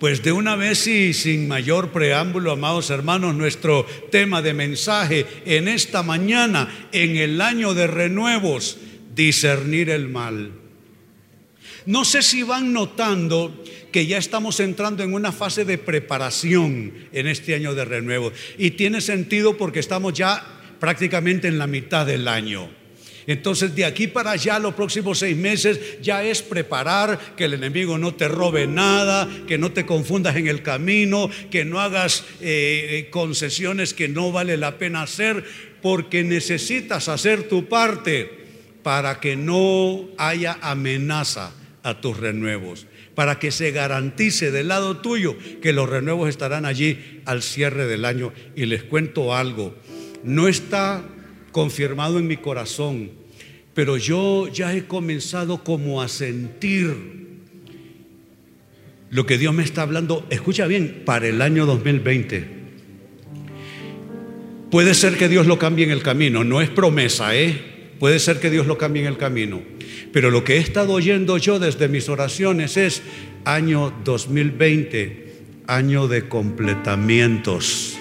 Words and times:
Pues 0.00 0.22
de 0.22 0.32
una 0.32 0.56
vez 0.56 0.86
y 0.86 1.12
sin 1.12 1.46
mayor 1.46 1.92
preámbulo, 1.92 2.52
amados 2.52 2.88
hermanos, 2.88 3.34
nuestro 3.34 3.84
tema 4.10 4.40
de 4.40 4.54
mensaje 4.54 5.26
en 5.44 5.68
esta 5.68 6.02
mañana, 6.02 6.88
en 6.90 7.18
el 7.18 7.38
año 7.42 7.74
de 7.74 7.86
renuevos, 7.86 8.78
discernir 9.14 9.90
el 9.90 10.08
mal. 10.08 10.52
No 11.84 12.06
sé 12.06 12.22
si 12.22 12.42
van 12.42 12.72
notando 12.72 13.62
que 13.92 14.06
ya 14.06 14.16
estamos 14.16 14.58
entrando 14.60 15.02
en 15.02 15.12
una 15.12 15.32
fase 15.32 15.66
de 15.66 15.76
preparación 15.76 16.94
en 17.12 17.26
este 17.26 17.54
año 17.54 17.74
de 17.74 17.84
renuevo. 17.84 18.32
Y 18.56 18.70
tiene 18.70 19.02
sentido 19.02 19.58
porque 19.58 19.80
estamos 19.80 20.14
ya 20.14 20.42
prácticamente 20.80 21.46
en 21.46 21.58
la 21.58 21.66
mitad 21.66 22.06
del 22.06 22.26
año. 22.26 22.79
Entonces 23.26 23.74
de 23.74 23.84
aquí 23.84 24.06
para 24.06 24.32
allá 24.32 24.58
los 24.58 24.74
próximos 24.74 25.18
seis 25.18 25.36
meses 25.36 26.00
ya 26.00 26.24
es 26.24 26.42
preparar 26.42 27.18
que 27.36 27.44
el 27.44 27.54
enemigo 27.54 27.98
no 27.98 28.14
te 28.14 28.28
robe 28.28 28.66
nada, 28.66 29.28
que 29.46 29.58
no 29.58 29.72
te 29.72 29.86
confundas 29.86 30.36
en 30.36 30.46
el 30.46 30.62
camino, 30.62 31.30
que 31.50 31.64
no 31.64 31.80
hagas 31.80 32.24
eh, 32.40 33.08
concesiones 33.10 33.94
que 33.94 34.08
no 34.08 34.32
vale 34.32 34.56
la 34.56 34.78
pena 34.78 35.02
hacer, 35.02 35.44
porque 35.82 36.24
necesitas 36.24 37.08
hacer 37.08 37.48
tu 37.48 37.68
parte 37.68 38.40
para 38.82 39.20
que 39.20 39.36
no 39.36 40.08
haya 40.18 40.58
amenaza 40.62 41.52
a 41.82 42.00
tus 42.00 42.16
renuevos, 42.18 42.86
para 43.14 43.38
que 43.38 43.50
se 43.50 43.72
garantice 43.72 44.50
del 44.50 44.68
lado 44.68 44.98
tuyo 44.98 45.36
que 45.60 45.72
los 45.72 45.88
renuevos 45.88 46.28
estarán 46.28 46.64
allí 46.64 47.22
al 47.24 47.42
cierre 47.42 47.86
del 47.86 48.04
año. 48.04 48.32
Y 48.54 48.66
les 48.66 48.82
cuento 48.82 49.34
algo, 49.34 49.74
no 50.22 50.48
está 50.48 51.02
confirmado 51.52 52.18
en 52.18 52.26
mi 52.26 52.36
corazón, 52.36 53.10
pero 53.74 53.96
yo 53.96 54.48
ya 54.48 54.74
he 54.74 54.86
comenzado 54.86 55.62
como 55.64 56.02
a 56.02 56.08
sentir 56.08 56.94
lo 59.10 59.26
que 59.26 59.38
Dios 59.38 59.52
me 59.54 59.64
está 59.64 59.82
hablando, 59.82 60.26
escucha 60.30 60.66
bien, 60.66 61.02
para 61.04 61.26
el 61.26 61.42
año 61.42 61.66
2020. 61.66 62.60
Puede 64.70 64.94
ser 64.94 65.16
que 65.16 65.28
Dios 65.28 65.46
lo 65.46 65.58
cambie 65.58 65.84
en 65.84 65.90
el 65.90 66.02
camino, 66.02 66.44
no 66.44 66.60
es 66.60 66.68
promesa, 66.68 67.36
¿eh? 67.36 67.60
Puede 67.98 68.18
ser 68.18 68.38
que 68.38 68.50
Dios 68.50 68.66
lo 68.66 68.78
cambie 68.78 69.02
en 69.02 69.08
el 69.08 69.18
camino. 69.18 69.60
Pero 70.12 70.30
lo 70.30 70.44
que 70.44 70.54
he 70.54 70.58
estado 70.58 70.92
oyendo 70.92 71.38
yo 71.38 71.58
desde 71.58 71.88
mis 71.88 72.08
oraciones 72.08 72.76
es 72.76 73.02
año 73.44 73.92
2020, 74.04 75.34
año 75.66 76.08
de 76.08 76.28
completamientos 76.28 77.99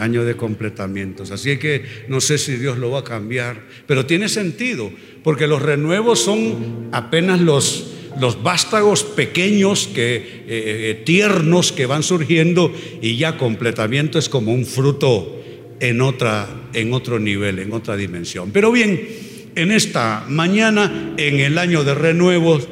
año 0.00 0.24
de 0.24 0.36
completamientos. 0.36 1.30
Así 1.30 1.58
que 1.58 1.84
no 2.08 2.20
sé 2.20 2.38
si 2.38 2.56
Dios 2.56 2.78
lo 2.78 2.90
va 2.90 3.00
a 3.00 3.04
cambiar, 3.04 3.62
pero 3.86 4.06
tiene 4.06 4.28
sentido, 4.28 4.90
porque 5.22 5.46
los 5.46 5.62
renuevos 5.62 6.20
son 6.20 6.88
apenas 6.92 7.40
los, 7.40 7.92
los 8.20 8.42
vástagos 8.42 9.04
pequeños, 9.04 9.88
que, 9.94 10.16
eh, 10.16 10.44
eh, 10.48 11.02
tiernos 11.04 11.72
que 11.72 11.86
van 11.86 12.02
surgiendo 12.02 12.74
y 13.00 13.16
ya 13.16 13.36
completamiento 13.36 14.18
es 14.18 14.28
como 14.28 14.52
un 14.52 14.64
fruto 14.66 15.42
en, 15.80 16.00
otra, 16.00 16.48
en 16.72 16.92
otro 16.92 17.18
nivel, 17.18 17.58
en 17.58 17.72
otra 17.72 17.96
dimensión. 17.96 18.50
Pero 18.52 18.72
bien, 18.72 19.06
en 19.54 19.70
esta 19.70 20.24
mañana, 20.28 21.14
en 21.16 21.40
el 21.40 21.58
año 21.58 21.84
de 21.84 21.94
renuevos, 21.94 22.68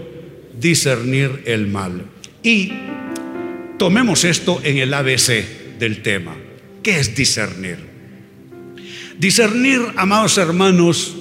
discernir 0.58 1.42
el 1.44 1.68
mal. 1.68 2.04
Y 2.42 2.72
tomemos 3.78 4.24
esto 4.24 4.60
en 4.64 4.78
el 4.78 4.92
ABC 4.94 5.78
del 5.78 6.02
tema. 6.02 6.36
¿Qué 6.88 7.00
es 7.00 7.14
discernir? 7.14 7.76
Discernir, 9.18 9.78
amados 9.96 10.38
hermanos, 10.38 11.14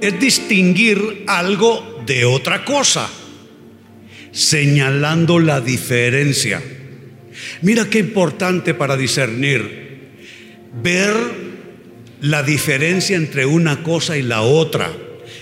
es 0.00 0.18
distinguir 0.18 1.22
algo 1.28 2.02
de 2.04 2.24
otra 2.24 2.64
cosa, 2.64 3.08
señalando 4.32 5.38
la 5.38 5.60
diferencia. 5.60 6.60
Mira 7.62 7.88
qué 7.88 8.00
importante 8.00 8.74
para 8.74 8.96
discernir, 8.96 10.08
ver 10.82 11.14
la 12.22 12.42
diferencia 12.42 13.16
entre 13.16 13.46
una 13.46 13.84
cosa 13.84 14.16
y 14.16 14.22
la 14.22 14.40
otra 14.40 14.92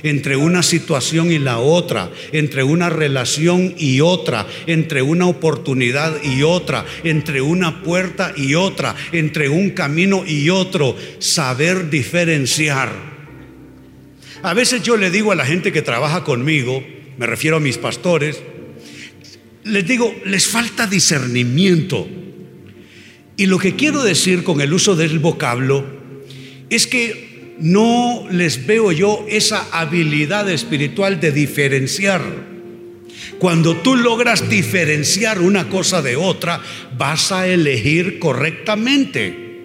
entre 0.05 0.37
una 0.37 0.63
situación 0.63 1.33
y 1.33 1.39
la 1.41 1.59
otra, 1.59 2.13
entre 2.31 2.63
una 2.63 2.91
relación 2.91 3.75
y 3.77 4.01
otra, 4.03 4.47
entre 4.67 5.03
una 5.03 5.27
oportunidad 5.27 6.23
y 6.23 6.43
otra, 6.43 6.85
entre 7.03 7.41
una 7.41 7.83
puerta 7.83 8.33
y 8.37 8.55
otra, 8.55 8.95
entre 9.13 9.49
un 9.49 9.71
camino 9.71 10.23
y 10.27 10.51
otro, 10.51 10.95
saber 11.19 11.89
diferenciar. 11.91 12.93
A 14.43 14.53
veces 14.53 14.83
yo 14.83 14.99
le 14.99 15.11
digo 15.11 15.33
a 15.33 15.37
la 15.37 15.47
gente 15.47 15.73
que 15.73 15.81
trabaja 15.81 16.23
conmigo, 16.23 16.85
me 17.17 17.27
refiero 17.27 17.57
a 17.57 17.61
mis 17.61 17.79
pastores, 17.79 18.43
les 19.65 19.87
digo, 19.87 20.15
les 20.27 20.47
falta 20.47 20.87
discernimiento. 20.87 22.07
Y 23.39 23.47
lo 23.47 23.59
que 23.59 23.75
quiero 23.75 24.05
decir 24.05 24.45
con 24.45 24.61
el 24.61 24.75
uso 24.75 24.97
del 24.97 25.19
vocablo 25.19 25.83
es 26.69 26.87
que 26.87 27.34
no 27.59 28.27
les 28.31 28.67
veo 28.67 28.93
yo 28.93 29.25
esa 29.29 29.69
habilidad 29.73 30.49
espiritual 30.51 31.21
de 31.21 31.33
diferenciar. 31.33 32.23
Cuando 33.39 33.77
tú 33.77 33.97
logras 33.97 34.49
diferenciar 34.49 35.41
una 35.41 35.69
cosa 35.69 36.03
de 36.03 36.17
otra, 36.17 36.61
vas 36.97 37.33
a 37.33 37.47
elegir 37.47 38.19
correctamente. 38.19 39.63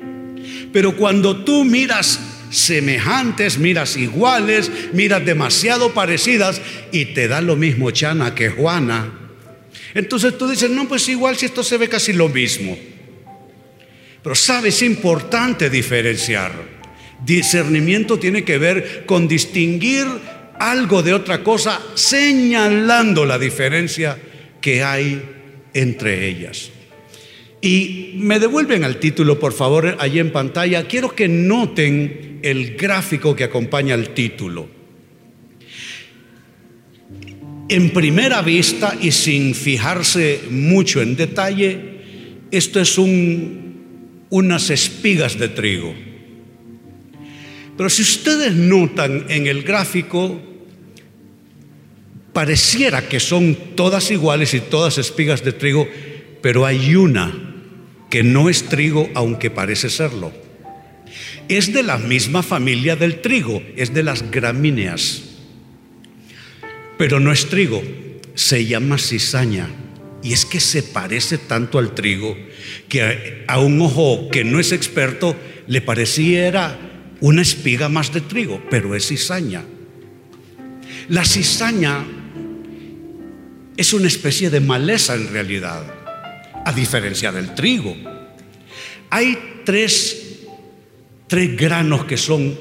Pero 0.72 0.96
cuando 0.96 1.44
tú 1.44 1.64
miras 1.64 2.20
semejantes, 2.52 3.58
miras 3.58 3.96
iguales, 3.96 4.72
miras 4.94 5.26
demasiado 5.26 5.94
parecidas 5.94 6.62
y 6.92 7.06
te 7.06 7.28
da 7.28 7.42
lo 7.42 7.56
mismo 7.56 7.92
Chana 7.92 8.36
que 8.36 8.50
Juana, 8.50 9.14
entonces 9.94 10.38
tú 10.38 10.48
dices, 10.48 10.70
no, 10.70 10.88
pues 10.88 11.08
igual 11.10 11.38
si 11.38 11.48
esto 11.48 11.64
se 11.64 11.78
ve 11.78 11.90
casi 11.90 12.14
lo 12.14 12.30
mismo. 12.30 12.78
Pero 14.22 14.36
sabes, 14.36 14.76
es 14.76 14.82
importante 14.84 15.70
diferenciar. 15.70 16.79
Discernimiento 17.26 18.18
tiene 18.20 18.44
que 18.44 18.58
ver 18.58 19.04
con 19.06 19.28
distinguir 19.28 20.06
algo 20.60 21.04
de 21.04 21.14
otra 21.14 21.44
cosa, 21.44 21.82
señalando 21.96 23.26
la 23.26 23.40
diferencia 23.40 24.18
que 24.62 24.84
hay 24.84 25.22
entre 25.74 26.28
ellas. 26.28 26.72
Y 27.62 28.14
me 28.16 28.40
devuelven 28.40 28.84
al 28.84 28.98
título, 28.98 29.40
por 29.40 29.54
favor, 29.54 29.98
allí 30.00 30.20
en 30.20 30.32
pantalla. 30.32 30.88
Quiero 30.88 31.14
que 31.14 31.28
noten 31.28 32.40
el 32.42 32.76
gráfico 32.76 33.36
que 33.36 33.44
acompaña 33.44 33.96
al 33.96 34.10
título. 34.14 34.70
En 37.68 37.92
primera 37.92 38.42
vista 38.42 38.98
y 39.00 39.12
sin 39.12 39.54
fijarse 39.54 40.42
mucho 40.50 41.02
en 41.02 41.16
detalle, 41.16 42.00
esto 42.50 42.80
es 42.80 42.98
un, 42.98 44.26
unas 44.30 44.70
espigas 44.70 45.38
de 45.38 45.50
trigo. 45.50 46.09
Pero 47.80 47.90
si 47.90 48.02
ustedes 48.02 48.54
notan 48.54 49.28
en 49.30 49.48
el 49.48 49.64
gráfico, 49.64 50.38
pareciera 52.34 53.08
que 53.08 53.22
son 53.22 53.58
todas 53.78 54.12
iguales 54.12 54.54
y 54.54 54.60
todas 54.60 54.98
espigas 54.98 55.46
de 55.46 55.54
trigo, 55.54 55.88
pero 56.42 56.66
hay 56.66 56.98
una 56.98 57.34
que 58.10 58.22
no 58.22 58.50
es 58.50 58.68
trigo 58.68 59.10
aunque 59.16 59.50
parece 59.50 59.90
serlo. 59.90 60.34
Es 61.48 61.72
de 61.72 61.84
la 61.84 61.98
misma 61.98 62.44
familia 62.44 62.98
del 62.98 63.22
trigo, 63.22 63.64
es 63.78 63.94
de 63.94 64.04
las 64.04 64.30
gramíneas, 64.30 65.22
pero 66.98 67.22
no 67.22 67.32
es 67.32 67.48
trigo, 67.48 67.82
se 68.36 68.66
llama 68.66 68.98
cizaña. 68.98 69.70
Y 70.22 70.34
es 70.34 70.44
que 70.44 70.60
se 70.60 70.84
parece 70.84 71.38
tanto 71.38 71.80
al 71.80 71.96
trigo 71.96 72.38
que 72.90 73.46
a 73.48 73.58
un 73.62 73.80
ojo 73.80 74.28
que 74.30 74.44
no 74.44 74.60
es 74.60 74.74
experto 74.74 75.34
le 75.66 75.80
pareciera 75.80 76.89
una 77.22 77.42
espiga 77.42 77.90
más 77.90 78.14
de 78.14 78.22
trigo, 78.22 78.62
pero 78.70 78.96
es 78.96 79.08
cizaña. 79.08 79.64
La 81.10 81.26
cizaña 81.26 82.06
es 83.76 83.94
una 83.94 84.08
especie 84.08 84.50
de 84.50 84.60
maleza 84.60 85.16
en 85.16 85.32
realidad, 85.32 85.84
a 86.66 86.72
diferencia 86.72 87.32
del 87.32 87.56
trigo. 87.56 87.96
Hay 89.10 89.62
tres, 89.66 90.46
tres 91.28 91.58
granos 91.58 92.06
que 92.06 92.18
son 92.18 92.58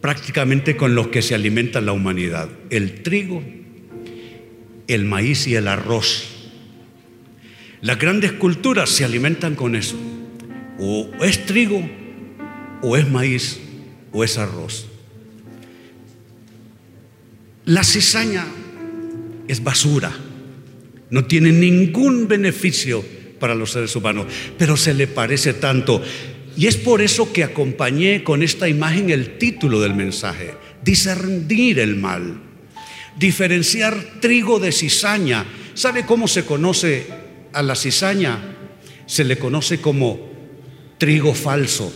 prácticamente 0.00 0.76
con 0.76 0.94
los 0.94 1.08
que 1.08 1.22
se 1.22 1.34
alimenta 1.34 1.80
la 1.80 1.92
humanidad. 1.92 2.48
El 2.70 3.02
trigo, 3.02 3.42
el 4.86 5.04
maíz 5.04 5.46
y 5.46 5.56
el 5.56 5.68
arroz. 5.68 6.24
Las 7.80 7.98
grandes 7.98 8.32
culturas 8.32 8.90
se 8.90 9.04
alimentan 9.04 9.54
con 9.54 9.74
eso. 9.74 9.96
O 10.78 11.10
es 11.20 11.46
trigo 11.46 11.88
o 12.82 12.96
es 12.96 13.08
maíz 13.08 13.60
o 14.12 14.24
es 14.24 14.38
arroz. 14.38 14.86
La 17.64 17.84
cizaña 17.84 18.46
es 19.46 19.62
basura, 19.62 20.12
no 21.10 21.24
tiene 21.26 21.52
ningún 21.52 22.28
beneficio 22.28 23.04
para 23.38 23.54
los 23.54 23.72
seres 23.72 23.94
humanos, 23.94 24.26
pero 24.56 24.76
se 24.76 24.94
le 24.94 25.06
parece 25.06 25.54
tanto. 25.54 26.02
Y 26.56 26.66
es 26.66 26.76
por 26.76 27.02
eso 27.02 27.32
que 27.32 27.44
acompañé 27.44 28.24
con 28.24 28.42
esta 28.42 28.68
imagen 28.68 29.10
el 29.10 29.38
título 29.38 29.80
del 29.80 29.94
mensaje, 29.94 30.54
discernir 30.82 31.78
el 31.78 31.96
mal, 31.96 32.40
diferenciar 33.18 34.20
trigo 34.20 34.58
de 34.58 34.72
cizaña. 34.72 35.44
¿Sabe 35.74 36.04
cómo 36.04 36.26
se 36.26 36.44
conoce 36.44 37.06
a 37.52 37.62
la 37.62 37.74
cizaña 37.74 38.56
se 39.08 39.24
le 39.24 39.38
conoce 39.38 39.80
como 39.80 40.20
trigo 40.98 41.34
falso. 41.34 41.92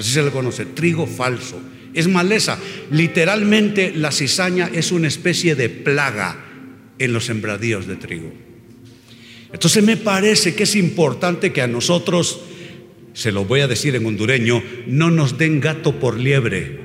Así 0.00 0.12
se 0.12 0.22
le 0.22 0.30
conoce, 0.30 0.64
trigo 0.64 1.06
falso. 1.06 1.60
Es 1.92 2.08
maleza. 2.08 2.58
Literalmente 2.90 3.92
la 3.94 4.10
cizaña 4.10 4.70
es 4.72 4.92
una 4.92 5.08
especie 5.08 5.54
de 5.54 5.68
plaga 5.68 6.42
en 6.98 7.12
los 7.12 7.26
sembradíos 7.26 7.86
de 7.86 7.96
trigo. 7.96 8.32
Entonces 9.52 9.84
me 9.84 9.98
parece 9.98 10.54
que 10.54 10.62
es 10.62 10.74
importante 10.74 11.52
que 11.52 11.60
a 11.60 11.66
nosotros, 11.66 12.40
se 13.12 13.30
lo 13.30 13.44
voy 13.44 13.60
a 13.60 13.68
decir 13.68 13.94
en 13.94 14.06
hondureño, 14.06 14.62
no 14.86 15.10
nos 15.10 15.36
den 15.36 15.60
gato 15.60 16.00
por 16.00 16.18
liebre. 16.18 16.80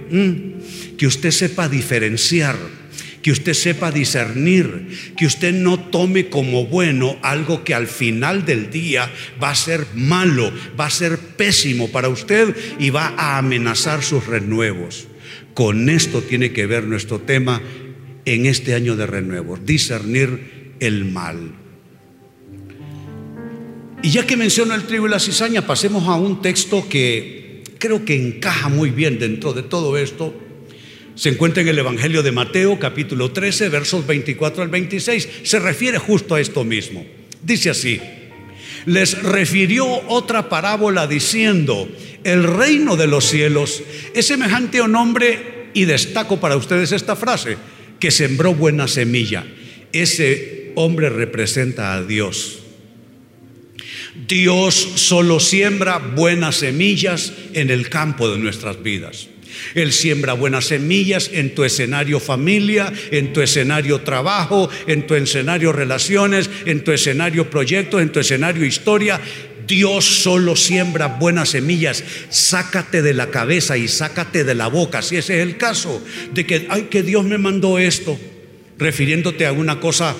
Que 0.97 1.07
usted 1.07 1.31
sepa 1.31 1.69
diferenciar 1.69 2.57
que 3.25 3.31
usted 3.31 3.55
sepa 3.55 3.89
discernir, 3.89 4.85
que 5.17 5.25
usted 5.25 5.51
no 5.51 5.79
tome 5.79 6.29
como 6.29 6.67
bueno 6.67 7.17
algo 7.23 7.63
que 7.63 7.73
al 7.73 7.87
final 7.87 8.45
del 8.45 8.69
día 8.69 9.11
va 9.41 9.49
a 9.49 9.55
ser 9.55 9.87
malo, 9.95 10.53
va 10.79 10.85
a 10.85 10.91
ser 10.91 11.17
pésimo 11.17 11.89
para 11.89 12.07
usted 12.07 12.55
y 12.77 12.91
va 12.91 13.15
a 13.17 13.39
amenazar 13.39 14.03
sus 14.03 14.27
renuevos. 14.27 15.07
Con 15.55 15.89
esto 15.89 16.21
tiene 16.21 16.53
que 16.53 16.67
ver 16.67 16.83
nuestro 16.83 17.17
tema 17.17 17.63
en 18.25 18.45
este 18.45 18.75
año 18.75 18.95
de 18.95 19.07
renuevos, 19.07 19.65
discernir 19.65 20.75
el 20.79 21.05
mal. 21.05 21.51
Y 24.03 24.11
ya 24.11 24.27
que 24.27 24.37
menciono 24.37 24.75
el 24.75 24.83
trigo 24.83 25.07
y 25.07 25.09
la 25.09 25.19
cizaña, 25.19 25.65
pasemos 25.65 26.07
a 26.07 26.13
un 26.13 26.43
texto 26.43 26.87
que 26.87 27.63
creo 27.79 28.05
que 28.05 28.15
encaja 28.15 28.69
muy 28.69 28.91
bien 28.91 29.17
dentro 29.17 29.51
de 29.53 29.63
todo 29.63 29.97
esto 29.97 30.44
se 31.15 31.29
encuentra 31.29 31.63
en 31.63 31.69
el 31.69 31.79
Evangelio 31.79 32.21
de 32.23 32.31
Mateo 32.31 32.77
capítulo 32.77 33.31
13 33.31 33.69
versos 33.69 34.05
24 34.05 34.63
al 34.63 34.69
26. 34.69 35.29
Se 35.43 35.59
refiere 35.59 35.97
justo 35.97 36.35
a 36.35 36.41
esto 36.41 36.63
mismo. 36.63 37.05
Dice 37.41 37.69
así, 37.69 38.01
les 38.85 39.21
refirió 39.23 39.85
otra 40.07 40.49
parábola 40.49 41.07
diciendo, 41.07 41.89
el 42.23 42.43
reino 42.43 42.97
de 42.97 43.07
los 43.07 43.25
cielos 43.25 43.81
es 44.13 44.27
semejante 44.27 44.79
a 44.79 44.83
un 44.83 44.95
hombre, 44.95 45.55
y 45.75 45.85
destaco 45.85 46.39
para 46.39 46.55
ustedes 46.55 46.91
esta 46.93 47.15
frase, 47.15 47.57
que 47.99 48.09
sembró 48.09 48.55
buena 48.55 48.87
semilla. 48.87 49.45
Ese 49.91 50.71
hombre 50.75 51.09
representa 51.09 51.93
a 51.93 52.01
Dios. 52.01 52.59
Dios 54.27 54.75
solo 54.75 55.41
siembra 55.41 55.97
buenas 55.97 56.55
semillas 56.55 57.33
en 57.53 57.69
el 57.69 57.89
campo 57.89 58.29
de 58.29 58.37
nuestras 58.37 58.81
vidas. 58.81 59.27
Él 59.73 59.91
siembra 59.91 60.33
buenas 60.33 60.65
semillas 60.65 61.29
en 61.33 61.55
tu 61.55 61.63
escenario 61.63 62.19
familia, 62.19 62.91
en 63.11 63.33
tu 63.33 63.41
escenario 63.41 64.01
trabajo, 64.01 64.69
en 64.87 65.07
tu 65.07 65.15
escenario 65.15 65.71
relaciones, 65.71 66.49
en 66.65 66.83
tu 66.83 66.91
escenario 66.91 67.49
proyecto, 67.49 67.99
en 67.99 68.11
tu 68.11 68.19
escenario 68.19 68.65
historia. 68.65 69.19
Dios 69.67 70.05
solo 70.05 70.55
siembra 70.55 71.07
buenas 71.07 71.49
semillas. 71.49 72.03
Sácate 72.29 73.01
de 73.01 73.13
la 73.13 73.31
cabeza 73.31 73.77
y 73.77 73.87
sácate 73.87 74.43
de 74.43 74.55
la 74.55 74.67
boca, 74.67 75.01
si 75.01 75.17
ese 75.17 75.37
es 75.37 75.47
el 75.47 75.57
caso, 75.57 76.03
de 76.33 76.45
que, 76.45 76.67
ay, 76.69 76.83
que 76.83 77.03
Dios 77.03 77.25
me 77.25 77.37
mandó 77.37 77.79
esto, 77.79 78.19
refiriéndote 78.77 79.45
a 79.45 79.51
una 79.51 79.79
cosa 79.79 80.15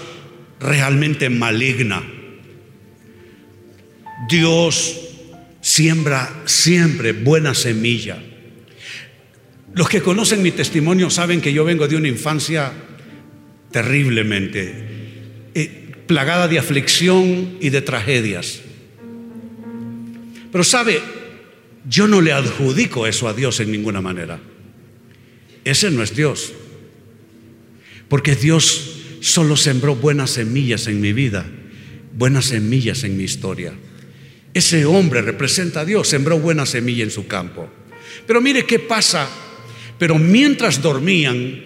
realmente 0.60 1.30
maligna. 1.30 2.04
Dios 4.30 5.02
siembra 5.62 6.44
siempre 6.46 7.12
buena 7.12 7.54
semilla. 7.54 8.18
Los 9.76 9.90
que 9.90 10.02
conocen 10.02 10.42
mi 10.42 10.52
testimonio 10.52 11.10
saben 11.10 11.42
que 11.42 11.52
yo 11.52 11.66
vengo 11.66 11.86
de 11.88 11.98
una 11.98 12.08
infancia 12.08 12.72
terriblemente 13.72 14.74
eh, 15.54 15.92
plagada 16.08 16.48
de 16.48 16.58
aflicción 16.58 17.58
y 17.60 17.70
de 17.70 17.82
tragedias. 17.82 18.62
Pero 20.50 20.64
sabe, 20.64 21.02
yo 21.90 22.08
no 22.08 22.22
le 22.22 22.32
adjudico 22.32 23.06
eso 23.06 23.28
a 23.28 23.34
Dios 23.34 23.60
en 23.60 23.70
ninguna 23.70 24.00
manera. 24.00 24.40
Ese 25.66 25.92
no 25.92 26.04
es 26.04 26.16
Dios. 26.16 26.54
Porque 28.08 28.36
Dios 28.36 29.18
solo 29.20 29.58
sembró 29.58 29.98
buenas 29.98 30.30
semillas 30.30 30.88
en 30.88 31.02
mi 31.02 31.12
vida, 31.12 31.46
buenas 32.14 32.46
semillas 32.46 33.04
en 33.04 33.18
mi 33.18 33.26
historia. 33.26 33.74
Ese 34.54 34.86
hombre 34.86 35.22
representa 35.22 35.82
a 35.82 35.86
Dios, 35.86 36.08
sembró 36.08 36.40
buena 36.40 36.66
semilla 36.66 37.04
en 37.04 37.12
su 37.12 37.28
campo. 37.28 37.70
Pero 38.26 38.40
mire 38.40 38.66
qué 38.66 38.80
pasa 38.80 39.28
pero 39.98 40.20
mientras 40.20 40.82
dormían, 40.82 41.64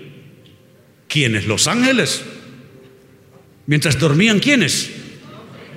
¿quiénes? 1.07 1.47
Los 1.47 1.67
ángeles. 1.67 2.23
Mientras 3.65 3.97
dormían, 3.99 4.39
¿quiénes? 4.39 4.91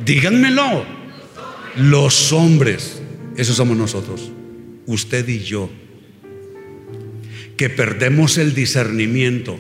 Díganmelo. 0.04 0.84
Los 1.76 2.32
hombres. 2.32 3.00
Esos 3.36 3.56
somos 3.56 3.76
nosotros. 3.76 4.30
Usted 4.86 5.26
y 5.28 5.40
yo. 5.40 5.70
Que 7.56 7.70
perdemos 7.70 8.36
el 8.36 8.54
discernimiento. 8.54 9.58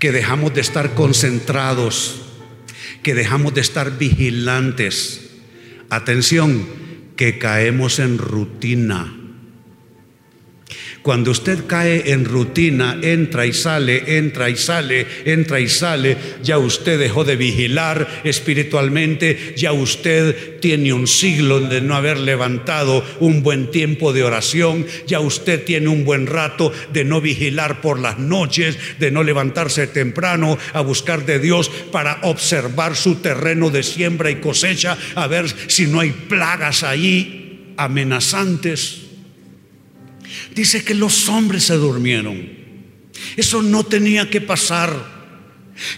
Que 0.00 0.10
dejamos 0.10 0.54
de 0.54 0.60
estar 0.60 0.94
concentrados. 0.94 2.22
Que 3.04 3.14
dejamos 3.14 3.54
de 3.54 3.60
estar 3.60 3.96
vigilantes. 3.96 5.30
Atención, 5.90 6.66
que 7.16 7.38
caemos 7.38 8.00
en 8.00 8.18
rutina 8.18 9.23
cuando 11.04 11.32
usted 11.32 11.66
cae 11.66 12.12
en 12.12 12.24
rutina, 12.24 12.98
entra 13.02 13.44
y 13.44 13.52
sale, 13.52 14.16
entra 14.16 14.48
y 14.48 14.56
sale, 14.56 15.06
entra 15.26 15.60
y 15.60 15.68
sale, 15.68 16.16
ya 16.42 16.56
usted 16.56 16.98
dejó 16.98 17.24
de 17.24 17.36
vigilar 17.36 18.22
espiritualmente, 18.24 19.52
ya 19.54 19.72
usted 19.72 20.60
tiene 20.60 20.94
un 20.94 21.06
siglo 21.06 21.60
de 21.60 21.82
no 21.82 21.94
haber 21.94 22.18
levantado 22.18 23.04
un 23.20 23.42
buen 23.42 23.70
tiempo 23.70 24.14
de 24.14 24.22
oración, 24.22 24.86
ya 25.06 25.20
usted 25.20 25.62
tiene 25.66 25.88
un 25.88 26.06
buen 26.06 26.26
rato 26.26 26.72
de 26.94 27.04
no 27.04 27.20
vigilar 27.20 27.82
por 27.82 27.98
las 27.98 28.18
noches, 28.18 28.78
de 28.98 29.10
no 29.10 29.22
levantarse 29.22 29.86
temprano 29.86 30.56
a 30.72 30.80
buscar 30.80 31.26
de 31.26 31.38
Dios 31.38 31.70
para 31.92 32.20
observar 32.22 32.96
su 32.96 33.16
terreno 33.16 33.68
de 33.68 33.82
siembra 33.82 34.30
y 34.30 34.36
cosecha, 34.36 34.96
a 35.16 35.26
ver 35.26 35.52
si 35.68 35.86
no 35.86 36.00
hay 36.00 36.12
plagas 36.12 36.82
ahí 36.82 37.74
amenazantes. 37.76 39.03
Dice 40.54 40.84
que 40.84 40.94
los 40.94 41.28
hombres 41.28 41.64
se 41.64 41.74
durmieron. 41.74 42.48
Eso 43.36 43.62
no 43.62 43.84
tenía 43.84 44.28
que 44.30 44.40
pasar. 44.40 45.14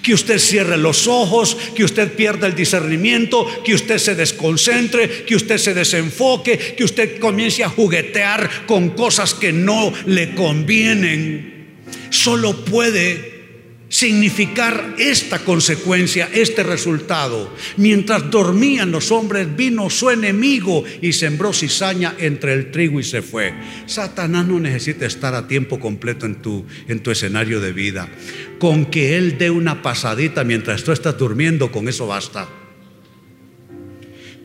Que 0.02 0.14
usted 0.14 0.38
cierre 0.38 0.78
los 0.78 1.06
ojos, 1.06 1.56
que 1.74 1.84
usted 1.84 2.14
pierda 2.14 2.46
el 2.46 2.54
discernimiento, 2.54 3.46
que 3.62 3.74
usted 3.74 3.98
se 3.98 4.14
desconcentre, 4.14 5.24
que 5.24 5.36
usted 5.36 5.58
se 5.58 5.74
desenfoque, 5.74 6.74
que 6.76 6.84
usted 6.84 7.18
comience 7.18 7.62
a 7.62 7.68
juguetear 7.68 8.64
con 8.66 8.90
cosas 8.90 9.34
que 9.34 9.52
no 9.52 9.92
le 10.06 10.34
convienen. 10.34 11.76
Solo 12.08 12.64
puede 12.64 13.35
significar 13.96 14.94
esta 14.98 15.38
consecuencia, 15.38 16.28
este 16.34 16.62
resultado. 16.62 17.50
Mientras 17.78 18.30
dormían 18.30 18.90
los 18.90 19.10
hombres, 19.10 19.56
vino 19.56 19.88
su 19.88 20.10
enemigo 20.10 20.84
y 21.00 21.14
sembró 21.14 21.54
cizaña 21.54 22.14
entre 22.18 22.52
el 22.52 22.70
trigo 22.70 23.00
y 23.00 23.04
se 23.04 23.22
fue. 23.22 23.54
Satanás 23.86 24.46
no 24.46 24.60
necesita 24.60 25.06
estar 25.06 25.34
a 25.34 25.48
tiempo 25.48 25.80
completo 25.80 26.26
en 26.26 26.42
tu, 26.42 26.66
en 26.88 27.00
tu 27.00 27.10
escenario 27.10 27.58
de 27.58 27.72
vida. 27.72 28.06
Con 28.58 28.84
que 28.84 29.16
Él 29.16 29.38
dé 29.38 29.48
una 29.48 29.80
pasadita 29.80 30.44
mientras 30.44 30.84
tú 30.84 30.92
estás 30.92 31.16
durmiendo, 31.16 31.72
con 31.72 31.88
eso 31.88 32.06
basta. 32.06 32.50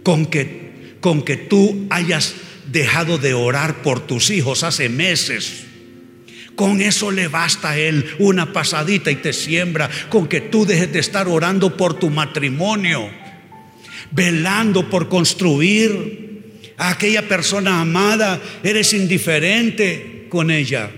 Con 0.02 0.28
que, 0.28 0.96
con 1.02 1.24
que 1.24 1.36
tú 1.36 1.88
hayas 1.90 2.36
dejado 2.72 3.18
de 3.18 3.34
orar 3.34 3.82
por 3.82 4.08
tus 4.08 4.30
hijos 4.30 4.64
hace 4.64 4.88
meses 4.88 5.66
con 6.62 6.80
eso 6.80 7.10
le 7.10 7.28
basta 7.28 7.72
a 7.72 7.78
Él 7.80 8.06
una 8.20 8.54
pasadita 8.54 9.10
y 9.10 9.16
te 9.16 9.34
siembra. 9.34 9.90
Con 10.10 10.28
que 10.28 10.42
tú 10.42 10.64
dejes 10.64 10.94
de 10.94 11.00
estar 11.00 11.28
orando 11.28 11.76
por 11.76 11.96
tu 11.96 12.12
matrimonio, 12.12 13.10
velando 14.12 14.88
por 14.88 15.10
construir 15.10 16.76
a 16.78 16.92
aquella 16.92 17.28
persona 17.28 17.82
amada. 17.82 18.40
Eres 18.62 18.94
indiferente 18.94 20.28
con 20.30 20.52
ella. 20.52 20.92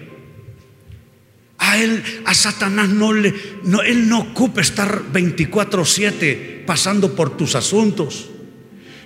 A 1.59 1.77
él, 1.77 2.03
a 2.25 2.33
Satanás 2.33 2.89
no 2.89 3.13
le, 3.13 3.33
no, 3.63 3.81
él 3.83 4.09
no 4.09 4.19
ocupa 4.19 4.59
estar 4.59 5.01
24/7 5.13 6.65
pasando 6.65 7.15
por 7.15 7.37
tus 7.37 7.55
asuntos 7.55 8.29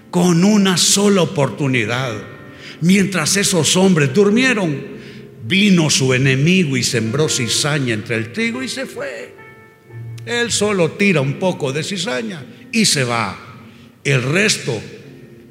con 0.09 0.43
una 0.43 0.75
sola 0.75 1.21
oportunidad. 1.21 2.15
Mientras 2.81 3.37
esos 3.37 3.75
hombres 3.75 4.11
durmieron, 4.11 4.96
Vino 5.47 5.89
su 5.89 6.13
enemigo 6.13 6.75
y 6.75 6.83
sembró 6.83 7.29
cizaña 7.29 7.93
entre 7.93 8.17
el 8.17 8.33
trigo 8.33 8.61
y 8.61 8.67
se 8.67 8.85
fue. 8.85 9.33
Él 10.25 10.51
solo 10.51 10.91
tira 10.91 11.21
un 11.21 11.35
poco 11.35 11.71
de 11.71 11.83
cizaña 11.83 12.45
y 12.71 12.85
se 12.85 13.03
va. 13.03 13.37
El 14.03 14.23
resto, 14.23 14.79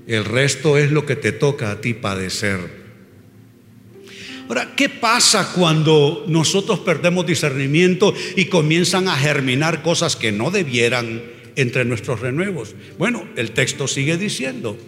el 0.07 0.25
resto 0.25 0.77
es 0.77 0.93
lo 0.93 1.07
que 1.07 1.17
te 1.17 1.33
toca 1.33 1.71
a 1.71 1.81
ti 1.81 1.95
padecer. 1.95 2.87
Ahora, 4.49 4.75
¿qué 4.77 4.89
pasa 4.89 5.53
cuando 5.55 6.25
nosotros 6.29 6.81
perdemos 6.81 7.27
discernimiento 7.27 8.15
y 8.37 8.45
comienzan 8.45 9.09
a 9.09 9.17
germinar 9.17 9.83
cosas 9.83 10.15
que 10.15 10.31
no 10.31 10.51
debieran 10.51 11.37
entre 11.57 11.85
nuestros 11.85 12.21
renuevos. 12.21 12.75
Bueno, 12.99 13.27
el 13.37 13.51
texto 13.51 13.89
sigue 13.89 14.17
diciendo. 14.17 14.79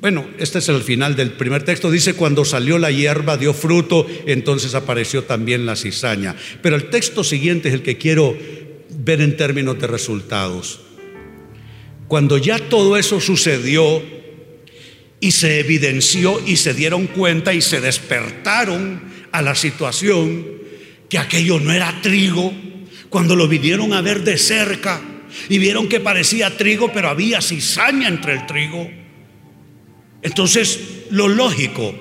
Bueno, 0.00 0.26
este 0.38 0.60
es 0.60 0.68
el 0.70 0.82
final 0.82 1.14
del 1.14 1.32
primer 1.32 1.62
texto. 1.62 1.90
Dice, 1.90 2.14
cuando 2.14 2.46
salió 2.46 2.78
la 2.78 2.90
hierba 2.90 3.36
dio 3.36 3.52
fruto, 3.52 4.06
entonces 4.24 4.74
apareció 4.74 5.24
también 5.24 5.66
la 5.66 5.76
cizaña. 5.76 6.34
Pero 6.62 6.76
el 6.76 6.88
texto 6.88 7.22
siguiente 7.22 7.68
es 7.68 7.74
el 7.74 7.82
que 7.82 7.98
quiero 7.98 8.34
ver 8.88 9.20
en 9.20 9.36
términos 9.36 9.78
de 9.78 9.86
resultados. 9.86 10.80
Cuando 12.08 12.38
ya 12.38 12.58
todo 12.58 12.96
eso 12.96 13.20
sucedió 13.20 14.02
y 15.20 15.32
se 15.32 15.60
evidenció 15.60 16.40
y 16.46 16.56
se 16.56 16.72
dieron 16.72 17.06
cuenta 17.06 17.52
y 17.52 17.60
se 17.60 17.82
despertaron 17.82 19.02
a 19.32 19.42
la 19.42 19.54
situación 19.54 20.46
que 21.10 21.18
aquello 21.18 21.60
no 21.60 21.72
era 21.72 22.00
trigo, 22.00 22.54
cuando 23.10 23.36
lo 23.36 23.48
vinieron 23.48 23.92
a 23.92 24.00
ver 24.00 24.24
de 24.24 24.38
cerca 24.38 25.02
y 25.50 25.58
vieron 25.58 25.88
que 25.88 26.00
parecía 26.00 26.56
trigo, 26.56 26.90
pero 26.90 27.10
había 27.10 27.42
cizaña 27.42 28.08
entre 28.08 28.32
el 28.32 28.46
trigo. 28.46 28.99
Entonces, 30.22 31.06
lo 31.10 31.28
lógico, 31.28 31.94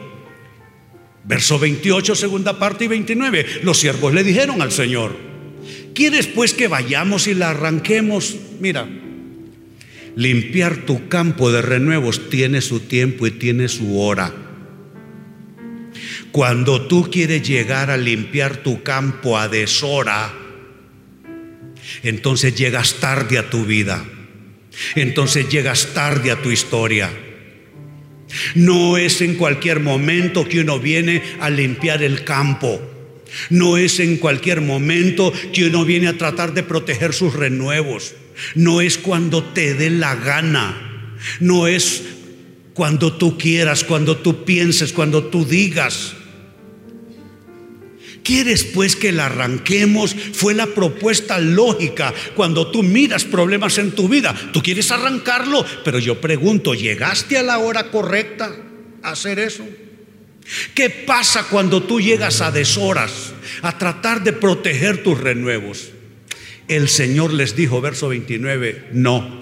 verso 1.23 1.59
28, 1.59 2.15
segunda 2.15 2.59
parte 2.59 2.85
y 2.85 2.88
29, 2.88 3.45
los 3.63 3.77
siervos 3.77 4.13
le 4.13 4.23
dijeron 4.23 4.61
al 4.61 4.71
Señor, 4.71 5.15
¿quieres 5.93 6.27
pues 6.27 6.53
que 6.53 6.67
vayamos 6.67 7.27
y 7.27 7.33
la 7.33 7.51
arranquemos? 7.51 8.35
Mira, 8.59 8.88
limpiar 10.15 10.85
tu 10.85 11.07
campo 11.07 11.51
de 11.51 11.61
renuevos 11.61 12.29
tiene 12.29 12.61
su 12.61 12.81
tiempo 12.81 13.27
y 13.27 13.31
tiene 13.31 13.67
su 13.67 13.99
hora. 13.99 14.33
Cuando 16.31 16.88
tú 16.88 17.09
quieres 17.09 17.47
llegar 17.47 17.89
a 17.89 17.97
limpiar 17.97 18.57
tu 18.57 18.83
campo 18.83 19.38
a 19.38 19.47
deshora, 19.47 20.33
entonces 22.03 22.55
llegas 22.55 22.95
tarde 22.95 23.38
a 23.38 23.49
tu 23.49 23.65
vida. 23.65 24.05
Entonces 24.95 25.49
llegas 25.49 25.93
tarde 25.93 26.31
a 26.31 26.41
tu 26.41 26.51
historia. 26.51 27.09
No 28.55 28.98
es 28.98 29.21
en 29.21 29.36
cualquier 29.36 29.79
momento 29.79 30.48
que 30.48 30.62
uno 30.62 30.79
viene 30.79 31.21
a 31.39 31.50
limpiar 31.50 32.03
el 32.03 32.24
campo. 32.24 32.81
No 33.50 33.77
es 33.77 34.00
en 34.00 34.17
cualquier 34.17 34.62
momento 34.62 35.33
que 35.53 35.65
uno 35.65 35.86
viene 35.86 36.07
a 36.07 36.17
tratar 36.17 36.53
de 36.53 36.63
proteger 36.63 37.13
sus 37.13 37.33
renuevos. 37.33 38.13
No 38.55 38.81
es 38.81 38.98
cuando 38.98 39.43
te 39.43 39.74
dé 39.74 39.89
la 39.89 40.15
gana. 40.15 41.15
No 41.39 41.67
es 41.67 42.03
cuando 42.74 43.13
tú 43.13 43.38
quieras, 43.38 43.83
cuando 43.83 44.17
tú 44.17 44.45
pienses, 44.45 44.93
cuando 44.93 45.25
tú 45.25 45.45
digas. 45.45 46.15
¿Quieres 48.29 48.63
pues 48.63 48.95
que 48.95 49.12
la 49.12 49.25
arranquemos? 49.25 50.15
Fue 50.33 50.53
la 50.53 50.67
propuesta 50.67 51.39
lógica. 51.39 52.13
Cuando 52.36 52.69
tú 52.69 52.83
miras 52.83 53.24
problemas 53.24 53.79
en 53.79 53.93
tu 53.93 54.07
vida, 54.07 54.36
tú 54.53 54.62
quieres 54.62 54.91
arrancarlo, 54.91 55.65
pero 55.83 55.98
yo 55.98 56.21
pregunto, 56.21 56.75
¿llegaste 56.75 57.39
a 57.39 57.41
la 57.41 57.57
hora 57.57 57.89
correcta 57.89 58.55
a 59.01 59.09
hacer 59.09 59.39
eso? 59.39 59.65
¿Qué 60.75 60.91
pasa 60.91 61.48
cuando 61.50 61.81
tú 61.81 62.00
llegas 62.00 62.41
a 62.41 62.51
deshoras 62.51 63.33
a 63.63 63.75
tratar 63.79 64.24
de 64.24 64.33
proteger 64.33 65.01
tus 65.01 65.19
renuevos? 65.19 65.89
El 66.67 66.88
Señor 66.88 67.33
les 67.33 67.55
dijo, 67.55 67.81
verso 67.81 68.09
29, 68.09 68.89
no. 68.91 69.41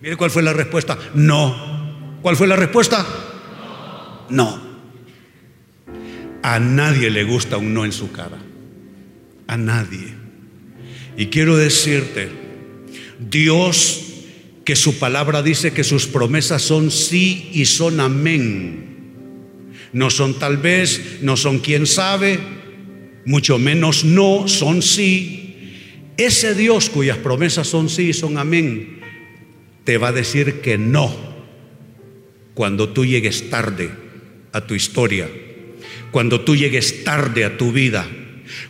Mire 0.00 0.16
cuál 0.16 0.30
fue 0.30 0.42
la 0.42 0.54
respuesta, 0.54 0.98
no. 1.12 2.18
¿Cuál 2.22 2.34
fue 2.34 2.46
la 2.46 2.56
respuesta? 2.56 3.04
No. 4.30 4.65
A 6.46 6.60
nadie 6.60 7.10
le 7.10 7.24
gusta 7.24 7.56
un 7.56 7.74
no 7.74 7.84
en 7.84 7.90
su 7.90 8.12
cara. 8.12 8.38
A 9.48 9.56
nadie. 9.56 10.14
Y 11.16 11.26
quiero 11.26 11.56
decirte, 11.56 12.28
Dios 13.18 14.04
que 14.64 14.76
su 14.76 15.00
palabra 15.00 15.42
dice 15.42 15.72
que 15.72 15.82
sus 15.82 16.06
promesas 16.06 16.62
son 16.62 16.92
sí 16.92 17.50
y 17.52 17.64
son 17.64 17.98
amén. 17.98 18.84
No 19.92 20.08
son 20.08 20.38
tal 20.38 20.58
vez, 20.58 21.18
no 21.20 21.36
son 21.36 21.58
quién 21.58 21.84
sabe, 21.84 22.38
mucho 23.24 23.58
menos 23.58 24.04
no, 24.04 24.46
son 24.46 24.82
sí. 24.82 25.72
Ese 26.16 26.54
Dios 26.54 26.90
cuyas 26.90 27.18
promesas 27.18 27.66
son 27.66 27.88
sí 27.88 28.10
y 28.10 28.12
son 28.12 28.38
amén, 28.38 29.00
te 29.82 29.98
va 29.98 30.08
a 30.08 30.12
decir 30.12 30.60
que 30.60 30.78
no 30.78 31.12
cuando 32.54 32.90
tú 32.90 33.04
llegues 33.04 33.50
tarde 33.50 33.90
a 34.52 34.60
tu 34.60 34.76
historia 34.76 35.28
cuando 36.16 36.40
tú 36.40 36.56
llegues 36.56 37.04
tarde 37.04 37.44
a 37.44 37.58
tu 37.58 37.72
vida, 37.72 38.08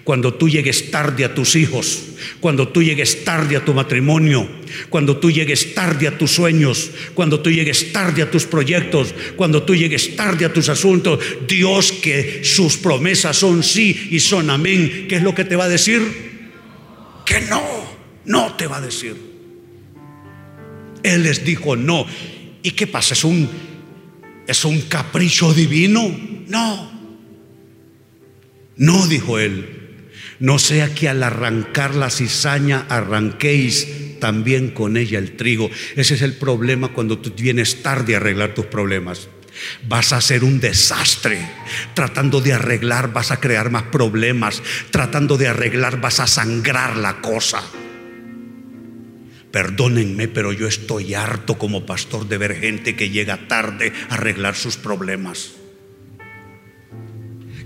cuando 0.02 0.34
tú 0.34 0.48
llegues 0.48 0.90
tarde 0.90 1.24
a 1.24 1.32
tus 1.32 1.54
hijos, 1.54 2.02
cuando 2.40 2.66
tú 2.66 2.82
llegues 2.82 3.24
tarde 3.24 3.56
a 3.56 3.64
tu 3.64 3.72
matrimonio, 3.72 4.48
cuando 4.90 5.18
tú 5.18 5.30
llegues 5.30 5.72
tarde 5.72 6.08
a 6.08 6.18
tus 6.18 6.32
sueños, 6.32 6.90
cuando 7.14 7.38
tú 7.38 7.52
llegues 7.52 7.92
tarde 7.92 8.22
a 8.22 8.30
tus 8.32 8.46
proyectos, 8.46 9.14
cuando 9.36 9.62
tú 9.62 9.76
llegues 9.76 10.16
tarde 10.16 10.44
a 10.44 10.52
tus 10.52 10.68
asuntos, 10.68 11.20
Dios 11.46 11.92
que 11.92 12.42
sus 12.42 12.78
promesas 12.78 13.36
son 13.36 13.62
sí 13.62 14.08
y 14.10 14.18
son 14.18 14.50
amén, 14.50 15.06
¿qué 15.08 15.14
es 15.14 15.22
lo 15.22 15.32
que 15.32 15.44
te 15.44 15.54
va 15.54 15.66
a 15.66 15.68
decir? 15.68 16.02
Que 17.24 17.42
no, 17.42 17.62
no 18.24 18.56
te 18.56 18.66
va 18.66 18.78
a 18.78 18.80
decir. 18.80 19.14
Él 21.00 21.22
les 21.22 21.44
dijo 21.44 21.76
no. 21.76 22.06
¿Y 22.64 22.72
qué 22.72 22.88
pasa? 22.88 23.14
¿Es 23.14 23.22
un, 23.22 23.48
es 24.48 24.64
un 24.64 24.80
capricho 24.80 25.54
divino? 25.54 26.12
No. 26.48 26.95
No, 28.76 29.06
dijo 29.06 29.38
él, 29.38 29.76
no 30.38 30.58
sea 30.58 30.94
que 30.94 31.08
al 31.08 31.22
arrancar 31.22 31.94
la 31.94 32.10
cizaña 32.10 32.84
arranquéis 32.90 34.18
también 34.20 34.70
con 34.70 34.98
ella 34.98 35.18
el 35.18 35.36
trigo. 35.36 35.70
Ese 35.96 36.14
es 36.14 36.22
el 36.22 36.34
problema 36.34 36.88
cuando 36.88 37.18
tú 37.18 37.32
vienes 37.34 37.82
tarde 37.82 38.14
a 38.14 38.18
arreglar 38.18 38.54
tus 38.54 38.66
problemas. 38.66 39.28
Vas 39.88 40.12
a 40.12 40.18
hacer 40.18 40.44
un 40.44 40.60
desastre. 40.60 41.40
Tratando 41.94 42.42
de 42.42 42.52
arreglar 42.52 43.14
vas 43.14 43.30
a 43.30 43.40
crear 43.40 43.70
más 43.70 43.84
problemas. 43.84 44.62
Tratando 44.90 45.38
de 45.38 45.48
arreglar 45.48 46.00
vas 46.02 46.20
a 46.20 46.26
sangrar 46.26 46.98
la 46.98 47.22
cosa. 47.22 47.62
Perdónenme, 49.50 50.28
pero 50.28 50.52
yo 50.52 50.68
estoy 50.68 51.14
harto 51.14 51.56
como 51.56 51.86
pastor 51.86 52.28
de 52.28 52.36
ver 52.36 52.56
gente 52.56 52.94
que 52.94 53.08
llega 53.08 53.48
tarde 53.48 53.94
a 54.10 54.16
arreglar 54.16 54.54
sus 54.54 54.76
problemas 54.76 55.52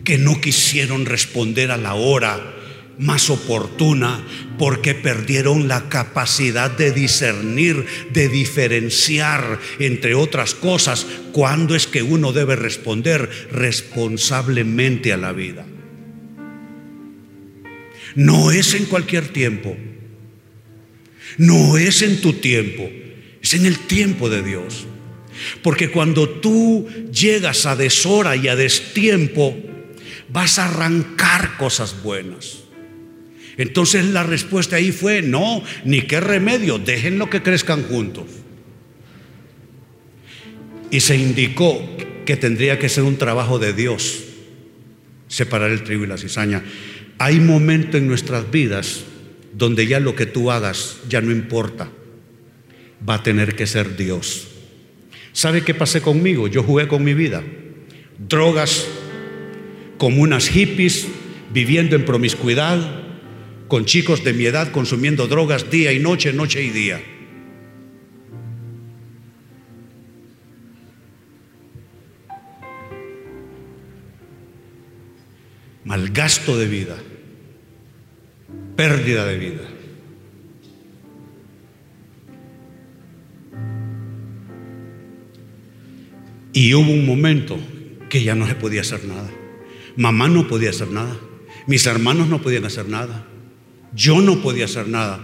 que 0.04 0.19
no 0.19 0.40
quisieron 0.40 1.07
responder 1.07 1.71
a 1.71 1.76
la 1.76 1.95
hora 1.95 2.57
más 3.00 3.30
oportuna 3.30 4.23
porque 4.59 4.95
perdieron 4.95 5.69
la 5.69 5.88
capacidad 5.88 6.71
de 6.71 6.92
discernir, 6.92 7.87
de 8.12 8.28
diferenciar, 8.28 9.59
entre 9.78 10.14
otras 10.14 10.54
cosas, 10.54 11.07
cuándo 11.33 11.75
es 11.75 11.87
que 11.87 12.02
uno 12.02 12.33
debe 12.33 12.57
responder 12.57 13.30
responsablemente 13.50 15.14
a 15.14 15.16
la 15.16 15.33
vida. 15.33 15.66
No 18.14 18.50
es 18.50 18.75
en 18.75 18.85
cualquier 18.85 19.28
tiempo, 19.28 19.76
no 21.38 21.78
es 21.78 22.02
en 22.02 22.21
tu 22.21 22.35
tiempo, 22.35 22.90
es 23.40 23.54
en 23.54 23.64
el 23.64 23.78
tiempo 23.78 24.28
de 24.28 24.42
Dios. 24.42 24.87
Porque 25.62 25.90
cuando 25.90 26.28
tú 26.28 26.87
llegas 27.11 27.64
a 27.64 27.76
deshora 27.76 28.37
y 28.37 28.49
a 28.49 28.57
destiempo, 28.57 29.57
vas 30.32 30.58
a 30.58 30.66
arrancar 30.66 31.56
cosas 31.56 32.02
buenas. 32.02 32.58
Entonces 33.56 34.06
la 34.06 34.22
respuesta 34.22 34.76
ahí 34.76 34.92
fue, 34.92 35.22
no, 35.22 35.62
ni 35.84 36.02
qué 36.02 36.20
remedio, 36.20 36.78
déjenlo 36.78 37.28
que 37.28 37.42
crezcan 37.42 37.82
juntos. 37.82 38.25
Y 40.90 41.00
se 41.00 41.16
indicó 41.16 41.88
que 42.25 42.37
tendría 42.37 42.78
que 42.78 42.88
ser 42.88 43.04
un 43.04 43.16
trabajo 43.16 43.58
de 43.58 43.72
Dios 43.72 44.25
separar 45.28 45.70
el 45.70 45.84
trigo 45.84 46.04
y 46.04 46.08
la 46.08 46.18
cizaña. 46.18 46.62
Hay 47.18 47.38
momentos 47.38 47.96
en 47.96 48.08
nuestras 48.08 48.50
vidas 48.50 49.04
donde 49.52 49.87
ya 49.87 50.00
lo 50.00 50.14
que 50.14 50.26
tú 50.26 50.50
hagas 50.50 50.99
ya 51.08 51.20
no 51.20 51.30
importa, 51.30 51.90
va 53.08 53.14
a 53.14 53.22
tener 53.22 53.54
que 53.56 53.66
ser 53.66 53.96
Dios. 53.96 54.49
¿Sabe 55.32 55.62
qué 55.62 55.75
pasé 55.75 56.00
conmigo? 56.00 56.49
Yo 56.49 56.62
jugué 56.62 56.88
con 56.88 57.04
mi 57.04 57.14
vida. 57.14 57.42
Drogas, 58.18 58.87
como 60.00 60.23
unas 60.23 60.49
hippies 60.49 61.09
viviendo 61.52 61.95
en 61.95 62.07
promiscuidad, 62.07 62.78
con 63.69 63.85
chicos 63.85 64.25
de 64.25 64.33
mi 64.33 64.47
edad 64.47 64.73
consumiendo 64.73 65.26
drogas 65.26 65.71
día 65.71 65.92
y 65.92 65.99
noche, 65.99 66.33
noche 66.33 66.62
y 66.64 66.71
día. 66.71 67.02
Malgasto 75.85 76.57
de 76.57 76.66
vida, 76.66 76.97
pérdida 78.76 79.26
de 79.26 79.37
vida. 79.37 79.69
Y 86.54 86.73
hubo 86.73 86.90
un 86.90 87.04
momento 87.04 87.59
que 88.09 88.23
ya 88.23 88.35
no 88.35 88.47
se 88.47 88.54
podía 88.54 88.80
hacer 88.80 89.04
nada. 89.04 89.30
Mamá 90.00 90.28
no 90.28 90.49
podía 90.49 90.71
hacer 90.71 90.88
nada. 90.88 91.14
Mis 91.66 91.85
hermanos 91.85 92.26
no 92.26 92.40
podían 92.40 92.64
hacer 92.64 92.88
nada. 92.88 93.26
Yo 93.95 94.23
no 94.23 94.40
podía 94.40 94.64
hacer 94.64 94.88
nada. 94.88 95.21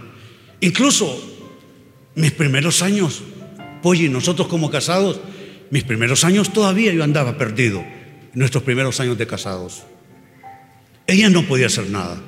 Incluso 0.61 1.18
mis 2.14 2.30
primeros 2.33 2.83
años, 2.83 3.23
oye, 3.83 4.11
nosotros 4.11 4.49
como 4.49 4.71
casados, 4.71 5.18
mis 5.71 5.83
primeros 5.83 6.25
años 6.25 6.52
todavía 6.52 6.92
yo 6.92 7.02
andaba 7.02 7.38
perdido, 7.38 7.83
nuestros 8.35 8.64
primeros 8.64 9.00
años 9.00 9.16
de 9.16 9.26
casados. 9.26 9.85
Ella 11.06 11.30
no 11.30 11.47
podía 11.47 11.68
hacer 11.68 11.88
nada. 11.88 12.21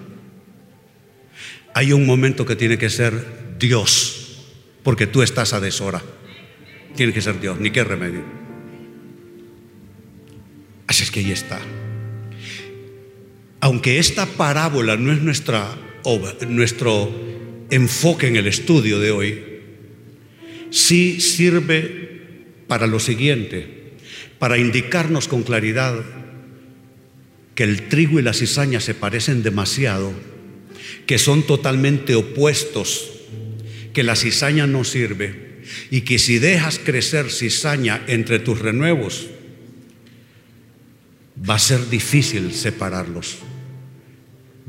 Hay 1.75 1.93
un 1.93 2.07
momento 2.07 2.47
que 2.47 2.57
tiene 2.57 2.79
que 2.79 2.89
ser 2.89 3.59
Dios, 3.59 4.47
porque 4.83 5.07
tú 5.07 5.21
estás 5.21 5.53
a 5.53 5.61
deshora. 5.61 6.03
Tiene 6.97 7.13
que 7.13 7.21
ser 7.21 7.43
Dios, 7.43 7.61
ni 7.61 7.71
qué 7.71 7.85
remedio. 7.85 8.23
Así 10.87 11.03
es 11.03 11.11
que 11.11 11.21
ahí 11.21 11.31
está. 11.31 11.61
Aunque 13.61 13.99
esta 13.99 14.27
parábola 14.27 14.97
no 14.97 15.13
es 15.13 15.21
nuestra, 15.21 15.77
nuestro 16.49 17.13
enfoque 17.71 18.29
en 18.29 18.37
el 18.37 18.47
estudio 18.47 19.01
de 19.01 19.11
hoy, 19.11 19.45
sí 20.71 21.21
sirve 21.21 22.23
para 22.67 22.87
lo 22.87 23.01
siguiente, 23.01 23.95
para 24.39 24.59
indicarnos 24.59 25.27
con 25.27 25.43
claridad 25.43 26.05
que 27.55 27.65
el 27.65 27.89
trigo 27.89 28.21
y 28.21 28.23
la 28.23 28.35
cizaña 28.35 28.79
se 28.79 28.95
parecen 28.95 29.43
demasiado, 29.43 30.13
que 31.07 31.19
son 31.19 31.43
totalmente 31.43 32.15
opuestos, 32.15 33.11
que 33.93 34.05
la 34.05 34.15
cizaña 34.15 34.69
no 34.69 34.85
sirve 34.85 35.63
y 35.91 36.03
que 36.03 36.21
si 36.21 36.39
dejas 36.39 36.79
crecer 36.79 37.31
cizaña 37.31 38.05
entre 38.07 38.39
tus 38.39 38.61
renuevos, 38.61 39.27
va 41.39 41.55
a 41.55 41.59
ser 41.59 41.89
difícil 41.89 42.55
separarlos. 42.55 43.39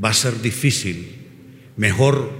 Va 0.04 0.10
a 0.10 0.14
ser 0.14 0.42
difícil. 0.42 1.16
Mejor, 1.78 2.32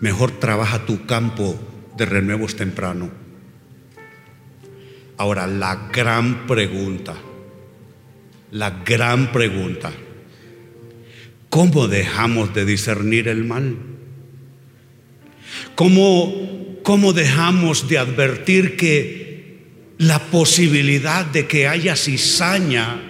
mejor 0.00 0.32
trabaja 0.32 0.86
tu 0.86 1.06
campo 1.06 1.58
de 1.96 2.04
renuevos 2.06 2.56
temprano. 2.56 3.10
Ahora, 5.16 5.46
la 5.46 5.88
gran 5.92 6.46
pregunta, 6.46 7.16
la 8.52 8.70
gran 8.84 9.32
pregunta, 9.32 9.92
¿cómo 11.48 11.88
dejamos 11.88 12.54
de 12.54 12.64
discernir 12.64 13.26
el 13.26 13.44
mal? 13.44 13.76
¿Cómo, 15.74 16.78
cómo 16.84 17.12
dejamos 17.12 17.88
de 17.88 17.98
advertir 17.98 18.76
que 18.76 19.28
la 19.98 20.20
posibilidad 20.20 21.26
de 21.26 21.48
que 21.48 21.66
haya 21.66 21.96
cizaña 21.96 23.07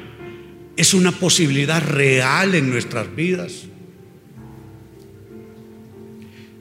es 0.78 0.94
una 0.94 1.10
posibilidad 1.10 1.82
real 1.82 2.54
en 2.54 2.70
nuestras 2.70 3.14
vidas? 3.14 3.64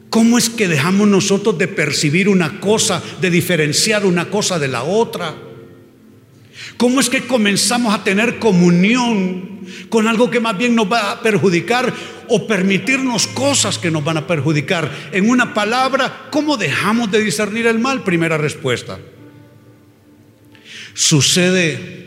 ¿Cómo 0.09 0.39
es 0.39 0.50
que 0.50 0.67
dejamos 0.67 1.07
nosotros 1.07 1.55
de 1.59 1.67
percibir 1.67 2.27
una 2.27 2.59
cosa, 2.59 3.01
de 3.21 3.29
diferenciar 3.29 4.07
una 4.07 4.31
cosa 4.31 4.57
de 4.57 4.69
la 4.69 4.81
otra? 4.81 5.36
¿Cómo 6.77 7.00
es 7.00 7.09
que 7.09 7.27
comenzamos 7.27 7.93
a 7.93 8.03
tener 8.03 8.39
comunión 8.39 9.62
con 9.89 10.07
algo 10.07 10.31
que 10.31 10.39
más 10.39 10.57
bien 10.57 10.74
nos 10.74 10.91
va 10.91 11.12
a 11.12 11.21
perjudicar 11.21 11.93
o 12.27 12.47
permitirnos 12.47 13.27
cosas 13.27 13.77
que 13.77 13.91
nos 13.91 14.03
van 14.03 14.17
a 14.17 14.25
perjudicar? 14.25 14.89
En 15.12 15.29
una 15.29 15.53
palabra, 15.53 16.29
¿cómo 16.31 16.57
dejamos 16.57 17.12
de 17.12 17.21
discernir 17.21 17.67
el 17.67 17.77
mal? 17.77 18.03
Primera 18.03 18.39
respuesta. 18.39 18.97
Sucede 20.95 22.06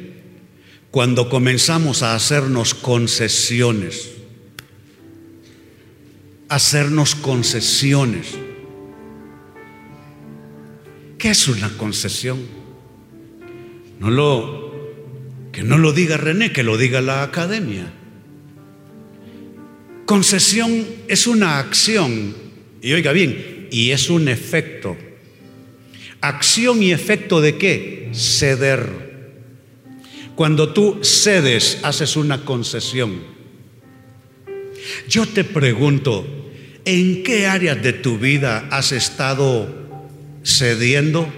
cuando 0.90 1.28
comenzamos 1.28 2.02
a 2.02 2.14
hacernos 2.14 2.74
concesiones 2.74 4.20
hacernos 6.50 7.14
concesiones. 7.14 8.36
¿Qué 11.16 11.30
es 11.30 11.48
una 11.48 11.70
concesión? 11.78 12.40
No 14.00 14.10
lo 14.10 14.70
que 15.52 15.62
no 15.62 15.78
lo 15.78 15.92
diga 15.92 16.16
René, 16.16 16.52
que 16.52 16.64
lo 16.64 16.76
diga 16.76 17.00
la 17.00 17.22
academia. 17.22 17.92
Concesión 20.06 20.86
es 21.06 21.28
una 21.28 21.60
acción, 21.60 22.34
y 22.82 22.92
oiga 22.92 23.12
bien, 23.12 23.68
y 23.70 23.92
es 23.92 24.10
un 24.10 24.28
efecto. 24.28 24.96
Acción 26.20 26.82
y 26.82 26.90
efecto 26.90 27.40
de 27.40 27.56
qué? 27.58 28.10
Ceder. 28.12 29.09
Cuando 30.40 30.72
tú 30.72 31.00
cedes, 31.02 31.80
haces 31.82 32.16
una 32.16 32.46
concesión. 32.46 33.20
Yo 35.06 35.26
te 35.26 35.44
pregunto, 35.44 36.26
¿En 36.86 37.22
qué 37.22 37.46
áreas 37.46 37.82
de 37.82 37.92
tu 37.92 38.16
vida 38.16 38.66
has 38.70 38.92
estado 38.92 39.68
cediendo? 40.42 41.30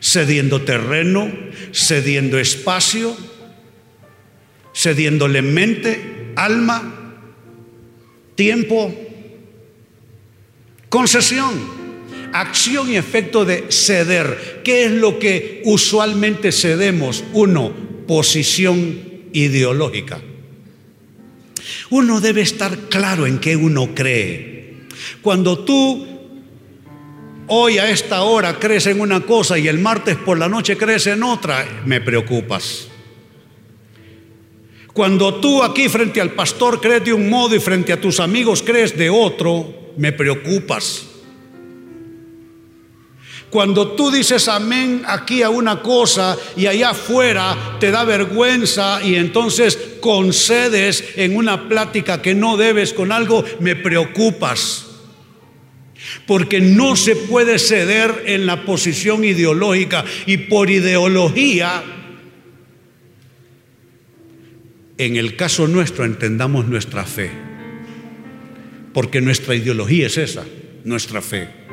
Cediendo 0.00 0.62
terreno, 0.62 1.28
cediendo 1.72 2.38
espacio, 2.38 3.16
cediéndole 4.72 5.42
mente, 5.42 6.34
alma, 6.36 7.16
tiempo, 8.36 8.94
concesión, 10.88 11.52
acción 12.32 12.92
y 12.92 12.96
efecto 12.96 13.44
de 13.44 13.72
ceder. 13.72 14.60
¿Qué 14.62 14.84
es 14.84 14.92
lo 14.92 15.18
que 15.18 15.62
usualmente 15.64 16.52
cedemos? 16.52 17.24
Uno, 17.32 17.83
posición 18.06 18.98
ideológica. 19.32 20.20
Uno 21.90 22.20
debe 22.20 22.42
estar 22.42 22.76
claro 22.88 23.26
en 23.26 23.38
qué 23.38 23.56
uno 23.56 23.94
cree. 23.94 24.84
Cuando 25.22 25.58
tú 25.60 26.06
hoy 27.46 27.78
a 27.78 27.90
esta 27.90 28.22
hora 28.22 28.58
crees 28.58 28.86
en 28.86 29.00
una 29.00 29.20
cosa 29.20 29.58
y 29.58 29.68
el 29.68 29.78
martes 29.78 30.16
por 30.16 30.38
la 30.38 30.48
noche 30.48 30.76
crees 30.76 31.06
en 31.06 31.22
otra, 31.22 31.82
me 31.84 32.00
preocupas. 32.00 32.88
Cuando 34.92 35.34
tú 35.40 35.62
aquí 35.62 35.88
frente 35.88 36.20
al 36.20 36.32
pastor 36.32 36.80
crees 36.80 37.04
de 37.04 37.12
un 37.12 37.28
modo 37.28 37.54
y 37.54 37.60
frente 37.60 37.92
a 37.92 38.00
tus 38.00 38.20
amigos 38.20 38.62
crees 38.62 38.96
de 38.96 39.10
otro, 39.10 39.92
me 39.96 40.12
preocupas. 40.12 41.13
Cuando 43.54 43.92
tú 43.92 44.10
dices 44.10 44.48
amén 44.48 45.02
aquí 45.06 45.42
a 45.42 45.48
una 45.48 45.80
cosa 45.80 46.36
y 46.56 46.66
allá 46.66 46.90
afuera 46.90 47.76
te 47.78 47.92
da 47.92 48.02
vergüenza 48.02 48.98
y 49.00 49.14
entonces 49.14 49.78
concedes 50.00 51.04
en 51.14 51.36
una 51.36 51.68
plática 51.68 52.20
que 52.20 52.34
no 52.34 52.56
debes 52.56 52.92
con 52.92 53.12
algo, 53.12 53.44
me 53.60 53.76
preocupas. 53.76 54.86
Porque 56.26 56.60
no 56.60 56.96
se 56.96 57.14
puede 57.14 57.60
ceder 57.60 58.24
en 58.26 58.44
la 58.44 58.64
posición 58.64 59.22
ideológica 59.22 60.04
y 60.26 60.36
por 60.36 60.68
ideología, 60.68 61.80
en 64.98 65.14
el 65.14 65.36
caso 65.36 65.68
nuestro 65.68 66.04
entendamos 66.04 66.66
nuestra 66.66 67.04
fe. 67.04 67.30
Porque 68.92 69.20
nuestra 69.20 69.54
ideología 69.54 70.08
es 70.08 70.18
esa, 70.18 70.44
nuestra 70.82 71.22
fe. 71.22 71.63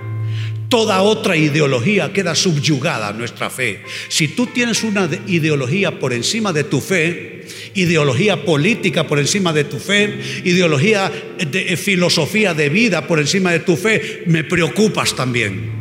Toda 0.71 1.01
otra 1.01 1.35
ideología 1.35 2.13
queda 2.13 2.33
subyugada 2.33 3.09
a 3.09 3.11
nuestra 3.11 3.49
fe. 3.49 3.81
Si 4.07 4.29
tú 4.29 4.47
tienes 4.47 4.83
una 4.83 5.09
ideología 5.27 5.99
por 5.99 6.13
encima 6.13 6.53
de 6.53 6.63
tu 6.63 6.79
fe, 6.79 7.45
ideología 7.73 8.45
política 8.45 9.05
por 9.05 9.19
encima 9.19 9.51
de 9.51 9.65
tu 9.65 9.79
fe, 9.79 10.21
ideología 10.45 11.11
de 11.45 11.73
eh, 11.73 11.75
filosofía 11.75 12.53
de 12.53 12.69
vida 12.69 13.05
por 13.05 13.19
encima 13.19 13.51
de 13.51 13.59
tu 13.59 13.75
fe, 13.75 14.23
me 14.27 14.45
preocupas 14.45 15.13
también. 15.13 15.71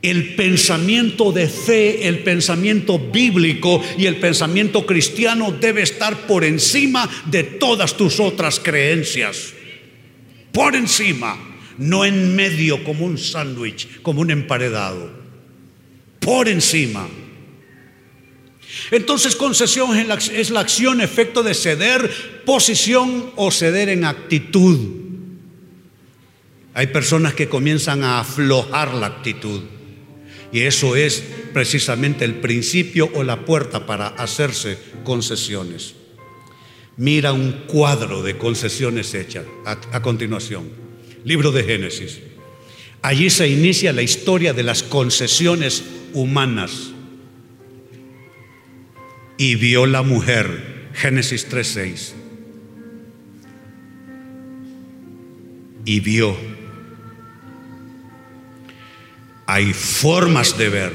El 0.00 0.36
pensamiento 0.36 1.32
de 1.32 1.48
fe, 1.48 2.06
el 2.06 2.20
pensamiento 2.20 3.00
bíblico 3.00 3.82
y 3.98 4.06
el 4.06 4.14
pensamiento 4.14 4.86
cristiano 4.86 5.50
debe 5.50 5.82
estar 5.82 6.28
por 6.28 6.44
encima 6.44 7.10
de 7.26 7.42
todas 7.42 7.96
tus 7.96 8.20
otras 8.20 8.60
creencias. 8.60 9.54
Por 10.52 10.76
encima 10.76 11.47
no 11.78 12.04
en 12.04 12.34
medio 12.34 12.82
como 12.84 13.06
un 13.06 13.16
sándwich, 13.16 14.02
como 14.02 14.20
un 14.20 14.30
emparedado, 14.30 15.10
por 16.20 16.48
encima. 16.48 17.08
Entonces 18.90 19.36
concesión 19.36 19.96
es 19.96 20.50
la, 20.50 20.60
acción, 20.60 21.00
efecto 21.00 21.42
de 21.42 21.54
ceder 21.54 22.42
posición 22.44 23.30
o 23.36 23.50
ceder 23.50 23.88
en 23.88 24.04
actitud. 24.04 24.78
Hay 26.74 26.88
personas 26.88 27.34
que 27.34 27.48
comienzan 27.48 28.04
a 28.04 28.20
aflojar 28.20 28.94
la 28.94 29.06
actitud 29.06 29.62
y 30.52 30.60
eso 30.60 30.96
es 30.96 31.24
precisamente 31.52 32.24
el 32.24 32.36
principio 32.36 33.10
o 33.14 33.22
la 33.22 33.44
puerta 33.44 33.86
para 33.86 34.08
hacerse 34.08 34.78
concesiones. 35.04 35.94
Mira 36.96 37.32
un 37.32 37.64
cuadro 37.66 38.22
de 38.22 38.36
concesiones 38.36 39.14
hechas 39.14 39.46
a 39.64 40.02
continuación. 40.02 40.87
Libro 41.24 41.52
de 41.52 41.64
Génesis. 41.64 42.20
Allí 43.02 43.30
se 43.30 43.48
inicia 43.48 43.92
la 43.92 44.02
historia 44.02 44.52
de 44.52 44.62
las 44.62 44.82
concesiones 44.82 45.84
humanas. 46.12 46.90
Y 49.36 49.54
vio 49.54 49.86
la 49.86 50.02
mujer, 50.02 50.90
Génesis 50.94 51.48
3:6. 51.48 52.14
y 55.88 56.00
vio. 56.00 56.36
Hay 59.46 59.72
formas 59.72 60.58
de 60.58 60.68
ver 60.68 60.92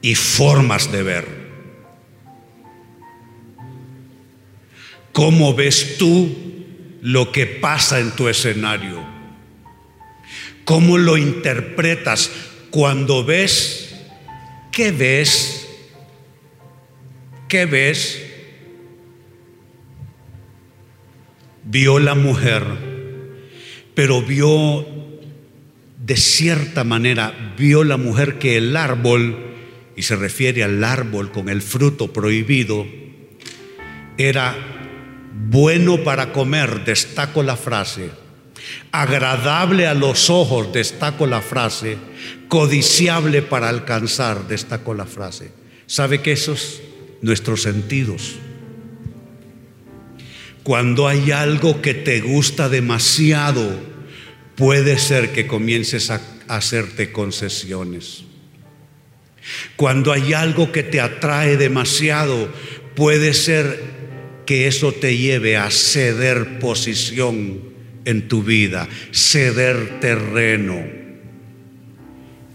y 0.00 0.14
formas 0.14 0.92
de 0.92 1.02
ver. 1.02 1.26
¿Cómo 5.12 5.52
ves 5.52 5.98
tú 5.98 6.51
lo 7.02 7.32
que 7.32 7.46
pasa 7.46 7.98
en 8.00 8.12
tu 8.12 8.28
escenario? 8.28 9.04
¿Cómo 10.64 10.96
lo 10.96 11.18
interpretas 11.18 12.30
cuando 12.70 13.24
ves? 13.24 13.94
¿Qué 14.70 14.92
ves? 14.92 15.68
¿Qué 17.48 17.66
ves? 17.66 18.22
Vio 21.64 21.98
la 21.98 22.14
mujer, 22.14 22.64
pero 23.94 24.22
vio 24.22 24.86
de 25.98 26.16
cierta 26.16 26.84
manera, 26.84 27.54
vio 27.58 27.84
la 27.84 27.96
mujer 27.96 28.38
que 28.38 28.56
el 28.56 28.76
árbol, 28.76 29.36
y 29.96 30.02
se 30.02 30.16
refiere 30.16 30.62
al 30.62 30.82
árbol 30.82 31.32
con 31.32 31.48
el 31.48 31.62
fruto 31.62 32.12
prohibido, 32.12 32.86
era 34.16 34.81
bueno 35.34 36.04
para 36.04 36.32
comer, 36.32 36.84
destaco 36.84 37.42
la 37.42 37.56
frase, 37.56 38.10
agradable 38.90 39.86
a 39.86 39.94
los 39.94 40.30
ojos, 40.30 40.72
destaco 40.72 41.26
la 41.26 41.40
frase, 41.40 41.96
codiciable 42.48 43.42
para 43.42 43.68
alcanzar, 43.68 44.46
destaco 44.48 44.94
la 44.94 45.06
frase. 45.06 45.52
¿Sabe 45.86 46.20
que 46.20 46.32
esos 46.32 46.80
nuestros 47.20 47.62
sentidos? 47.62 48.36
Cuando 50.62 51.08
hay 51.08 51.32
algo 51.32 51.82
que 51.82 51.94
te 51.94 52.20
gusta 52.20 52.68
demasiado, 52.68 53.68
puede 54.54 54.98
ser 54.98 55.32
que 55.32 55.46
comiences 55.46 56.10
a 56.10 56.20
hacerte 56.48 57.10
concesiones. 57.10 58.24
Cuando 59.76 60.12
hay 60.12 60.34
algo 60.34 60.70
que 60.70 60.84
te 60.84 61.00
atrae 61.00 61.56
demasiado, 61.56 62.48
puede 62.94 63.34
ser 63.34 63.91
que 64.52 64.66
eso 64.66 64.92
te 64.92 65.16
lleve 65.16 65.56
a 65.56 65.70
ceder 65.70 66.58
posición 66.58 67.58
en 68.04 68.28
tu 68.28 68.42
vida, 68.42 68.86
ceder 69.10 69.98
terreno. 69.98 70.84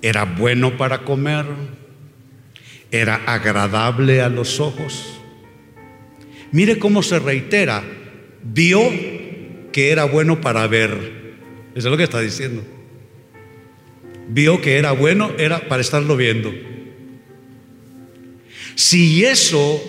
Era 0.03 0.25
bueno 0.25 0.77
para 0.77 0.99
comer, 0.99 1.45
era 2.91 3.15
agradable 3.25 4.21
a 4.21 4.29
los 4.29 4.59
ojos. 4.59 5.19
Mire 6.51 6.77
cómo 6.77 7.01
se 7.01 7.17
reitera, 7.17 7.83
vio 8.43 8.79
que 9.71 9.89
era 9.89 10.03
bueno 10.03 10.39
para 10.39 10.67
ver. 10.67 10.91
Eso 11.73 11.87
es 11.87 11.91
lo 11.91 11.97
que 11.97 12.03
está 12.03 12.21
diciendo. 12.21 12.63
Vio 14.29 14.61
que 14.61 14.77
era 14.77 14.91
bueno, 14.91 15.31
era 15.39 15.67
para 15.67 15.81
estarlo 15.81 16.15
viendo. 16.15 16.53
Si 18.75 19.25
eso 19.25 19.81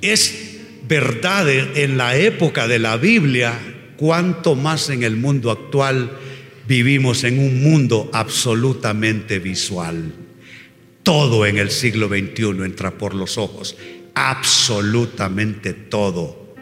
es 0.00 0.43
verdad 0.88 1.48
en 1.48 1.96
la 1.96 2.16
época 2.16 2.68
de 2.68 2.78
la 2.78 2.96
Biblia, 2.96 3.58
cuánto 3.96 4.54
más 4.54 4.90
en 4.90 5.02
el 5.02 5.16
mundo 5.16 5.50
actual 5.50 6.10
vivimos 6.66 7.24
en 7.24 7.38
un 7.38 7.62
mundo 7.62 8.10
absolutamente 8.12 9.38
visual. 9.38 10.12
Todo 11.02 11.46
en 11.46 11.58
el 11.58 11.70
siglo 11.70 12.08
XXI 12.08 12.64
entra 12.64 12.92
por 12.92 13.14
los 13.14 13.36
ojos, 13.36 13.76
absolutamente 14.14 15.74
todo. 15.74 16.56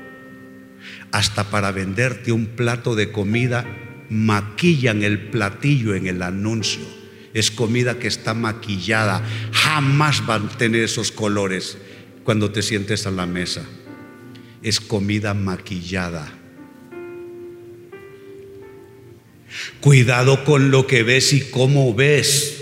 Hasta 1.13 1.45
para 1.45 1.71
venderte 1.73 2.33
un 2.33 2.47
plato 2.47 2.95
de 2.95 3.13
comida 3.13 3.65
maquillan 4.09 5.03
el 5.03 5.31
platillo 5.31 5.95
en 5.95 6.07
el 6.07 6.23
anuncio. 6.23 6.83
Es 7.35 7.51
comida 7.51 7.99
que 7.99 8.09
está 8.09 8.35
maquillada. 8.35 9.23
Jamás 9.53 10.27
van 10.27 10.47
a 10.47 10.59
tener 10.59 10.83
esos 10.83 11.13
colores 11.13 11.79
cuando 12.25 12.51
te 12.51 12.63
sientes 12.63 13.07
a 13.07 13.11
la 13.11 13.27
mesa. 13.27 13.65
Es 14.63 14.81
comida 14.81 15.35
maquillada. 15.35 16.33
Cuidado 19.81 20.45
con 20.45 20.71
lo 20.71 20.87
que 20.87 21.03
ves 21.03 21.33
y 21.33 21.41
cómo 21.51 21.95
ves. 21.95 22.59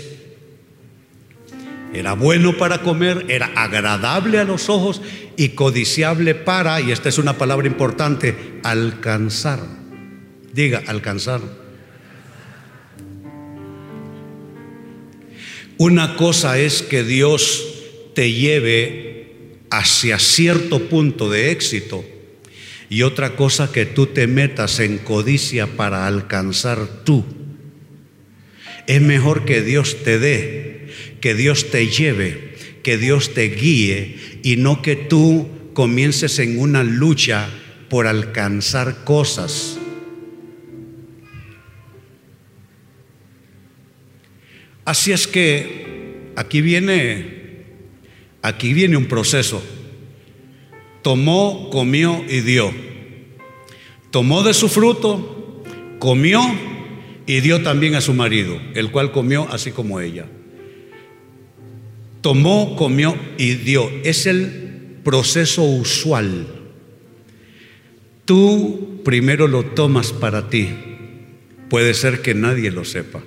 Era 1.93 2.13
bueno 2.13 2.57
para 2.57 2.81
comer, 2.81 3.25
era 3.29 3.47
agradable 3.55 4.39
a 4.39 4.45
los 4.45 4.69
ojos 4.69 5.01
y 5.35 5.49
codiciable 5.49 6.35
para, 6.35 6.79
y 6.79 6.91
esta 6.91 7.09
es 7.09 7.17
una 7.17 7.37
palabra 7.37 7.67
importante, 7.67 8.59
alcanzar. 8.63 9.59
Diga, 10.53 10.81
alcanzar. 10.87 11.41
Una 15.77 16.15
cosa 16.15 16.59
es 16.59 16.81
que 16.81 17.03
Dios 17.03 17.73
te 18.13 18.31
lleve 18.31 19.10
hacia 19.71 20.19
cierto 20.19 20.87
punto 20.89 21.29
de 21.29 21.51
éxito 21.51 22.05
y 22.89 23.01
otra 23.01 23.35
cosa 23.35 23.71
que 23.71 23.85
tú 23.85 24.05
te 24.05 24.27
metas 24.27 24.79
en 24.79 24.99
codicia 24.99 25.65
para 25.65 26.05
alcanzar 26.05 27.03
tú. 27.03 27.25
Es 28.85 29.01
mejor 29.01 29.45
que 29.45 29.61
Dios 29.61 30.03
te 30.03 30.19
dé, 30.19 30.89
que 31.21 31.33
Dios 31.33 31.71
te 31.71 31.87
lleve, 31.87 32.55
que 32.83 32.97
Dios 32.97 33.33
te 33.33 33.49
guíe 33.49 34.41
y 34.43 34.57
no 34.57 34.81
que 34.81 34.95
tú 34.95 35.49
comiences 35.73 36.37
en 36.37 36.59
una 36.59 36.83
lucha 36.83 37.49
por 37.89 38.07
alcanzar 38.07 39.03
cosas 39.03 39.79
Así 44.85 45.11
es 45.11 45.27
que 45.27 46.31
aquí 46.35 46.61
viene, 46.61 47.40
aquí 48.41 48.73
viene 48.73 48.97
un 48.97 49.05
proceso. 49.05 49.61
Tomó, 51.01 51.69
comió 51.71 52.23
y 52.27 52.41
dio. 52.41 52.71
Tomó 54.11 54.43
de 54.43 54.53
su 54.53 54.69
fruto, 54.69 55.63
comió 55.99 56.41
y 57.25 57.39
dio 57.39 57.63
también 57.63 57.95
a 57.95 58.01
su 58.01 58.13
marido, 58.13 58.59
el 58.75 58.91
cual 58.91 59.11
comió 59.11 59.47
así 59.49 59.71
como 59.71 59.99
ella. 59.99 60.25
Tomó, 62.21 62.75
comió 62.75 63.15
y 63.37 63.55
dio. 63.55 63.89
Es 64.03 64.25
el 64.25 64.99
proceso 65.03 65.63
usual. 65.63 66.45
Tú 68.25 69.01
primero 69.03 69.47
lo 69.47 69.63
tomas 69.63 70.13
para 70.13 70.49
ti. 70.49 70.69
Puede 71.69 71.93
ser 71.93 72.21
que 72.21 72.33
nadie 72.33 72.69
lo 72.69 72.85
sepa. 72.85 73.23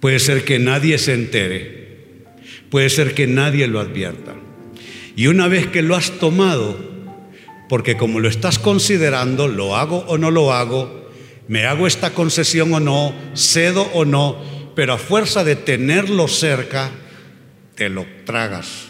Puede 0.00 0.18
ser 0.18 0.44
que 0.44 0.58
nadie 0.58 0.98
se 0.98 1.14
entere. 1.14 1.75
Puede 2.70 2.90
ser 2.90 3.14
que 3.14 3.26
nadie 3.26 3.66
lo 3.66 3.80
advierta. 3.80 4.34
Y 5.14 5.28
una 5.28 5.48
vez 5.48 5.66
que 5.68 5.82
lo 5.82 5.96
has 5.96 6.10
tomado, 6.18 6.76
porque 7.68 7.96
como 7.96 8.20
lo 8.20 8.28
estás 8.28 8.58
considerando, 8.58 9.48
lo 9.48 9.76
hago 9.76 10.04
o 10.08 10.18
no 10.18 10.30
lo 10.30 10.52
hago, 10.52 11.10
me 11.48 11.64
hago 11.64 11.86
esta 11.86 12.12
concesión 12.12 12.74
o 12.74 12.80
no, 12.80 13.14
cedo 13.34 13.82
o 13.94 14.04
no, 14.04 14.42
pero 14.74 14.92
a 14.92 14.98
fuerza 14.98 15.44
de 15.44 15.56
tenerlo 15.56 16.28
cerca, 16.28 16.90
te 17.76 17.88
lo 17.88 18.04
tragas, 18.24 18.88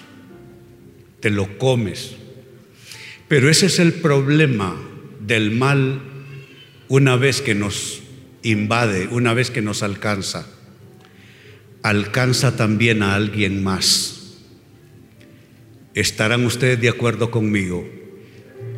te 1.21 1.31
lo 1.31 1.59
comes. 1.59 2.17
Pero 3.29 3.51
ese 3.51 3.67
es 3.67 3.79
el 3.79 3.93
problema 3.93 4.77
del 5.21 5.51
mal 5.51 6.01
una 6.89 7.17
vez 7.17 7.43
que 7.43 7.55
nos 7.55 8.01
invade, 8.43 9.09
una 9.11 9.35
vez 9.35 9.51
que 9.51 9.63
nos 9.63 9.83
alcanza 9.83 10.47
alcanza 11.89 12.57
también 12.57 13.05
a 13.05 13.15
alguien 13.15 13.63
más. 13.63 14.39
¿Estarán 15.95 16.45
ustedes 16.45 16.81
de 16.81 16.89
acuerdo 16.89 17.31
conmigo 17.31 17.89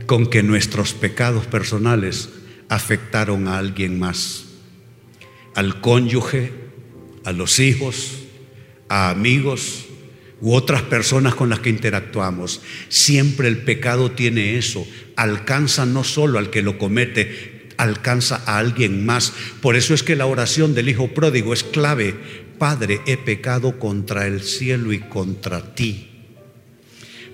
con 0.05 0.27
que 0.27 0.43
nuestros 0.43 0.93
pecados 0.93 1.47
personales 1.47 2.29
afectaron 2.69 3.49
a 3.49 3.57
alguien 3.57 3.99
más? 3.99 4.45
Al 5.55 5.81
cónyuge, 5.81 6.53
a 7.25 7.33
los 7.33 7.59
hijos, 7.61 8.25
a 8.91 9.09
amigos 9.09 9.87
u 10.43 10.53
otras 10.53 10.83
personas 10.83 11.35
con 11.35 11.49
las 11.49 11.61
que 11.61 11.71
interactuamos. 11.71 12.61
Siempre 12.91 13.49
el 13.49 13.57
pecado 13.57 14.11
tiene 14.11 14.59
eso. 14.59 14.87
Alcanza 15.17 15.87
no 15.87 16.05
solo 16.05 16.39
al 16.39 16.51
que 16.51 16.61
lo 16.61 16.77
comete, 16.77 17.69
alcanza 17.79 18.43
a 18.45 18.59
alguien 18.59 19.07
más. 19.07 19.33
Por 19.63 19.77
eso 19.77 19.95
es 19.95 20.03
que 20.03 20.15
la 20.15 20.27
oración 20.27 20.75
del 20.75 20.91
Hijo 20.91 21.09
Pródigo 21.09 21.55
es 21.55 21.65
clave 21.65 22.48
Padre, 22.59 23.01
he 23.07 23.17
pecado 23.17 23.79
contra 23.79 24.27
el 24.27 24.43
cielo 24.43 24.93
y 24.93 24.99
contra 24.99 25.75
ti. 25.75 26.09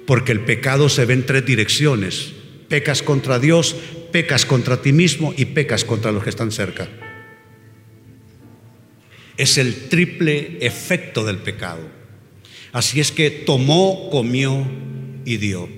Porque 0.07 0.33
el 0.33 0.41
pecado 0.41 0.89
se 0.89 1.05
ve 1.07 1.15
en 1.15 1.27
tres 1.27 1.47
direcciones. 1.47 2.33
Pecas 2.69 3.03
contra 3.03 3.39
Dios, 3.39 3.75
pecas 4.13 4.45
contra 4.45 4.83
ti 4.83 4.93
mismo 4.93 5.35
y 5.37 5.47
pecas 5.47 5.85
contra 5.85 6.13
los 6.13 6.23
que 6.23 6.31
están 6.31 6.53
cerca. 6.53 6.89
Es 9.37 9.59
el 9.59 9.89
triple 9.89 10.59
efecto 10.61 11.25
del 11.25 11.39
pecado. 11.39 11.89
Así 12.73 13.01
es 13.01 13.11
que 13.11 13.31
tomó, 13.31 14.11
comió 14.11 14.67
y 15.25 15.39
dio. 15.39 15.69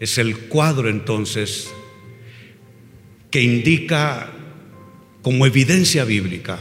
Es 0.00 0.18
el 0.18 0.36
cuadro 0.48 0.88
entonces 0.88 1.70
que 3.30 3.42
indica 3.42 4.32
como 5.22 5.46
evidencia 5.46 6.04
bíblica 6.04 6.60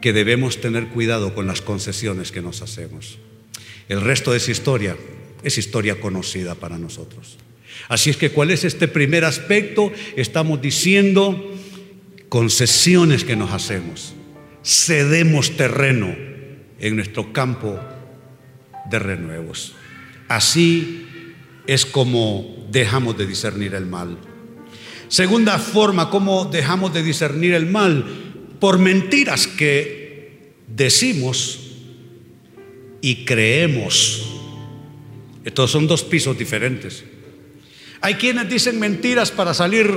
que 0.00 0.12
debemos 0.12 0.60
tener 0.60 0.88
cuidado 0.88 1.34
con 1.34 1.46
las 1.46 1.62
concesiones 1.62 2.32
que 2.32 2.42
nos 2.42 2.62
hacemos. 2.62 3.18
El 3.88 4.00
resto 4.00 4.34
esa 4.34 4.50
historia 4.50 4.96
es 5.42 5.58
historia 5.58 6.00
conocida 6.00 6.54
para 6.54 6.78
nosotros. 6.78 7.38
Así 7.88 8.10
es 8.10 8.16
que, 8.16 8.30
¿cuál 8.30 8.50
es 8.50 8.64
este 8.64 8.88
primer 8.88 9.24
aspecto? 9.24 9.92
Estamos 10.16 10.60
diciendo 10.60 11.54
concesiones 12.28 13.24
que 13.24 13.36
nos 13.36 13.52
hacemos. 13.52 14.14
Cedemos 14.64 15.56
terreno 15.56 16.14
en 16.80 16.96
nuestro 16.96 17.32
campo 17.32 17.78
de 18.90 18.98
renuevos. 18.98 19.74
Así 20.28 21.06
es 21.66 21.86
como 21.86 22.66
dejamos 22.70 23.16
de 23.16 23.26
discernir 23.26 23.74
el 23.74 23.86
mal. 23.86 24.18
Segunda 25.08 25.58
forma, 25.58 26.10
¿cómo 26.10 26.46
dejamos 26.46 26.92
de 26.92 27.02
discernir 27.02 27.54
el 27.54 27.66
mal? 27.66 28.25
Por 28.60 28.78
mentiras 28.78 29.46
que 29.46 30.54
decimos 30.66 31.60
y 33.00 33.24
creemos. 33.24 34.26
Estos 35.44 35.70
son 35.70 35.86
dos 35.86 36.02
pisos 36.02 36.36
diferentes. 36.36 37.04
Hay 38.00 38.14
quienes 38.14 38.48
dicen 38.48 38.78
mentiras 38.78 39.30
para 39.30 39.54
salir 39.54 39.88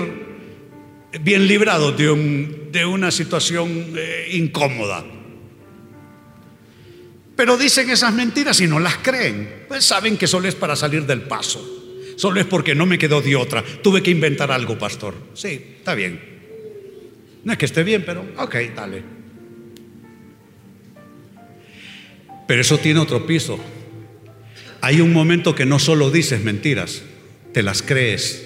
bien 1.21 1.47
librados 1.47 1.97
de, 1.97 2.85
una 2.85 3.11
situación 3.11 3.93
eh, 3.97 4.29
incómoda. 4.33 5.05
Pero 7.35 7.57
dicen 7.57 7.89
esas 7.89 8.13
mentiras 8.13 8.59
y 8.61 8.67
no 8.67 8.79
las 8.79 8.97
creen. 8.97 9.65
Pues 9.67 9.85
saben 9.85 10.17
que 10.17 10.27
solo 10.27 10.47
es 10.47 10.55
para 10.55 10.75
salir 10.75 11.05
del 11.05 11.21
paso. 11.21 11.65
Solo 12.17 12.41
es 12.41 12.45
porque 12.45 12.75
no 12.75 12.85
me 12.85 12.97
quedó 12.97 13.21
de 13.21 13.35
otra. 13.35 13.63
Tuve 13.81 14.03
que 14.03 14.11
inventar 14.11 14.51
algo, 14.51 14.77
pastor. 14.77 15.15
Sí, 15.33 15.75
está 15.77 15.95
bien. 15.95 16.38
No 17.43 17.51
es 17.53 17.57
que 17.57 17.65
esté 17.65 17.83
bien, 17.83 18.03
pero 18.05 18.25
ok, 18.37 18.55
dale. 18.75 19.03
Pero 22.47 22.61
eso 22.61 22.77
tiene 22.79 22.99
otro 22.99 23.25
piso. 23.25 23.59
Hay 24.81 25.01
un 25.01 25.13
momento 25.13 25.53
que 25.53 25.65
no 25.65 25.77
solo 25.77 26.09
dices 26.09 26.43
mentiras, 26.43 27.03
te 27.53 27.63
las 27.63 27.81
crees. 27.81 28.45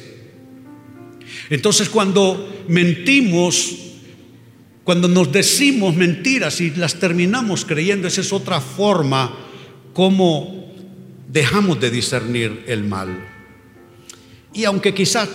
Entonces 1.50 1.90
cuando 1.90 2.66
mentimos, 2.68 3.76
cuando 4.84 5.08
nos 5.08 5.32
decimos 5.32 5.96
mentiras 5.96 6.60
y 6.62 6.72
las 6.72 6.96
terminamos 6.96 7.66
creyendo, 7.66 8.08
esa 8.08 8.22
es 8.22 8.34
otra 8.34 8.60
forma 8.60 9.38
como 9.94 10.74
dejamos 11.30 11.80
de 11.80 11.90
discernir 11.90 12.64
el 12.68 12.84
mal. 12.84 13.28
Y 14.54 14.66
aunque 14.66 14.94
quizás 14.94 15.30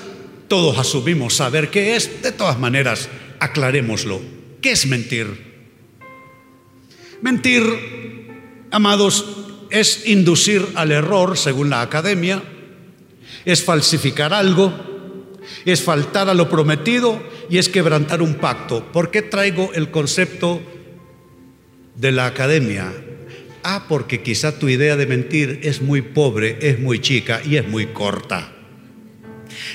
todos 0.46 0.78
asumimos 0.78 1.34
saber 1.34 1.70
qué 1.70 1.96
es, 1.96 2.22
de 2.22 2.32
todas 2.32 2.58
maneras, 2.58 3.08
aclarémoslo. 3.40 4.20
¿Qué 4.60 4.72
es 4.72 4.86
mentir? 4.86 5.26
Mentir, 7.20 7.62
amados, 8.70 9.24
es 9.70 10.06
inducir 10.06 10.64
al 10.74 10.92
error, 10.92 11.36
según 11.36 11.70
la 11.70 11.82
academia, 11.82 12.42
es 13.44 13.64
falsificar 13.64 14.32
algo, 14.32 14.72
es 15.64 15.82
faltar 15.82 16.28
a 16.28 16.34
lo 16.34 16.48
prometido 16.48 17.20
y 17.50 17.58
es 17.58 17.68
quebrantar 17.68 18.22
un 18.22 18.34
pacto. 18.34 18.90
¿Por 18.92 19.10
qué 19.10 19.22
traigo 19.22 19.72
el 19.74 19.90
concepto 19.90 20.60
de 21.96 22.12
la 22.12 22.26
academia? 22.26 22.92
Ah, 23.62 23.86
porque 23.88 24.22
quizá 24.22 24.58
tu 24.58 24.68
idea 24.68 24.96
de 24.96 25.06
mentir 25.06 25.60
es 25.62 25.82
muy 25.82 26.02
pobre, 26.02 26.58
es 26.62 26.78
muy 26.78 27.00
chica 27.00 27.42
y 27.44 27.56
es 27.56 27.68
muy 27.68 27.86
corta. 27.86 28.52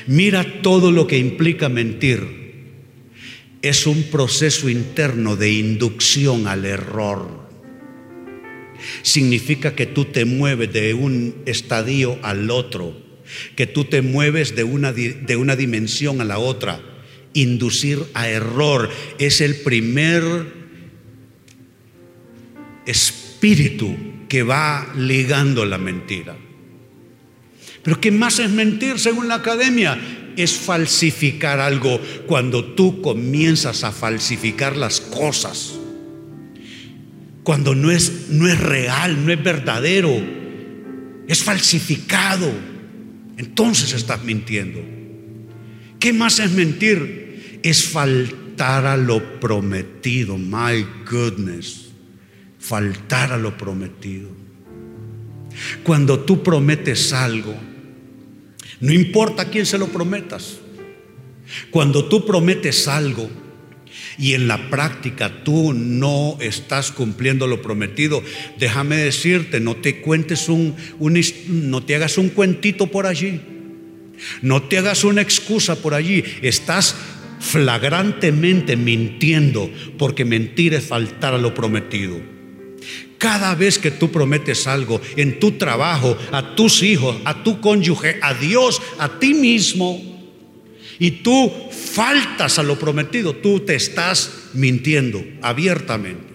Mira 0.07 0.61
todo 0.61 0.91
lo 0.91 1.07
que 1.07 1.17
implica 1.17 1.69
mentir. 1.69 2.42
Es 3.63 3.87
un 3.87 4.03
proceso 4.03 4.69
interno 4.69 5.37
de 5.37 5.53
inducción 5.53 6.47
al 6.47 6.65
error. 6.65 7.47
Significa 9.01 9.73
que 9.73 9.85
tú 9.85 10.05
te 10.05 10.25
mueves 10.25 10.73
de 10.73 10.93
un 10.93 11.41
estadio 11.45 12.19
al 12.23 12.51
otro, 12.51 12.93
que 13.55 13.65
tú 13.65 13.85
te 13.85 14.01
mueves 14.01 14.55
de 14.57 14.65
una, 14.65 14.91
de 14.91 15.35
una 15.37 15.55
dimensión 15.55 16.19
a 16.19 16.25
la 16.25 16.39
otra. 16.39 16.81
Inducir 17.33 17.99
a 18.13 18.27
error 18.27 18.89
es 19.17 19.39
el 19.39 19.55
primer 19.55 20.23
espíritu 22.85 23.95
que 24.27 24.43
va 24.43 24.91
ligando 24.97 25.65
la 25.65 25.77
mentira. 25.77 26.35
Pero 27.81 28.01
¿qué 28.01 28.11
más 28.11 28.39
es 28.39 28.49
mentir 28.49 28.99
según 28.99 29.29
la 29.29 29.35
academia? 29.35 30.22
Es 30.37 30.53
falsificar 30.53 31.59
algo 31.59 31.99
cuando 32.27 32.63
tú 32.63 33.01
comienzas 33.01 33.83
a 33.83 33.91
falsificar 33.91 34.77
las 34.77 35.01
cosas. 35.01 35.73
Cuando 37.43 37.75
no 37.75 37.91
es, 37.91 38.29
no 38.29 38.47
es 38.47 38.59
real, 38.59 39.25
no 39.25 39.31
es 39.31 39.43
verdadero, 39.43 40.11
es 41.27 41.43
falsificado. 41.43 42.51
Entonces 43.37 43.93
estás 43.93 44.23
mintiendo. 44.23 44.79
¿Qué 45.99 46.13
más 46.13 46.39
es 46.39 46.51
mentir? 46.51 47.59
Es 47.63 47.85
faltar 47.85 48.85
a 48.85 48.97
lo 48.97 49.39
prometido. 49.39 50.37
My 50.37 50.85
goodness. 51.09 51.89
Faltar 52.59 53.33
a 53.33 53.37
lo 53.37 53.57
prometido. 53.57 54.29
Cuando 55.83 56.19
tú 56.19 56.43
prometes 56.43 57.13
algo, 57.13 57.55
no 58.83 58.91
importa 58.91 59.43
a 59.43 59.49
quién 59.49 59.65
se 59.65 59.77
lo 59.77 59.87
prometas. 59.87 60.57
Cuando 61.71 62.03
tú 62.09 62.25
prometes 62.25 62.89
algo 62.89 63.29
y 64.17 64.33
en 64.33 64.49
la 64.49 64.69
práctica 64.69 65.41
tú 65.45 65.71
no 65.71 66.35
estás 66.41 66.91
cumpliendo 66.91 67.47
lo 67.47 67.61
prometido, 67.61 68.21
déjame 68.59 68.97
decirte, 68.97 69.61
no 69.61 69.77
te 69.77 70.01
cuentes 70.01 70.49
un, 70.49 70.75
no 71.47 71.83
te 71.85 71.95
hagas 71.95 72.17
un 72.17 72.27
cuentito 72.27 72.87
por 72.87 73.05
allí. 73.05 73.39
No 74.41 74.63
te 74.63 74.79
hagas 74.79 75.05
una 75.05 75.21
excusa 75.21 75.81
por 75.81 75.93
allí. 75.93 76.21
Estás 76.41 76.93
flagrantemente 77.39 78.75
mintiendo 78.75 79.71
porque 79.97 80.25
mentir 80.25 80.73
es 80.73 80.83
faltar 80.83 81.33
a 81.33 81.37
lo 81.37 81.53
prometido. 81.53 82.19
Cada 83.23 83.55
vez 83.55 83.79
que 83.79 83.89
tú 83.89 84.11
prometes 84.11 84.67
algo 84.67 84.99
en 85.15 85.39
tu 85.39 85.53
trabajo, 85.53 86.17
a 86.33 86.55
tus 86.55 86.83
hijos, 86.83 87.15
a 87.23 87.41
tu 87.41 87.61
cónyuge, 87.61 88.19
a 88.21 88.33
Dios, 88.33 88.81
a 88.99 89.17
ti 89.17 89.33
mismo, 89.33 89.97
y 90.99 91.11
tú 91.23 91.49
faltas 91.71 92.59
a 92.59 92.63
lo 92.63 92.77
prometido, 92.77 93.33
tú 93.33 93.61
te 93.61 93.75
estás 93.75 94.49
mintiendo 94.53 95.23
abiertamente. 95.41 96.33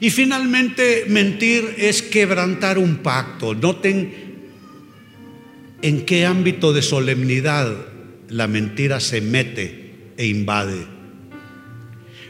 Y 0.00 0.08
finalmente, 0.08 1.04
mentir 1.08 1.74
es 1.76 2.00
quebrantar 2.00 2.78
un 2.78 2.96
pacto. 2.96 3.54
Noten 3.54 4.14
en 5.82 6.06
qué 6.06 6.24
ámbito 6.24 6.72
de 6.72 6.80
solemnidad 6.80 7.76
la 8.30 8.46
mentira 8.46 8.98
se 8.98 9.20
mete 9.20 10.12
e 10.16 10.26
invade. 10.26 10.86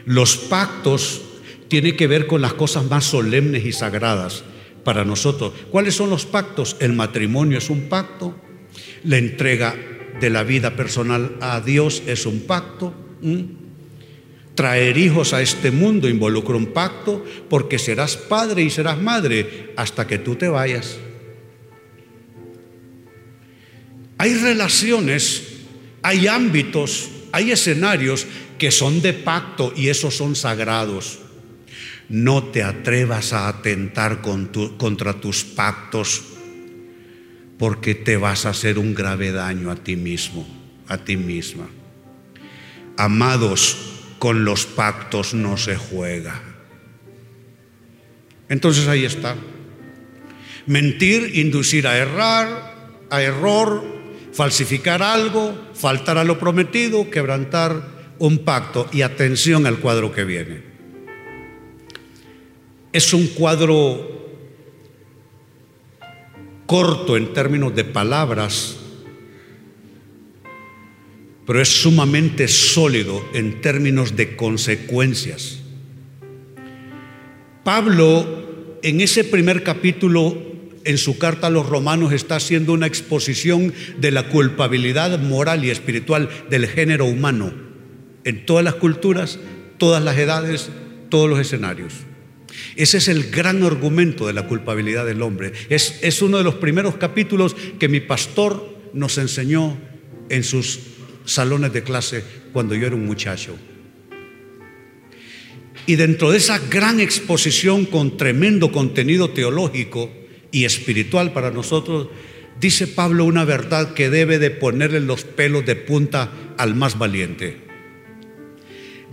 Los 0.05 0.35
pactos 0.35 1.21
tiene 1.73 1.95
que 1.95 2.05
ver 2.05 2.27
con 2.27 2.39
las 2.39 2.53
cosas 2.53 2.85
más 2.85 3.03
solemnes 3.03 3.65
y 3.65 3.71
sagradas 3.71 4.43
para 4.83 5.03
nosotros. 5.03 5.53
¿Cuáles 5.71 5.95
son 5.95 6.11
los 6.11 6.23
pactos? 6.23 6.75
El 6.79 6.93
matrimonio 6.93 7.57
es 7.57 7.71
un 7.71 7.89
pacto, 7.89 8.35
la 9.03 9.17
entrega 9.17 9.75
de 10.21 10.29
la 10.29 10.43
vida 10.43 10.75
personal 10.75 11.35
a 11.41 11.61
Dios 11.61 12.03
es 12.05 12.27
un 12.27 12.41
pacto. 12.41 12.93
Traer 14.53 14.99
hijos 14.99 15.33
a 15.33 15.41
este 15.41 15.71
mundo 15.71 16.07
involucra 16.07 16.55
un 16.55 16.67
pacto 16.67 17.25
porque 17.49 17.79
serás 17.79 18.17
padre 18.17 18.61
y 18.61 18.69
serás 18.69 19.01
madre 19.01 19.73
hasta 19.75 20.05
que 20.05 20.19
tú 20.19 20.35
te 20.35 20.49
vayas. 20.49 20.99
Hay 24.19 24.35
relaciones, 24.35 25.41
hay 26.03 26.27
ámbitos, 26.27 27.09
hay 27.31 27.49
escenarios 27.49 28.27
que 28.59 28.69
son 28.69 29.01
de 29.01 29.13
pacto 29.13 29.73
y 29.75 29.87
esos 29.87 30.15
son 30.15 30.35
sagrados. 30.35 31.22
No 32.09 32.43
te 32.43 32.63
atrevas 32.63 33.33
a 33.33 33.47
atentar 33.47 34.21
contra 34.21 35.13
tus 35.13 35.43
pactos 35.43 36.23
porque 37.57 37.95
te 37.95 38.17
vas 38.17 38.45
a 38.45 38.49
hacer 38.49 38.77
un 38.77 38.93
grave 38.93 39.31
daño 39.31 39.71
a 39.71 39.75
ti 39.75 39.95
mismo, 39.95 40.45
a 40.87 40.97
ti 40.97 41.17
misma. 41.17 41.67
Amados, 42.97 43.77
con 44.19 44.45
los 44.45 44.65
pactos 44.65 45.33
no 45.33 45.57
se 45.57 45.75
juega. 45.75 46.41
Entonces 48.49 48.87
ahí 48.87 49.05
está. 49.05 49.35
Mentir, 50.65 51.37
inducir 51.37 51.87
a 51.87 51.97
errar, 51.97 52.75
a 53.09 53.21
error, 53.21 53.83
falsificar 54.31 55.01
algo, 55.01 55.71
faltar 55.73 56.17
a 56.17 56.23
lo 56.23 56.39
prometido, 56.39 57.09
quebrantar 57.09 58.15
un 58.19 58.39
pacto. 58.39 58.89
Y 58.91 59.01
atención 59.01 59.65
al 59.65 59.79
cuadro 59.79 60.11
que 60.11 60.23
viene. 60.23 60.72
Es 62.93 63.11
un 63.11 63.25
cuadro 63.25 64.13
corto 66.67 67.17
en 67.17 67.33
términos 67.33 67.75
de 67.75 67.83
palabras, 67.83 68.77
pero 71.45 71.59
es 71.59 71.69
sumamente 71.69 72.47
sólido 72.47 73.23
en 73.33 73.61
términos 73.61 74.15
de 74.15 74.35
consecuencias. 74.35 75.59
Pablo, 77.63 78.77
en 78.83 79.01
ese 79.01 79.23
primer 79.23 79.63
capítulo, 79.63 80.37
en 80.83 80.99
su 80.99 81.17
carta 81.17 81.47
a 81.47 81.49
los 81.49 81.67
romanos, 81.67 82.13
está 82.13 82.35
haciendo 82.35 82.73
una 82.73 82.85
exposición 82.85 83.73
de 83.97 84.11
la 84.11 84.29
culpabilidad 84.29 85.17
moral 85.19 85.65
y 85.65 85.71
espiritual 85.71 86.29
del 86.49 86.67
género 86.67 87.05
humano 87.05 87.53
en 88.23 88.45
todas 88.45 88.63
las 88.63 88.75
culturas, 88.75 89.39
todas 89.79 90.03
las 90.03 90.15
edades, 90.17 90.69
todos 91.09 91.27
los 91.27 91.39
escenarios. 91.39 91.93
Ese 92.75 92.97
es 92.97 93.07
el 93.07 93.29
gran 93.29 93.63
argumento 93.63 94.27
de 94.27 94.33
la 94.33 94.47
culpabilidad 94.47 95.05
del 95.05 95.21
hombre. 95.21 95.53
Es, 95.69 95.99
es 96.01 96.21
uno 96.21 96.37
de 96.37 96.43
los 96.43 96.55
primeros 96.55 96.95
capítulos 96.95 97.55
que 97.79 97.87
mi 97.87 97.99
pastor 97.99 98.77
nos 98.93 99.17
enseñó 99.17 99.77
en 100.29 100.43
sus 100.43 100.79
salones 101.25 101.73
de 101.73 101.83
clase 101.83 102.23
cuando 102.51 102.75
yo 102.75 102.87
era 102.87 102.95
un 102.95 103.05
muchacho. 103.05 103.57
Y 105.85 105.95
dentro 105.95 106.31
de 106.31 106.37
esa 106.37 106.59
gran 106.59 106.99
exposición 106.99 107.85
con 107.85 108.15
tremendo 108.15 108.71
contenido 108.71 109.31
teológico 109.31 110.09
y 110.51 110.63
espiritual 110.65 111.33
para 111.33 111.51
nosotros, 111.51 112.07
dice 112.59 112.87
Pablo 112.87 113.25
una 113.25 113.43
verdad 113.43 113.93
que 113.93 114.09
debe 114.09 114.39
de 114.39 114.51
ponerle 114.51 115.01
los 115.01 115.25
pelos 115.25 115.65
de 115.65 115.75
punta 115.75 116.31
al 116.57 116.75
más 116.75 116.97
valiente. 116.97 117.62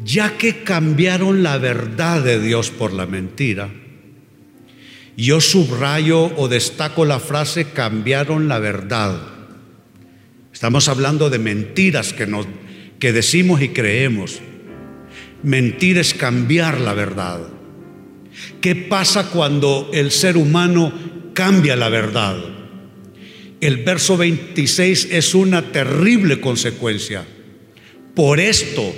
Ya 0.05 0.39
que 0.39 0.63
cambiaron 0.63 1.43
la 1.43 1.59
verdad 1.59 2.23
de 2.23 2.41
Dios 2.41 2.71
por 2.71 2.93
la 2.93 3.07
mentira, 3.07 3.71
yo 5.17 5.41
subrayo 5.41 6.35
o 6.37 6.49
destaco 6.49 7.05
la 7.05 7.21
frase 7.21 7.67
cambiaron 7.73 8.49
la 8.49 8.59
verdad. 8.59 9.21
Estamos 10.53 10.89
hablando 10.89 11.29
de 11.29 11.39
mentiras 11.39 12.13
que, 12.13 12.27
que 12.99 13.13
decimos 13.13 13.61
y 13.61 13.69
creemos. 13.69 14.41
Mentir 15.43 15.99
es 15.99 16.15
cambiar 16.15 16.81
la 16.81 16.95
verdad. 16.95 17.41
¿Qué 18.61 18.75
pasa 18.77 19.29
cuando 19.31 19.91
el 19.93 20.11
ser 20.11 20.37
humano 20.37 20.93
cambia 21.35 21.77
la 21.77 21.89
verdad? 21.89 22.39
El 23.61 23.79
verso 23.79 24.17
26 24.17 25.09
es 25.11 25.35
una 25.35 25.71
terrible 25.73 26.41
consecuencia. 26.41 27.27
Por 28.15 28.41
esto, 28.41 28.95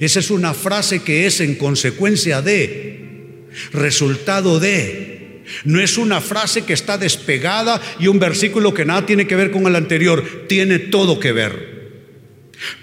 esa 0.00 0.20
es 0.20 0.30
una 0.30 0.54
frase 0.54 1.02
que 1.02 1.26
es 1.26 1.40
en 1.40 1.54
consecuencia 1.54 2.42
de, 2.42 3.46
resultado 3.72 4.60
de. 4.60 5.42
No 5.64 5.80
es 5.80 5.96
una 5.96 6.20
frase 6.20 6.62
que 6.64 6.72
está 6.72 6.98
despegada 6.98 7.80
y 7.98 8.08
un 8.08 8.18
versículo 8.18 8.74
que 8.74 8.84
nada 8.84 9.06
tiene 9.06 9.26
que 9.26 9.36
ver 9.36 9.50
con 9.50 9.66
el 9.66 9.76
anterior, 9.76 10.46
tiene 10.48 10.78
todo 10.78 11.20
que 11.20 11.32
ver. 11.32 11.76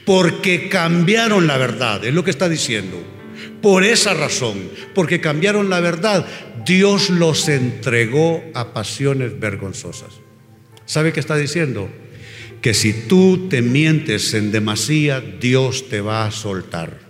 Porque 0.05 0.69
cambiaron 0.69 1.47
la 1.47 1.57
verdad, 1.57 2.03
es 2.05 2.13
lo 2.13 2.23
que 2.23 2.31
está 2.31 2.47
diciendo. 2.47 3.01
Por 3.61 3.83
esa 3.83 4.13
razón, 4.13 4.69
porque 4.93 5.21
cambiaron 5.21 5.69
la 5.69 5.79
verdad, 5.79 6.25
Dios 6.65 7.09
los 7.09 7.47
entregó 7.49 8.43
a 8.53 8.73
pasiones 8.73 9.39
vergonzosas. 9.39 10.13
¿Sabe 10.85 11.13
qué 11.13 11.19
está 11.19 11.37
diciendo? 11.37 11.89
Que 12.61 12.73
si 12.73 12.93
tú 12.93 13.47
te 13.49 13.61
mientes 13.61 14.33
en 14.33 14.51
demasía, 14.51 15.21
Dios 15.21 15.89
te 15.89 16.01
va 16.01 16.25
a 16.25 16.31
soltar. 16.31 17.02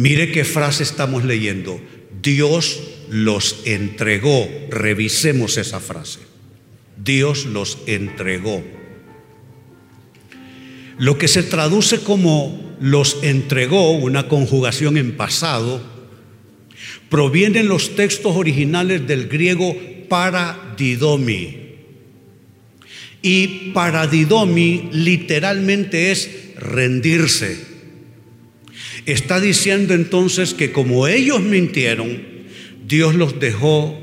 Mire 0.00 0.32
qué 0.32 0.46
frase 0.46 0.82
estamos 0.82 1.26
leyendo. 1.26 1.78
Dios 2.22 2.80
los 3.10 3.60
entregó. 3.66 4.48
Revisemos 4.70 5.58
esa 5.58 5.78
frase. 5.78 6.20
Dios 6.96 7.44
los 7.44 7.76
entregó. 7.86 8.64
Lo 10.96 11.18
que 11.18 11.28
se 11.28 11.42
traduce 11.42 12.00
como 12.00 12.76
los 12.80 13.18
entregó, 13.22 13.90
una 13.90 14.26
conjugación 14.26 14.96
en 14.96 15.18
pasado, 15.18 15.82
proviene 17.10 17.60
en 17.60 17.68
los 17.68 17.94
textos 17.94 18.34
originales 18.34 19.06
del 19.06 19.28
griego 19.28 19.76
paradidomi. 20.08 21.58
Y 23.20 23.46
paradidomi 23.74 24.88
literalmente 24.92 26.10
es 26.10 26.54
rendirse. 26.56 27.69
Está 29.12 29.40
diciendo 29.40 29.94
entonces 29.94 30.54
que 30.54 30.72
como 30.72 31.06
ellos 31.06 31.40
mintieron, 31.40 32.22
Dios 32.86 33.14
los 33.14 33.40
dejó 33.40 33.98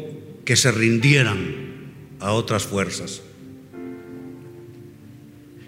que 0.45 0.55
se 0.55 0.71
rindieran 0.71 1.55
a 2.19 2.31
otras 2.31 2.63
fuerzas 2.63 3.21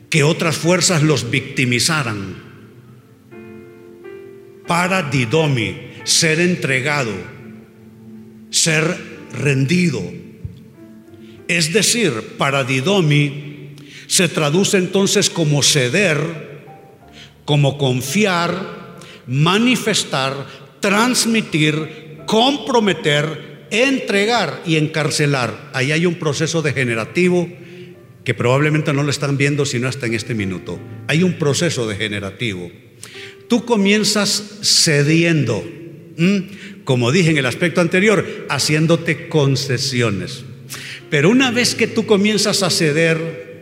que 0.10 0.24
otras 0.24 0.58
fuerzas 0.58 1.04
los 1.04 1.30
victimizaran. 1.30 2.50
Para 4.68 5.04
Didomi, 5.04 5.76
ser 6.04 6.40
entregado, 6.40 7.12
ser 8.50 8.98
rendido. 9.34 10.02
Es 11.48 11.74
decir, 11.74 12.36
para 12.38 12.64
Didomi 12.64 13.76
se 14.08 14.28
traduce 14.28 14.78
entonces 14.78 15.30
como 15.30 15.64
ceder, 15.64 16.20
como 17.46 17.78
confiar, 17.78 18.89
manifestar, 19.30 20.34
transmitir, 20.80 22.18
comprometer, 22.26 23.68
entregar 23.72 24.62
y 24.66 24.78
encarcelar. 24.78 25.70
Ahí 25.74 25.92
hay 25.92 26.06
un 26.06 26.16
proceso 26.16 26.62
degenerativo 26.62 27.48
que 28.24 28.34
probablemente 28.34 28.92
no 28.92 29.04
lo 29.04 29.10
están 29.10 29.38
viendo 29.38 29.66
sino 29.66 29.88
hasta 29.88 30.08
en 30.08 30.16
este 30.16 30.34
minuto. 30.34 30.80
Hay 31.08 31.24
un 31.24 31.34
proceso 31.34 31.88
degenerativo. 31.88 32.72
Tú 33.48 33.66
comienzas 33.66 34.60
cediendo, 34.62 35.64
como 36.84 37.12
dije 37.12 37.32
en 37.32 37.38
el 37.38 37.46
aspecto 37.46 37.82
anterior, 37.82 38.46
haciéndote 38.50 39.30
concesiones. 39.30 40.44
Pero 41.10 41.30
una 41.30 41.52
vez 41.52 41.74
que 41.76 41.88
tú 41.88 42.06
comienzas 42.06 42.62
a 42.62 42.70
ceder, 42.70 43.58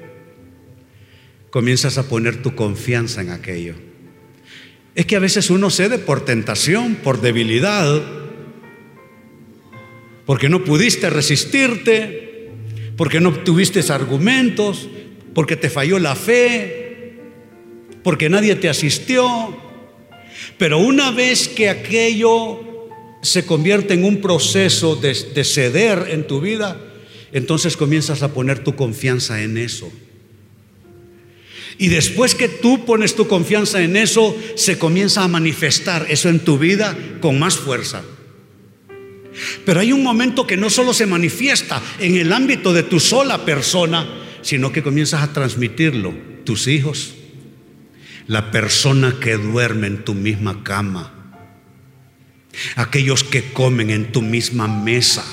comienzas 1.49 1.97
a 1.97 2.09
poner 2.09 2.41
tu 2.41 2.55
confianza 2.55 3.21
en 3.21 3.29
aquello. 3.29 3.75
Es 4.97 5.05
que 5.05 5.15
a 5.15 5.19
veces 5.19 5.51
uno 5.51 5.69
cede 5.69 5.99
por 5.99 6.25
tentación, 6.25 6.95
por 6.95 7.21
debilidad, 7.21 8.01
porque 10.25 10.49
no 10.49 10.63
pudiste 10.63 11.11
resistirte, 11.11 12.49
porque 12.97 13.21
no 13.21 13.31
tuviste 13.31 13.79
argumentos, 13.93 14.89
porque 15.35 15.55
te 15.55 15.69
falló 15.69 15.99
la 15.99 16.15
fe, 16.15 17.13
porque 18.01 18.27
nadie 18.27 18.55
te 18.55 18.69
asistió. 18.69 19.55
Pero 20.57 20.79
una 20.79 21.11
vez 21.11 21.47
que 21.47 21.69
aquello 21.69 22.89
se 23.21 23.45
convierte 23.45 23.93
en 23.93 24.03
un 24.03 24.19
proceso 24.19 24.95
de, 24.95 25.13
de 25.13 25.43
ceder 25.43 26.07
en 26.09 26.25
tu 26.25 26.41
vida, 26.41 26.81
entonces 27.31 27.77
comienzas 27.77 28.23
a 28.23 28.33
poner 28.33 28.63
tu 28.63 28.75
confianza 28.75 29.43
en 29.43 29.59
eso. 29.59 29.91
Y 31.77 31.89
después 31.89 32.35
que 32.35 32.47
tú 32.47 32.85
pones 32.85 33.15
tu 33.15 33.27
confianza 33.27 33.81
en 33.81 33.95
eso, 33.95 34.35
se 34.55 34.77
comienza 34.77 35.23
a 35.23 35.27
manifestar 35.27 36.05
eso 36.09 36.29
en 36.29 36.39
tu 36.39 36.57
vida 36.57 36.97
con 37.21 37.37
más 37.39 37.57
fuerza. 37.57 38.03
Pero 39.65 39.79
hay 39.79 39.91
un 39.91 40.03
momento 40.03 40.47
que 40.47 40.57
no 40.57 40.69
solo 40.69 40.93
se 40.93 41.05
manifiesta 41.05 41.81
en 41.99 42.17
el 42.17 42.33
ámbito 42.33 42.73
de 42.73 42.83
tu 42.83 42.99
sola 42.99 43.45
persona, 43.45 44.07
sino 44.41 44.71
que 44.71 44.83
comienzas 44.83 45.21
a 45.21 45.33
transmitirlo. 45.33 46.13
Tus 46.43 46.67
hijos, 46.67 47.13
la 48.27 48.51
persona 48.51 49.17
que 49.19 49.37
duerme 49.37 49.87
en 49.87 50.03
tu 50.03 50.13
misma 50.13 50.63
cama, 50.63 51.13
aquellos 52.75 53.23
que 53.23 53.51
comen 53.51 53.89
en 53.89 54.11
tu 54.11 54.21
misma 54.21 54.67
mesa. 54.67 55.25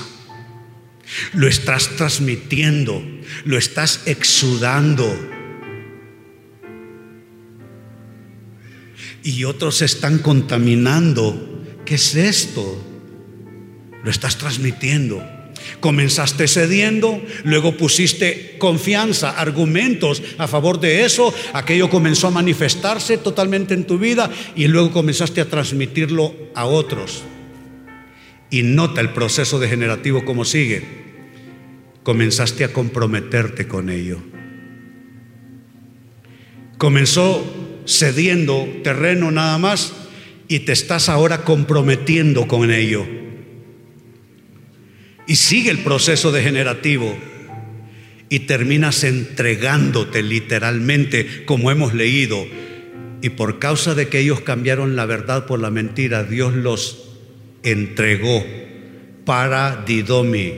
Lo 1.33 1.47
estás 1.47 1.95
transmitiendo, 1.95 3.03
lo 3.45 3.57
estás 3.57 4.01
exudando. 4.05 5.34
Y 9.25 9.43
otros 9.43 9.81
están 9.81 10.19
contaminando. 10.19 11.63
¿Qué 11.83 11.95
es 11.95 12.13
esto? 12.13 12.79
Lo 14.03 14.11
estás 14.11 14.37
transmitiendo. 14.37 15.19
Comenzaste 15.79 16.47
cediendo, 16.47 17.19
luego 17.43 17.75
pusiste 17.75 18.55
confianza, 18.59 19.31
argumentos 19.31 20.21
a 20.37 20.47
favor 20.47 20.79
de 20.79 21.05
eso, 21.05 21.33
aquello 21.53 21.89
comenzó 21.89 22.27
a 22.27 22.31
manifestarse 22.31 23.17
totalmente 23.17 23.73
en 23.73 23.85
tu 23.85 23.97
vida 23.97 24.29
y 24.55 24.67
luego 24.67 24.91
comenzaste 24.91 25.41
a 25.41 25.49
transmitirlo 25.49 26.35
a 26.53 26.65
otros. 26.65 27.23
Y 28.51 28.61
nota 28.61 29.01
el 29.01 29.09
proceso 29.09 29.57
degenerativo 29.57 30.23
como 30.23 30.45
sigue. 30.45 30.83
Comenzaste 32.03 32.63
a 32.63 32.71
comprometerte 32.71 33.67
con 33.67 33.89
ello. 33.89 34.21
Comenzó 36.77 37.54
cediendo 37.85 38.67
terreno 38.83 39.31
nada 39.31 39.57
más 39.57 39.93
y 40.47 40.59
te 40.59 40.71
estás 40.71 41.09
ahora 41.09 41.43
comprometiendo 41.43 42.47
con 42.47 42.71
ello. 42.71 43.05
Y 45.27 45.35
sigue 45.35 45.71
el 45.71 45.79
proceso 45.79 46.31
degenerativo. 46.31 47.17
y 48.27 48.39
terminas 48.39 49.03
entregándote 49.03 50.23
literalmente, 50.23 51.45
como 51.45 51.69
hemos 51.69 51.93
leído. 51.93 52.43
Y 53.21 53.29
por 53.29 53.59
causa 53.59 53.93
de 53.93 54.07
que 54.07 54.19
ellos 54.19 54.41
cambiaron 54.41 54.95
la 54.95 55.05
verdad 55.05 55.45
por 55.45 55.59
la 55.59 55.69
mentira, 55.69 56.23
Dios 56.23 56.55
los 56.55 57.11
entregó 57.63 58.43
para 59.25 59.83
Didomi. 59.85 60.53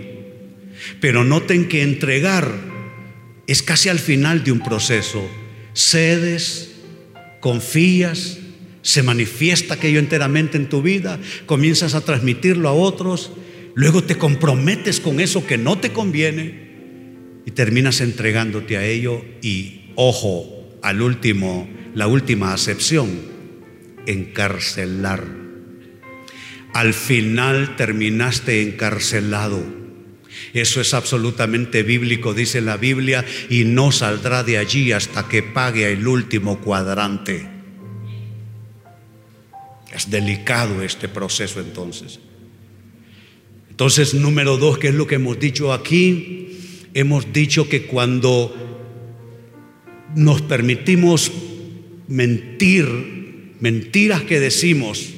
Pero 1.01 1.23
noten 1.23 1.67
que 1.67 1.81
entregar 1.81 2.49
es 3.47 3.61
casi 3.63 3.89
al 3.89 3.99
final 3.99 4.43
de 4.43 4.53
un 4.53 4.59
proceso. 4.59 5.29
Cedes, 5.73 6.66
confías, 7.47 8.39
se 8.81 9.03
manifiesta 9.03 9.75
aquello 9.75 9.99
enteramente 9.99 10.57
en 10.57 10.67
tu 10.67 10.81
vida, 10.81 11.17
comienzas 11.45 11.93
a 11.93 12.01
transmitirlo 12.01 12.67
a 12.67 12.73
otros, 12.73 13.31
luego 13.73 14.03
te 14.03 14.17
comprometes 14.17 14.99
con 14.99 15.21
eso 15.21 15.47
que 15.47 15.57
no 15.57 15.77
te 15.77 15.93
conviene 15.93 16.67
y 17.45 17.51
terminas 17.51 18.01
entregándote 18.01 18.75
a 18.75 18.85
ello 18.85 19.23
y 19.41 19.91
ojo 19.95 20.77
al 20.81 21.01
último, 21.01 21.69
la 21.95 22.07
última 22.07 22.53
acepción, 22.53 23.07
encarcelar. 24.07 25.23
Al 26.73 26.93
final 26.93 27.77
terminaste 27.77 28.61
encarcelado. 28.61 29.63
Eso 30.53 30.81
es 30.81 30.93
absolutamente 30.93 31.83
bíblico, 31.83 32.33
dice 32.33 32.61
la 32.61 32.77
Biblia, 32.77 33.25
y 33.49 33.63
no 33.63 33.91
saldrá 33.91 34.43
de 34.43 34.57
allí 34.57 34.91
hasta 34.91 35.27
que 35.27 35.43
pague 35.43 35.91
el 35.91 36.07
último 36.07 36.59
cuadrante. 36.59 37.47
Es 39.93 40.09
delicado 40.09 40.81
este 40.83 41.07
proceso 41.07 41.59
entonces. 41.59 42.19
Entonces, 43.69 44.13
número 44.13 44.57
dos, 44.57 44.77
¿qué 44.77 44.89
es 44.89 44.95
lo 44.95 45.07
que 45.07 45.15
hemos 45.15 45.39
dicho 45.39 45.71
aquí? 45.71 46.49
Hemos 46.93 47.31
dicho 47.31 47.69
que 47.69 47.83
cuando 47.83 48.55
nos 50.15 50.41
permitimos 50.41 51.31
mentir, 52.07 53.55
mentiras 53.59 54.23
que 54.23 54.39
decimos 54.39 55.09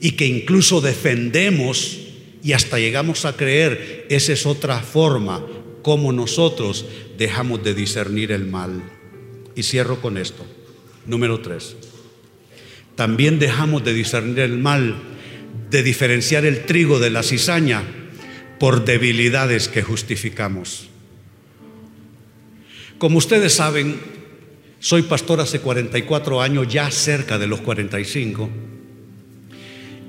y 0.00 0.12
que 0.12 0.26
incluso 0.26 0.80
defendemos 0.80 1.98
y 2.42 2.52
hasta 2.52 2.78
llegamos 2.78 3.24
a 3.24 3.36
creer, 3.36 4.06
esa 4.08 4.32
es 4.32 4.46
otra 4.46 4.80
forma 4.80 5.44
como 5.82 6.12
nosotros 6.12 6.86
dejamos 7.18 7.62
de 7.62 7.74
discernir 7.74 8.32
el 8.32 8.46
mal. 8.46 8.82
Y 9.54 9.62
cierro 9.62 10.00
con 10.00 10.16
esto. 10.16 10.46
Número 11.06 11.40
tres 11.40 11.76
también 13.00 13.38
dejamos 13.38 13.82
de 13.82 13.94
discernir 13.94 14.40
el 14.40 14.58
mal, 14.58 14.94
de 15.70 15.82
diferenciar 15.82 16.44
el 16.44 16.66
trigo 16.66 16.98
de 16.98 17.08
la 17.08 17.22
cizaña 17.22 17.82
por 18.58 18.84
debilidades 18.84 19.68
que 19.68 19.80
justificamos. 19.80 20.90
Como 22.98 23.16
ustedes 23.16 23.54
saben, 23.54 23.98
soy 24.80 25.00
pastor 25.00 25.40
hace 25.40 25.60
44 25.60 26.42
años, 26.42 26.68
ya 26.68 26.90
cerca 26.90 27.38
de 27.38 27.46
los 27.46 27.62
45, 27.62 28.50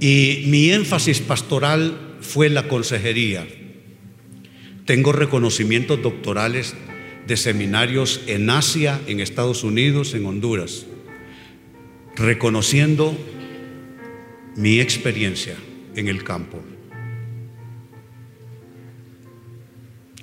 y 0.01 0.43
mi 0.47 0.71
énfasis 0.71 1.21
pastoral 1.21 1.97
fue 2.33 2.49
la 2.49 2.67
consejería. 2.67 3.47
Tengo 4.85 5.11
reconocimientos 5.11 6.01
doctorales 6.01 6.75
de 7.27 7.37
seminarios 7.37 8.21
en 8.27 8.49
Asia, 8.49 8.99
en 9.07 9.19
Estados 9.19 9.63
Unidos, 9.63 10.13
en 10.13 10.25
Honduras 10.25 10.85
reconociendo 12.15 13.17
mi 14.55 14.79
experiencia 14.79 15.55
en 15.95 16.07
el 16.07 16.23
campo. 16.23 16.61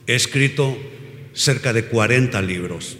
He 0.07 0.15
escrito 0.15 0.77
cerca 1.33 1.73
de 1.73 1.85
40 1.85 2.41
libros. 2.43 2.97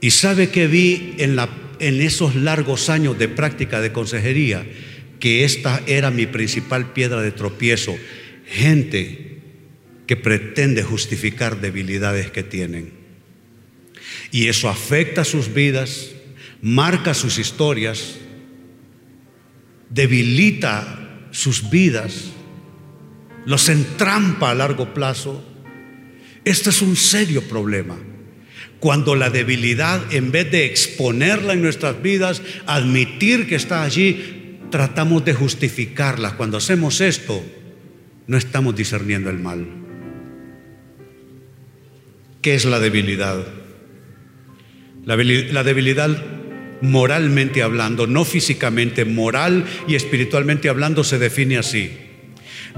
Y 0.00 0.10
sabe 0.10 0.50
que 0.50 0.66
vi 0.66 1.14
en, 1.18 1.36
la, 1.36 1.48
en 1.78 2.00
esos 2.00 2.34
largos 2.34 2.90
años 2.90 3.18
de 3.18 3.28
práctica 3.28 3.80
de 3.80 3.92
consejería 3.92 4.66
que 5.20 5.44
esta 5.44 5.82
era 5.86 6.10
mi 6.10 6.26
principal 6.26 6.92
piedra 6.92 7.22
de 7.22 7.32
tropiezo. 7.32 7.96
Gente 8.46 9.38
que 10.06 10.16
pretende 10.16 10.82
justificar 10.82 11.60
debilidades 11.60 12.30
que 12.30 12.42
tienen. 12.42 12.92
Y 14.30 14.48
eso 14.48 14.68
afecta 14.68 15.24
sus 15.24 15.52
vidas, 15.52 16.12
marca 16.62 17.14
sus 17.14 17.38
historias, 17.38 18.16
debilita 19.90 21.28
sus 21.30 21.70
vidas, 21.70 22.32
los 23.44 23.68
entrampa 23.68 24.50
a 24.50 24.54
largo 24.54 24.94
plazo. 24.94 25.44
Este 26.44 26.70
es 26.70 26.82
un 26.82 26.96
serio 26.96 27.42
problema. 27.42 27.96
Cuando 28.78 29.16
la 29.16 29.30
debilidad, 29.30 30.12
en 30.12 30.30
vez 30.30 30.50
de 30.50 30.66
exponerla 30.66 31.54
en 31.54 31.62
nuestras 31.62 32.02
vidas, 32.02 32.42
admitir 32.66 33.48
que 33.48 33.54
está 33.54 33.82
allí, 33.82 34.35
tratamos 34.70 35.24
de 35.24 35.34
justificarla. 35.34 36.36
Cuando 36.36 36.58
hacemos 36.58 37.00
esto, 37.00 37.42
no 38.26 38.36
estamos 38.36 38.74
discerniendo 38.74 39.30
el 39.30 39.38
mal. 39.38 39.66
¿Qué 42.42 42.54
es 42.54 42.64
la 42.64 42.78
debilidad? 42.78 43.44
La 45.04 45.16
debilidad 45.16 46.24
moralmente 46.80 47.62
hablando, 47.62 48.06
no 48.06 48.24
físicamente, 48.24 49.04
moral 49.04 49.64
y 49.88 49.94
espiritualmente 49.94 50.68
hablando 50.68 51.04
se 51.04 51.18
define 51.18 51.58
así. 51.58 51.90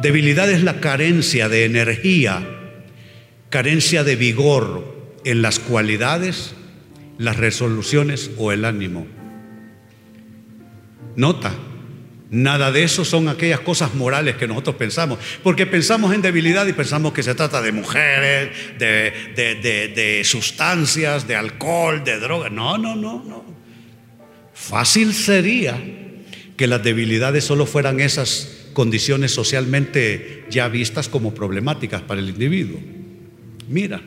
Debilidad 0.01 0.51
es 0.51 0.63
la 0.63 0.81
carencia 0.81 1.49
de 1.49 1.65
energía, 1.65 2.47
carencia 3.51 4.05
de 4.05 4.17
vigor 4.17 5.17
en 5.25 5.43
las 5.43 5.59
cualidades, 5.59 6.55
las 7.19 7.37
resoluciones 7.37 8.31
o 8.37 8.53
el 8.53 8.65
ánimo. 8.65 9.07
Nota, 11.17 11.53
Nada 12.31 12.71
de 12.71 12.83
eso 12.83 13.07
son 13.07 13.29
aquellas 13.29 13.61
cosas 13.61 13.95
morales 13.95 14.37
que 14.37 14.47
nosotros 14.47 14.77
pensamos, 14.77 15.19
porque 15.43 15.65
pensamos 15.65 16.15
en 16.15 16.21
debilidad 16.21 16.67
y 16.67 16.75
pensamos 16.75 17.15
que 17.15 17.23
se 17.23 17.35
trata 17.35 17.63
de 17.63 17.73
mujeres, 17.73 18.51
de, 18.79 20.23
sustancias, 20.25 21.27
de 21.27 21.37
alcohol, 21.37 22.05
de 22.05 22.19
drogas. 22.19 22.53
No, 22.53 22.77
no, 22.77 22.95
no, 22.95 23.25
no. 23.25 23.45
Fácil 24.53 25.15
sería 25.15 25.81
que 26.57 26.67
las 26.67 26.83
debilidades 26.83 27.45
solo 27.45 27.65
fueran 27.65 28.01
esas 28.01 28.67
condiciones 28.75 29.33
socialmente 29.33 30.45
ya 30.51 30.69
vistas 30.69 31.09
como 31.09 31.35
problemáticas 31.35 32.03
para 32.03 32.21
el 32.21 32.29
individuo. 32.29 32.79
Mira, 33.69 34.03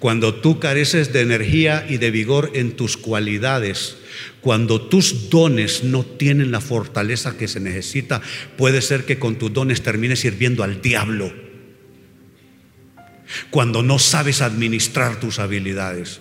cuando 0.00 0.34
tú 0.34 0.58
careces 0.58 1.12
de 1.12 1.20
energía 1.20 1.86
y 1.88 1.98
de 1.98 2.10
vigor 2.10 2.50
en 2.54 2.72
tus 2.72 2.96
cualidades, 2.96 3.96
cuando 4.40 4.80
tus 4.80 5.30
dones 5.30 5.84
no 5.84 6.04
tienen 6.04 6.50
la 6.50 6.60
fortaleza 6.60 7.36
que 7.36 7.48
se 7.48 7.60
necesita, 7.60 8.22
puede 8.56 8.82
ser 8.82 9.04
que 9.04 9.18
con 9.18 9.36
tus 9.36 9.52
dones 9.52 9.82
termines 9.82 10.20
sirviendo 10.20 10.62
al 10.62 10.80
diablo. 10.80 11.32
Cuando 13.50 13.82
no 13.82 13.98
sabes 13.98 14.40
administrar 14.40 15.18
tus 15.18 15.38
habilidades, 15.38 16.20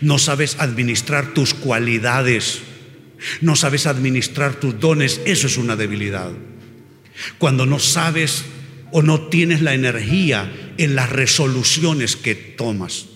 no 0.00 0.18
sabes 0.18 0.56
administrar 0.58 1.34
tus 1.34 1.54
cualidades, 1.54 2.60
no 3.40 3.56
sabes 3.56 3.86
administrar 3.86 4.54
tus 4.54 4.78
dones, 4.78 5.20
eso 5.24 5.46
es 5.46 5.56
una 5.56 5.76
debilidad. 5.76 6.32
Cuando 7.38 7.66
no 7.66 7.78
sabes 7.78 8.44
o 8.90 9.02
no 9.02 9.28
tienes 9.28 9.62
la 9.62 9.74
energía 9.74 10.52
en 10.78 10.94
las 10.94 11.10
resoluciones 11.10 12.16
que 12.16 12.34
tomas. 12.34 13.06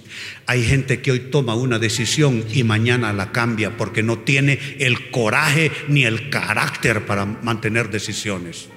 Hay 0.47 0.65
gente 0.65 1.01
que 1.01 1.13
hoy 1.13 1.21
toma 1.31 1.55
una 1.55 1.79
decisión 1.79 2.45
y 2.53 2.63
mañana 2.63 3.13
la 3.13 3.33
cambia 3.33 3.77
porque 3.77 4.03
no 4.03 4.19
tiene 4.21 4.59
el 4.79 5.11
coraje 5.11 5.73
ni 5.89 6.05
el 6.05 6.31
carácter 6.31 7.07
para 7.07 7.25
mantener 7.25 7.91
decisiones. 7.91 8.69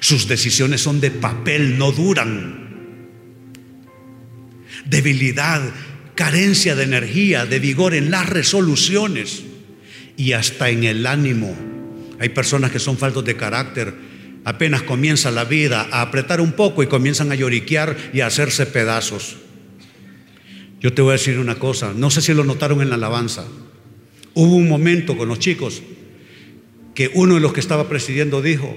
Sus 0.00 0.28
decisiones 0.28 0.80
son 0.80 1.00
de 1.00 1.10
papel, 1.10 1.78
no 1.78 1.92
duran. 1.92 2.68
Debilidad, 4.86 5.62
carencia 6.14 6.74
de 6.74 6.84
energía, 6.84 7.46
de 7.46 7.58
vigor 7.58 7.94
en 7.94 8.10
las 8.10 8.28
resoluciones 8.28 9.42
y 10.16 10.32
hasta 10.32 10.70
en 10.70 10.84
el 10.84 11.06
ánimo. 11.06 11.56
Hay 12.18 12.28
personas 12.30 12.70
que 12.70 12.78
son 12.78 12.98
faltos 12.98 13.24
de 13.24 13.36
carácter 13.36 14.09
apenas 14.44 14.82
comienza 14.82 15.30
la 15.30 15.44
vida 15.44 15.88
a 15.90 16.02
apretar 16.02 16.40
un 16.40 16.52
poco 16.52 16.82
y 16.82 16.86
comienzan 16.86 17.32
a 17.32 17.34
lloriquear 17.34 17.96
y 18.12 18.20
a 18.20 18.26
hacerse 18.26 18.66
pedazos. 18.66 19.36
Yo 20.80 20.92
te 20.92 21.02
voy 21.02 21.10
a 21.10 21.18
decir 21.18 21.38
una 21.38 21.56
cosa, 21.56 21.92
no 21.94 22.10
sé 22.10 22.22
si 22.22 22.32
lo 22.32 22.44
notaron 22.44 22.80
en 22.80 22.88
la 22.88 22.94
alabanza. 22.94 23.46
Hubo 24.34 24.56
un 24.56 24.68
momento 24.68 25.16
con 25.16 25.28
los 25.28 25.38
chicos 25.38 25.82
que 26.94 27.10
uno 27.14 27.34
de 27.34 27.40
los 27.40 27.52
que 27.52 27.60
estaba 27.60 27.88
presidiendo 27.88 28.40
dijo, 28.40 28.76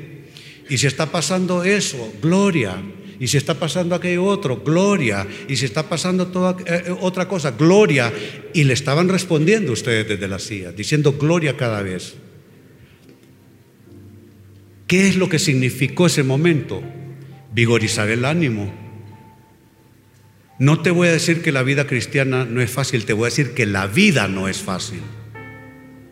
y 0.69 0.77
si 0.77 0.87
está 0.87 1.11
pasando 1.11 1.63
eso, 1.63 2.13
gloria. 2.21 2.81
Y 3.19 3.27
si 3.27 3.37
está 3.37 3.53
pasando 3.53 3.95
aquello 3.95 4.25
otro, 4.25 4.57
gloria. 4.57 5.25
Y 5.47 5.55
si 5.55 5.65
está 5.65 5.87
pasando 5.87 6.27
toda 6.27 6.57
eh, 6.65 6.93
otra 6.99 7.27
cosa, 7.27 7.51
gloria. 7.51 8.11
Y 8.53 8.63
le 8.63 8.73
estaban 8.73 9.07
respondiendo 9.07 9.71
ustedes 9.71 10.07
desde 10.07 10.27
la 10.27 10.39
CIA, 10.39 10.71
diciendo 10.71 11.13
gloria 11.13 11.55
cada 11.55 11.81
vez. 11.81 12.15
¿Qué 14.87 15.07
es 15.07 15.15
lo 15.15 15.29
que 15.29 15.39
significó 15.39 16.07
ese 16.07 16.23
momento? 16.23 16.83
vigorizar 17.53 18.09
el 18.09 18.25
ánimo. 18.25 18.73
No 20.59 20.81
te 20.81 20.91
voy 20.91 21.07
a 21.07 21.11
decir 21.11 21.41
que 21.41 21.51
la 21.51 21.63
vida 21.63 21.87
cristiana 21.87 22.45
no 22.45 22.61
es 22.61 22.69
fácil, 22.69 23.05
te 23.05 23.13
voy 23.13 23.23
a 23.23 23.29
decir 23.29 23.53
que 23.53 23.65
la 23.65 23.87
vida 23.87 24.27
no 24.27 24.47
es 24.47 24.57
fácil. 24.57 25.01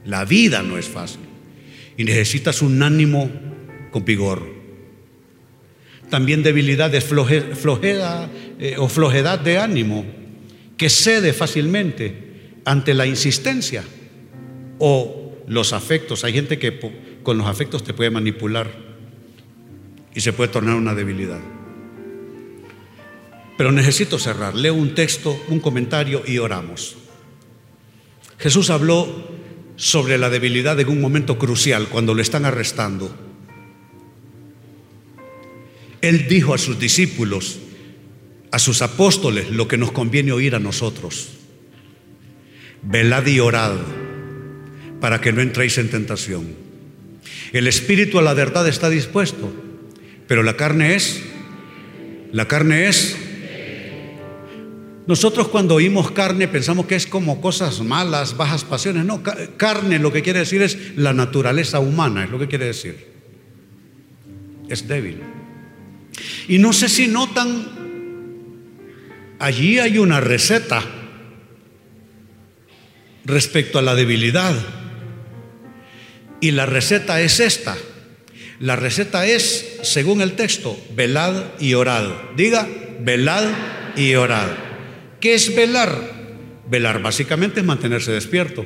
La 0.05 0.25
vida 0.25 0.63
no 0.63 0.77
es 0.77 0.87
fácil. 0.87 1.21
Y 1.97 2.03
necesitas 2.03 2.61
un 2.61 2.81
ánimo 2.81 3.29
con 3.91 4.03
vigor. 4.05 4.61
También 6.09 6.43
debilidades, 6.43 7.03
flojeda 7.05 8.29
eh, 8.59 8.75
o 8.77 8.89
flojedad 8.89 9.39
de 9.39 9.59
ánimo, 9.59 10.05
que 10.75 10.89
cede 10.89 11.33
fácilmente 11.33 12.31
ante 12.65 12.93
la 12.93 13.05
insistencia 13.05 13.83
o 14.79 15.37
los 15.47 15.71
afectos. 15.71 16.23
Hay 16.23 16.33
gente 16.33 16.59
que 16.59 16.71
con 17.23 17.37
los 17.37 17.47
afectos 17.47 17.83
te 17.83 17.93
puede 17.93 18.09
manipular 18.09 18.71
y 20.13 20.21
se 20.21 20.33
puede 20.33 20.51
tornar 20.51 20.75
una 20.75 20.93
debilidad. 20.93 21.39
Pero 23.57 23.71
necesito 23.71 24.17
cerrar. 24.17 24.55
Leo 24.55 24.73
un 24.73 24.95
texto, 24.95 25.39
un 25.47 25.59
comentario 25.59 26.23
y 26.25 26.39
oramos. 26.39 26.97
Jesús 28.39 28.69
habló 28.71 29.29
sobre 29.75 30.17
la 30.17 30.29
debilidad 30.29 30.79
en 30.79 30.89
un 30.89 30.99
momento 30.99 31.37
crucial, 31.37 31.87
cuando 31.87 32.13
lo 32.13 32.21
están 32.21 32.45
arrestando. 32.45 33.13
Él 36.01 36.27
dijo 36.27 36.53
a 36.53 36.57
sus 36.57 36.79
discípulos, 36.79 37.59
a 38.51 38.57
sus 38.57 38.81
apóstoles, 38.81 39.51
lo 39.51 39.67
que 39.67 39.77
nos 39.77 39.91
conviene 39.91 40.31
oír 40.31 40.55
a 40.55 40.59
nosotros. 40.59 41.29
Velad 42.81 43.27
y 43.27 43.39
orad 43.39 43.77
para 44.99 45.21
que 45.21 45.31
no 45.31 45.41
entréis 45.41 45.77
en 45.77 45.89
tentación. 45.89 46.70
El 47.53 47.67
espíritu 47.67 48.19
a 48.19 48.21
la 48.21 48.33
verdad 48.33 48.67
está 48.67 48.89
dispuesto, 48.89 49.51
pero 50.27 50.43
la 50.43 50.55
carne 50.55 50.95
es, 50.95 51.21
la 52.31 52.47
carne 52.47 52.87
es 52.87 53.17
nosotros 55.07 55.47
cuando 55.47 55.75
oímos 55.75 56.11
carne 56.11 56.47
pensamos 56.47 56.85
que 56.85 56.95
es 56.95 57.07
como 57.07 57.41
cosas 57.41 57.81
malas, 57.81 58.37
bajas 58.37 58.63
pasiones. 58.63 59.03
No, 59.03 59.21
carne 59.57 59.99
lo 59.99 60.13
que 60.13 60.21
quiere 60.21 60.39
decir 60.39 60.61
es 60.61 60.95
la 60.95 61.11
naturaleza 61.11 61.79
humana, 61.79 62.23
es 62.23 62.29
lo 62.29 62.39
que 62.39 62.47
quiere 62.47 62.65
decir. 62.65 63.07
Es 64.69 64.87
débil. 64.87 65.17
Y 66.47 66.59
no 66.59 66.71
sé 66.71 66.87
si 66.87 67.07
notan, 67.07 67.67
allí 69.39 69.79
hay 69.79 69.97
una 69.97 70.21
receta 70.21 70.81
respecto 73.25 73.79
a 73.79 73.81
la 73.81 73.95
debilidad. 73.95 74.55
Y 76.41 76.51
la 76.51 76.65
receta 76.65 77.21
es 77.21 77.39
esta. 77.39 77.77
La 78.59 78.75
receta 78.75 79.25
es, 79.25 79.79
según 79.83 80.21
el 80.21 80.33
texto, 80.33 80.77
velad 80.95 81.59
y 81.59 81.75
orad. 81.75 82.09
Diga, 82.35 82.67
velad 82.99 83.45
y 83.95 84.15
orad. 84.15 84.49
¿Qué 85.19 85.35
es 85.35 85.55
velar? 85.55 86.21
Velar 86.67 87.01
básicamente 87.01 87.59
es 87.59 87.65
mantenerse 87.65 88.11
despierto. 88.11 88.65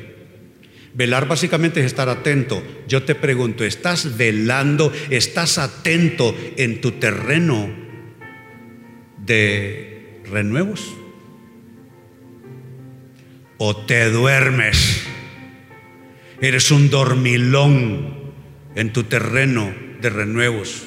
Velar 0.93 1.27
básicamente 1.27 1.81
es 1.81 1.85
estar 1.85 2.07
atento. 2.07 2.63
Yo 2.87 3.03
te 3.03 3.15
pregunto, 3.15 3.65
¿estás 3.65 4.15
velando, 4.15 4.93
estás 5.09 5.57
atento 5.57 6.35
en 6.55 6.79
tu 6.79 6.91
terreno 6.91 7.69
de 9.17 10.21
renuevos? 10.25 10.93
¿O 13.57 13.75
te 13.85 14.09
duermes? 14.09 15.14
Eres 16.41 16.71
un 16.71 16.89
dormilón 16.89 18.33
en 18.75 18.93
tu 18.93 19.03
terreno 19.03 19.73
de 20.01 20.09
renuevos. 20.09 20.83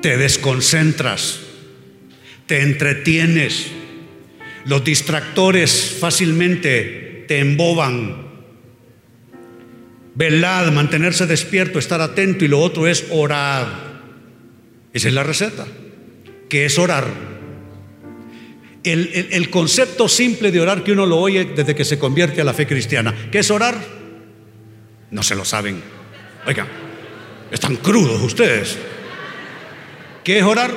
Te 0.00 0.16
desconcentras 0.16 1.48
te 2.48 2.62
entretienes, 2.62 3.66
los 4.64 4.82
distractores 4.82 5.98
fácilmente 6.00 7.26
te 7.28 7.40
emboban. 7.40 8.26
Velad, 10.14 10.72
mantenerse 10.72 11.26
despierto, 11.26 11.78
estar 11.78 12.00
atento 12.00 12.46
y 12.46 12.48
lo 12.48 12.60
otro 12.60 12.88
es 12.88 13.04
orar. 13.10 14.00
Esa 14.94 15.08
es 15.08 15.14
la 15.14 15.22
receta. 15.22 15.66
¿Qué 16.48 16.64
es 16.64 16.78
orar? 16.78 17.27
El, 18.84 19.28
el, 19.32 19.50
concepto 19.50 20.08
simple 20.08 20.50
de 20.50 20.60
orar 20.60 20.84
que 20.84 20.92
uno 20.92 21.04
lo 21.04 21.18
oye 21.18 21.44
desde 21.44 21.74
que 21.74 21.84
se 21.84 21.98
convierte 21.98 22.40
a 22.40 22.44
la 22.44 22.54
fe 22.54 22.66
cristiana. 22.66 23.14
¿Qué 23.30 23.40
es 23.40 23.50
orar? 23.50 23.76
No 25.10 25.22
se 25.22 25.34
lo 25.34 25.44
saben. 25.44 25.82
Oigan, 26.46 26.68
están 27.50 27.76
crudos 27.76 28.22
ustedes. 28.22 28.78
¿Qué 30.22 30.38
es 30.38 30.44
orar? 30.44 30.70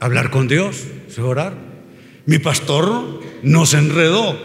Hablar 0.00 0.30
con 0.30 0.46
Dios 0.48 0.84
es 1.08 1.18
orar. 1.18 1.54
Mi 2.26 2.38
pastor 2.38 3.20
nos 3.42 3.74
enredó. 3.74 4.38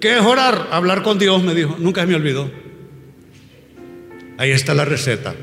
¿Qué 0.00 0.16
es 0.16 0.22
orar? 0.22 0.68
Hablar 0.70 1.02
con 1.02 1.18
Dios, 1.18 1.42
me 1.42 1.54
dijo. 1.54 1.76
Nunca 1.78 2.06
me 2.06 2.14
olvidó. 2.14 2.50
Ahí 4.38 4.50
está 4.50 4.74
la 4.74 4.84
receta. 4.84 5.34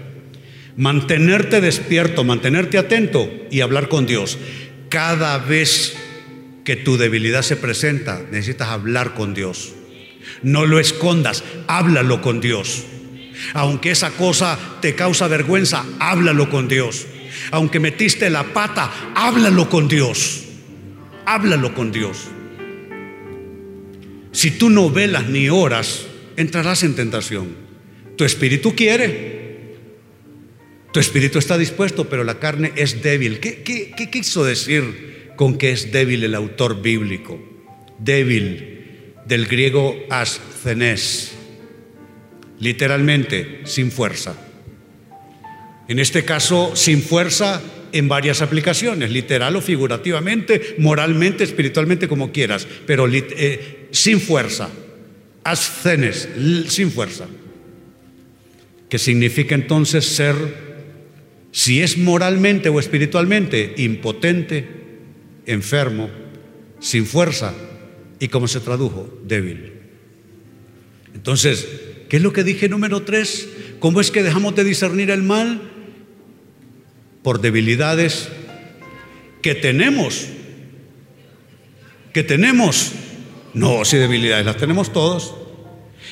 Mantenerte 0.78 1.61
despierto, 1.61 2.24
mantenerte 2.24 2.78
atento 2.78 3.30
y 3.49 3.61
hablar 3.61 3.89
con 3.89 4.05
Dios. 4.05 4.38
Cada 4.92 5.38
vez 5.38 5.96
que 6.66 6.76
tu 6.76 6.98
debilidad 6.98 7.44
se 7.44 7.56
presenta, 7.56 8.22
necesitas 8.30 8.68
hablar 8.68 9.14
con 9.14 9.34
Dios. 9.34 9.72
No 10.44 10.66
lo 10.66 10.82
escondas, 10.82 11.46
háblalo 11.68 12.22
con 12.22 12.42
Dios. 12.42 12.84
Aunque 13.54 13.92
esa 13.92 14.12
cosa 14.12 14.60
te 14.82 14.94
causa 14.94 15.30
vergüenza, 15.30 15.86
háblalo 16.00 16.50
con 16.50 16.68
Dios. 16.68 17.08
Aunque 17.52 17.80
metiste 17.80 18.30
la 18.30 18.44
pata, 18.44 18.92
háblalo 19.16 19.70
con 19.70 19.88
Dios. 19.88 20.44
Háblalo 21.26 21.74
con 21.74 21.94
Dios. 21.94 22.28
Si 24.34 24.52
tú 24.52 24.70
no 24.70 24.89
velas 24.89 25.30
ni 25.30 25.48
oras, 25.48 26.06
entrarás 26.36 26.84
en 26.84 26.98
tentación. 26.98 27.56
Tu 28.18 28.26
espíritu 28.26 28.76
quiere. 28.76 29.31
Tu 30.92 31.00
espíritu 31.00 31.39
está 31.39 31.58
dispuesto, 31.58 32.10
pero 32.10 32.24
la 32.24 32.39
carne 32.39 32.74
es 32.76 33.02
débil. 33.02 33.39
¿Qué, 33.39 34.10
quiso 34.12 34.44
decir 34.44 35.32
con 35.36 35.58
que 35.58 35.72
es 35.72 35.92
débil 35.92 36.24
el 36.24 36.36
autor 36.36 36.82
bíblico? 36.82 37.39
Débil, 37.98 39.14
del 39.26 39.48
griego 39.48 39.96
ascenes, 40.10 41.32
literalmente 42.60 43.62
sin 43.64 43.92
fuerza. 43.92 44.36
En 45.88 46.00
este 46.00 46.26
caso, 46.26 46.76
sin 46.76 47.02
fuerza 47.02 47.62
en 47.92 48.08
varias 48.08 48.42
aplicaciones, 48.42 49.12
literal 49.12 49.56
o 49.56 49.62
figurativamente, 49.62 50.76
moralmente, 50.78 51.44
espiritualmente, 51.44 52.08
como 52.08 52.32
quieras, 52.32 52.68
pero 52.86 53.08
eh, 53.12 53.88
sin 53.92 54.20
fuerza. 54.20 54.70
Ascenes, 55.44 56.30
sin 56.68 56.92
fuerza. 56.92 57.28
Que 58.89 59.00
significa 59.00 59.56
entonces 59.56 60.06
ser, 60.06 60.36
si 61.52 61.82
es 61.82 61.97
moralmente 61.97 62.70
o 62.70 62.80
espiritualmente, 62.80 63.74
impotente, 63.78 64.68
enfermo, 65.45 66.10
sin 66.80 67.06
fuerza 67.06 67.54
y 68.20 68.28
como 68.28 68.47
se 68.47 68.60
tradujo, 68.60 69.20
débil. 69.26 69.74
Entonces, 71.14 71.68
¿qué 72.10 72.18
es 72.18 72.24
lo 72.24 72.34
que 72.34 72.43
dije 72.43 72.70
número 72.70 73.04
tres? 73.04 73.49
¿Cómo 73.80 73.99
es 73.99 74.12
que 74.12 74.24
dejamos 74.24 74.56
de 74.56 74.64
discernir 74.64 75.12
el 75.12 75.24
mal? 75.24 75.72
por 77.24 77.41
debilidades 77.41 78.30
que 79.41 79.56
tenemos. 79.56 80.28
Que 82.14 82.24
tenemos. 82.24 82.91
No, 83.54 83.86
si 83.86 83.97
debilidades, 83.97 84.45
las 84.45 84.58
tenemos 84.58 84.91
todos. 84.91 85.36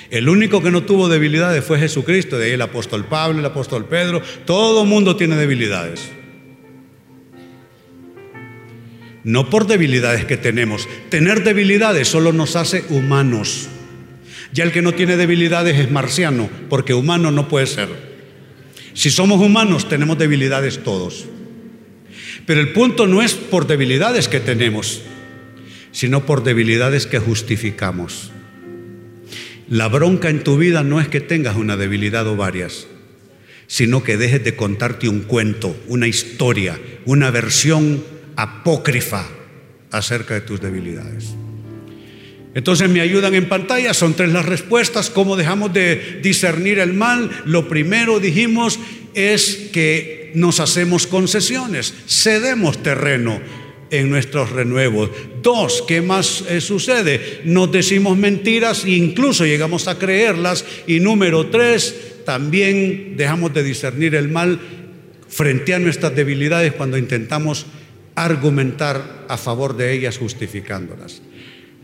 El 0.09 0.27
único 0.27 0.63
que 0.63 0.71
no 0.71 0.83
tuvo 0.83 1.07
debilidades 1.07 1.63
fue 1.63 1.79
Jesucristo, 1.79 2.37
de 2.37 2.47
ahí 2.47 2.51
el 2.51 2.61
apóstol 2.61 3.05
Pablo, 3.05 3.39
el 3.39 3.45
apóstol 3.45 3.85
Pedro, 3.85 4.21
todo 4.45 4.85
mundo 4.85 5.15
tiene 5.15 5.35
debilidades. 5.35 6.09
No 9.23 9.49
por 9.49 9.67
debilidades 9.67 10.25
que 10.25 10.37
tenemos. 10.37 10.87
Tener 11.09 11.43
debilidades 11.43 12.07
solo 12.07 12.33
nos 12.33 12.55
hace 12.55 12.85
humanos. 12.89 13.67
Ya 14.51 14.63
el 14.63 14.71
que 14.71 14.81
no 14.81 14.93
tiene 14.93 15.17
debilidades 15.17 15.77
es 15.77 15.91
marciano, 15.91 16.49
porque 16.69 16.95
humano 16.95 17.29
no 17.29 17.47
puede 17.47 17.67
ser. 17.67 17.89
Si 18.93 19.11
somos 19.11 19.39
humanos, 19.39 19.87
tenemos 19.87 20.17
debilidades 20.17 20.83
todos. 20.83 21.25
Pero 22.47 22.61
el 22.61 22.73
punto 22.73 23.05
no 23.05 23.21
es 23.21 23.35
por 23.35 23.67
debilidades 23.67 24.27
que 24.27 24.39
tenemos, 24.39 25.01
sino 25.91 26.25
por 26.25 26.43
debilidades 26.43 27.05
que 27.05 27.19
justificamos. 27.19 28.31
La 29.69 29.87
bronca 29.87 30.29
en 30.29 30.43
tu 30.43 30.57
vida 30.57 30.83
no 30.83 30.99
es 30.99 31.07
que 31.09 31.21
tengas 31.21 31.55
una 31.55 31.77
debilidad 31.77 32.25
o 32.27 32.35
varias, 32.35 32.87
sino 33.67 34.03
que 34.03 34.17
dejes 34.17 34.43
de 34.43 34.55
contarte 34.55 35.07
un 35.07 35.21
cuento, 35.21 35.79
una 35.87 36.07
historia, 36.07 36.79
una 37.05 37.29
versión 37.29 38.03
apócrifa 38.35 39.27
acerca 39.91 40.33
de 40.33 40.41
tus 40.41 40.59
debilidades. 40.59 41.35
Entonces 42.55 42.89
me 42.89 43.01
ayudan 43.01 43.35
en 43.35 43.47
pantalla, 43.47 43.93
son 43.93 44.15
tres 44.15 44.33
las 44.33 44.45
respuestas, 44.45 45.11
cómo 45.11 45.35
dejamos 45.35 45.71
de 45.71 46.19
discernir 46.23 46.79
el 46.79 46.93
mal. 46.93 47.29
Lo 47.45 47.69
primero 47.69 48.19
dijimos 48.19 48.79
es 49.13 49.69
que 49.71 50.31
nos 50.33 50.59
hacemos 50.59 51.05
concesiones, 51.05 51.93
cedemos 52.07 52.81
terreno 52.81 53.39
en 53.91 54.09
nuestros 54.09 54.51
renuevos. 54.51 55.09
Dos, 55.41 55.83
¿qué 55.87 56.01
más 56.01 56.43
eh, 56.47 56.61
sucede? 56.61 57.41
Nos 57.45 57.71
decimos 57.71 58.17
mentiras 58.17 58.85
e 58.85 58.91
incluso 58.91 59.45
llegamos 59.45 59.87
a 59.87 59.97
creerlas. 59.97 60.65
Y 60.87 60.99
número 60.99 61.47
tres, 61.47 62.23
también 62.25 63.15
dejamos 63.17 63.53
de 63.53 63.63
discernir 63.63 64.15
el 64.15 64.29
mal 64.29 64.59
frente 65.27 65.73
a 65.73 65.79
nuestras 65.79 66.15
debilidades 66.15 66.73
cuando 66.73 66.97
intentamos 66.97 67.65
argumentar 68.15 69.25
a 69.27 69.37
favor 69.37 69.77
de 69.77 69.93
ellas 69.93 70.17
justificándolas. 70.17 71.21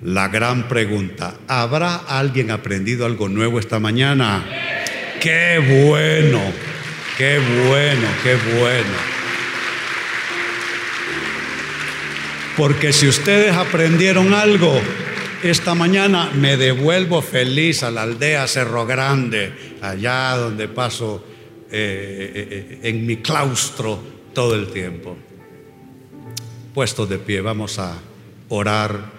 La 0.04 0.28
gran 0.28 0.68
pregunta, 0.68 1.36
¿habrá 1.48 1.96
alguien 1.96 2.52
aprendido 2.52 3.06
algo 3.06 3.30
nuevo 3.30 3.60
esta 3.60 3.80
mañana? 3.80 4.44
Qué 5.22 5.58
bueno, 5.90 6.42
qué 7.18 7.40
bueno, 7.40 8.08
qué 8.22 8.36
bueno. 8.60 9.15
Porque 12.58 12.94
si 12.94 13.08
ustedes 13.08 13.54
aprendieron 13.54 14.34
algo 14.34 14.80
esta 15.44 15.76
mañana, 15.76 16.32
me 16.34 16.56
devuelvo 16.56 17.22
feliz 17.22 17.84
a 17.84 17.92
la 17.92 18.04
aldea 18.04 18.48
Cerro 18.48 18.86
Grande, 18.86 19.52
allá 19.82 20.38
donde 20.38 20.70
paso 20.70 21.26
eh, 21.70 22.32
eh, 22.34 22.48
eh, 22.50 22.90
en 22.90 23.06
mi 23.06 23.18
claustro 23.18 24.00
todo 24.34 24.56
el 24.56 24.68
tiempo. 24.68 25.18
Puestos 26.74 27.10
de 27.10 27.20
pie, 27.20 27.42
vamos 27.42 27.78
a 27.78 28.00
orar. 28.48 29.12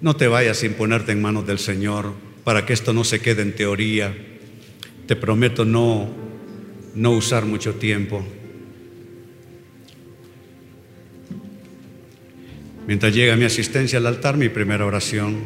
No 0.00 0.16
te 0.16 0.26
vayas 0.26 0.56
sin 0.56 0.72
ponerte 0.72 1.12
en 1.12 1.20
manos 1.20 1.46
del 1.46 1.58
Señor 1.58 2.14
para 2.44 2.64
que 2.64 2.72
esto 2.72 2.94
no 2.94 3.04
se 3.04 3.20
quede 3.20 3.42
en 3.42 3.54
teoría. 3.54 4.16
Te 5.06 5.16
prometo 5.16 5.66
no, 5.66 6.08
no 6.94 7.10
usar 7.10 7.44
mucho 7.44 7.74
tiempo. 7.74 8.24
Mientras 12.90 13.14
llega 13.14 13.36
mi 13.36 13.44
asistencia 13.44 14.00
al 14.00 14.06
altar, 14.08 14.36
mi 14.36 14.48
primera 14.48 14.84
oración, 14.84 15.44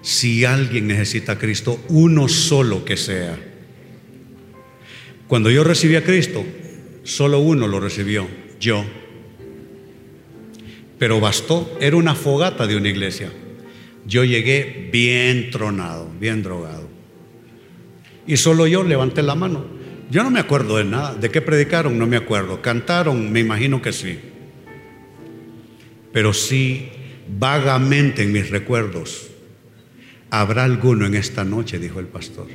si 0.00 0.44
alguien 0.44 0.88
necesita 0.88 1.34
a 1.34 1.38
Cristo, 1.38 1.80
uno 1.88 2.26
solo 2.26 2.84
que 2.84 2.96
sea. 2.96 3.38
Cuando 5.28 5.52
yo 5.52 5.62
recibí 5.62 5.94
a 5.94 6.02
Cristo, 6.02 6.44
solo 7.04 7.38
uno 7.38 7.68
lo 7.68 7.78
recibió, 7.78 8.26
yo. 8.58 8.84
Pero 10.98 11.20
bastó, 11.20 11.78
era 11.80 11.96
una 11.96 12.16
fogata 12.16 12.66
de 12.66 12.76
una 12.76 12.88
iglesia. 12.88 13.30
Yo 14.04 14.24
llegué 14.24 14.90
bien 14.92 15.48
tronado, 15.52 16.10
bien 16.18 16.42
drogado. 16.42 16.88
Y 18.26 18.36
solo 18.36 18.66
yo 18.66 18.82
levanté 18.82 19.22
la 19.22 19.36
mano. 19.36 19.64
Yo 20.10 20.24
no 20.24 20.30
me 20.32 20.40
acuerdo 20.40 20.78
de 20.78 20.84
nada. 20.86 21.14
¿De 21.14 21.30
qué 21.30 21.40
predicaron? 21.40 21.96
No 21.96 22.08
me 22.08 22.16
acuerdo. 22.16 22.60
¿Cantaron? 22.60 23.30
Me 23.30 23.38
imagino 23.38 23.80
que 23.80 23.92
sí 23.92 24.31
pero 26.12 26.32
sí 26.32 26.90
vagamente 27.38 28.22
en 28.22 28.32
mis 28.32 28.50
recuerdos. 28.50 29.28
Habrá 30.30 30.64
alguno 30.64 31.06
en 31.06 31.14
esta 31.14 31.44
noche, 31.44 31.78
dijo 31.78 32.00
el 32.00 32.06
pastor. 32.06 32.48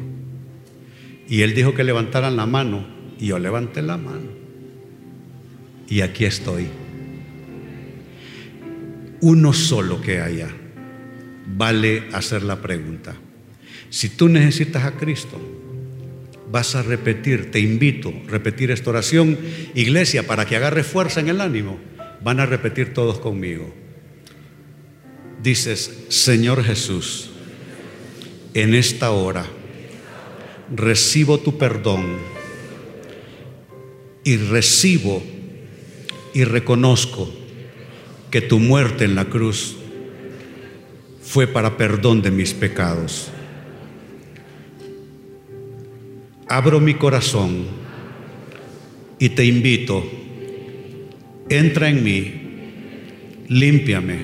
Y 1.28 1.42
él 1.42 1.54
dijo 1.54 1.74
que 1.74 1.84
levantaran 1.84 2.36
la 2.36 2.46
mano 2.46 2.88
y 3.20 3.28
yo 3.28 3.40
levanté 3.40 3.82
la 3.82 3.98
mano. 3.98 4.30
Y 5.88 6.02
aquí 6.02 6.26
estoy. 6.26 6.68
Uno 9.22 9.54
solo 9.54 10.02
que 10.02 10.22
haya. 10.22 10.50
Vale 11.46 12.04
hacer 12.14 12.44
la 12.44 12.62
pregunta. 12.62 13.16
Si 13.90 14.10
tú 14.10 14.28
necesitas 14.28 14.84
a 14.84 14.92
Cristo, 14.92 15.40
vas 16.52 16.76
a 16.76 16.84
repetir, 16.84 17.52
te 17.52 17.60
invito 17.60 18.10
a 18.10 18.30
repetir 18.30 18.72
esta 18.72 18.90
oración, 18.90 19.38
iglesia, 19.76 20.28
para 20.28 20.46
que 20.46 20.56
agarre 20.56 20.84
fuerza 20.84 21.20
en 21.20 21.30
el 21.30 21.42
ánimo 21.42 21.80
Van 22.24 22.40
a 22.40 22.46
repetir 22.46 22.94
todos 22.94 23.20
conmigo. 23.20 23.74
Dices, 25.42 26.06
Señor 26.10 26.64
Jesús, 26.64 27.30
en 28.54 28.74
esta 28.74 29.12
hora 29.12 29.46
recibo 30.76 31.40
tu 31.40 31.58
perdón 31.58 32.18
y 34.24 34.38
recibo 34.38 35.24
y 36.34 36.44
reconozco 36.44 37.30
que 38.32 38.42
tu 38.42 38.60
muerte 38.60 39.06
en 39.06 39.16
la 39.16 39.26
cruz 39.26 39.78
fue 41.22 41.48
para 41.48 41.78
perdón 41.78 42.22
de 42.22 42.32
mis 42.32 42.54
pecados. 42.54 43.30
Abro 46.50 46.80
mi 46.80 46.94
corazón 46.94 47.66
y 49.20 49.30
te 49.30 49.46
invito 49.46 50.04
entra 51.50 51.90
en 51.90 52.04
mí, 52.04 52.34
límpiame, 53.48 54.18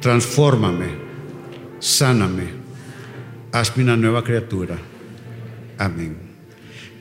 transfórmame, 0.00 0.86
sáname, 1.78 2.44
hazme 3.52 3.84
una 3.84 3.96
nueva 3.96 4.22
criatura. 4.24 4.76
Amén. 5.78 6.16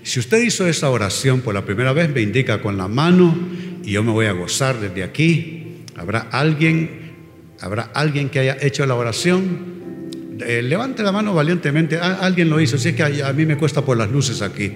Si 0.04 0.20
usted 0.20 0.42
hizo 0.42 0.68
esa 0.68 0.90
oración 0.90 1.42
por 1.42 1.54
la 1.54 1.66
primera 1.66 1.92
vez, 1.94 2.10
me 2.10 2.22
indica 2.22 2.62
con 2.62 2.78
la 2.78 2.88
mano 2.88 3.38
y 3.84 3.92
yo 3.92 4.04
me 4.04 4.12
voy 4.12 4.28
a 4.28 4.32
gozar 4.32 4.80
desde 4.80 5.04
aquí. 5.04 5.84
Habrá 5.96 6.28
alguien, 6.32 7.14
habrá 7.60 7.92
alguien 7.94 8.30
que 8.30 8.40
haya 8.40 8.58
hecho 8.62 8.86
la 8.86 8.96
oración. 8.96 9.78
Eh, 10.40 10.62
levante 10.62 11.04
la 11.04 11.12
mano 11.12 11.34
valientemente. 11.34 11.98
alguien 11.98 12.50
lo 12.50 12.62
hizo. 12.62 12.78
Si 12.78 12.90
es 12.90 12.96
que 12.96 13.04
a, 13.04 13.34
mí 13.34 13.46
me 13.46 13.58
cuesta 13.58 13.84
por 13.84 13.98
las 13.98 14.10
luces 14.10 14.42
aquí 14.42 14.72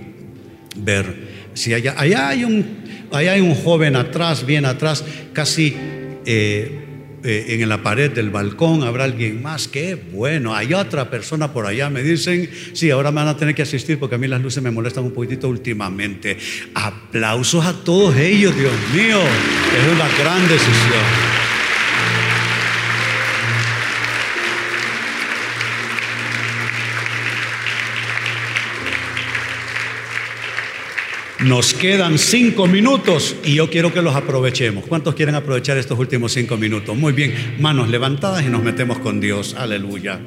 ver. 0.76 1.41
Si 1.54 1.74
allá, 1.74 1.96
allá 1.98 2.30
hay 2.30 2.44
un 2.44 2.82
Allá 3.12 3.34
hay 3.34 3.42
un 3.42 3.56
joven 3.56 3.98
atrás, 3.98 4.46
bien 4.46 4.64
atrás, 4.66 5.04
casi 5.34 5.76
eh, 6.26 6.86
eh, 7.24 7.58
en 7.60 7.68
la 7.68 7.84
pared 7.84 8.10
del 8.10 8.30
balcón. 8.30 8.84
Habrá 8.84 9.04
alguien 9.04 9.42
más. 9.42 9.68
Qué 9.68 9.96
bueno. 9.96 10.56
Hay 10.56 10.74
otra 10.74 11.10
persona 11.10 11.52
por 11.52 11.66
allá. 11.66 11.90
Me 11.90 12.04
dicen, 12.04 12.50
sí, 12.72 12.90
ahora 12.90 13.12
me 13.12 13.18
van 13.18 13.28
a 13.28 13.36
tener 13.36 13.54
que 13.54 13.64
asistir 13.64 14.00
porque 14.00 14.16
a 14.16 14.18
mí 14.18 14.28
las 14.28 14.42
luces 14.42 14.64
me 14.64 14.72
molestan 14.72 15.04
un 15.04 15.12
poquitito 15.12 15.50
últimamente. 15.50 16.38
Aplausos 16.74 17.66
a 17.66 17.74
todos 17.84 18.16
ellos, 18.16 18.56
Dios 18.56 18.74
mío. 18.96 19.20
Es 19.20 19.94
una 19.94 20.08
gran 20.18 20.42
decisión. 20.48 21.51
Nos 31.46 31.74
quedan 31.74 32.20
cinco 32.20 32.68
minutos 32.68 33.36
y 33.44 33.56
yo 33.56 33.70
quiero 33.70 33.92
que 33.92 34.04
los 34.04 34.16
aprovechemos. 34.16 34.86
¿Cuántos 34.86 35.16
quieren 35.16 35.34
aprovechar 35.34 35.76
estos 35.78 35.98
últimos 35.98 36.34
cinco 36.34 36.56
minutos? 36.56 36.96
Muy 36.96 37.14
bien, 37.14 37.56
manos 37.60 37.90
levantadas 37.90 38.44
y 38.44 38.48
nos 38.48 38.62
metemos 38.62 39.00
con 39.00 39.20
Dios. 39.20 39.56
Aleluya. 39.58 40.22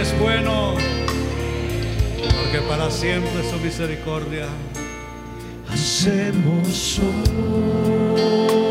Es 0.00 0.18
bueno? 0.20 0.74
Porque 2.18 2.60
para 2.68 2.90
siempre 2.90 3.42
su 3.50 3.58
misericordia. 3.58 4.46
Hacemos 5.70 6.98
hoy 6.98 8.65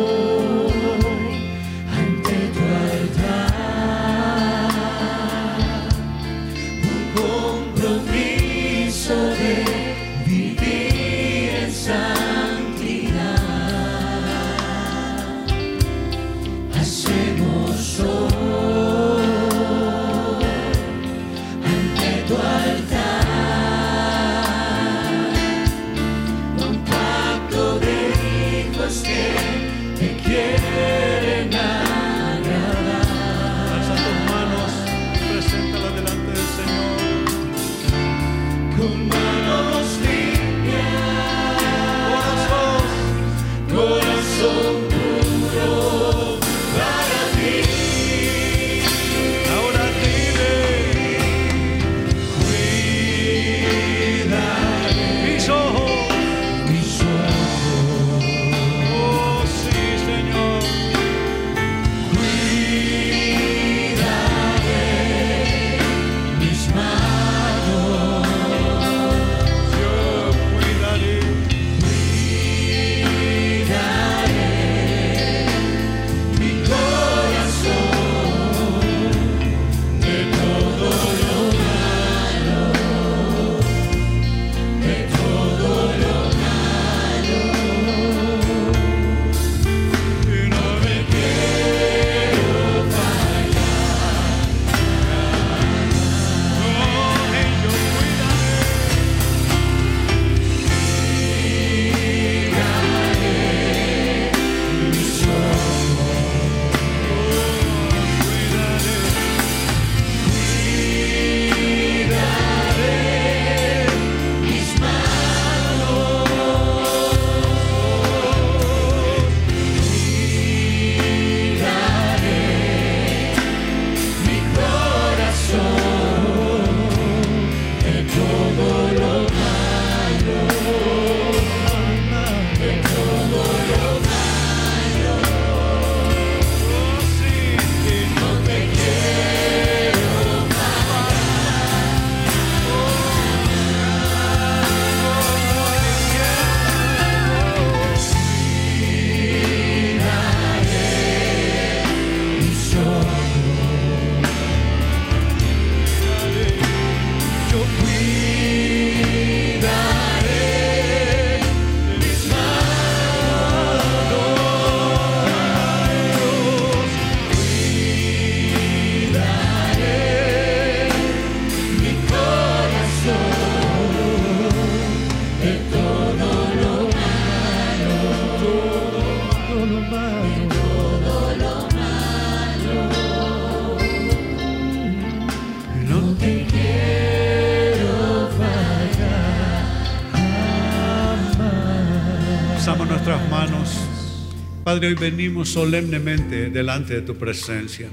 Padre, 194.75 194.89
hoy 194.89 194.95
venimos 194.95 195.47
solemnemente 195.47 196.49
delante 196.49 196.95
de 196.95 197.01
tu 197.01 197.15
presencia. 197.15 197.87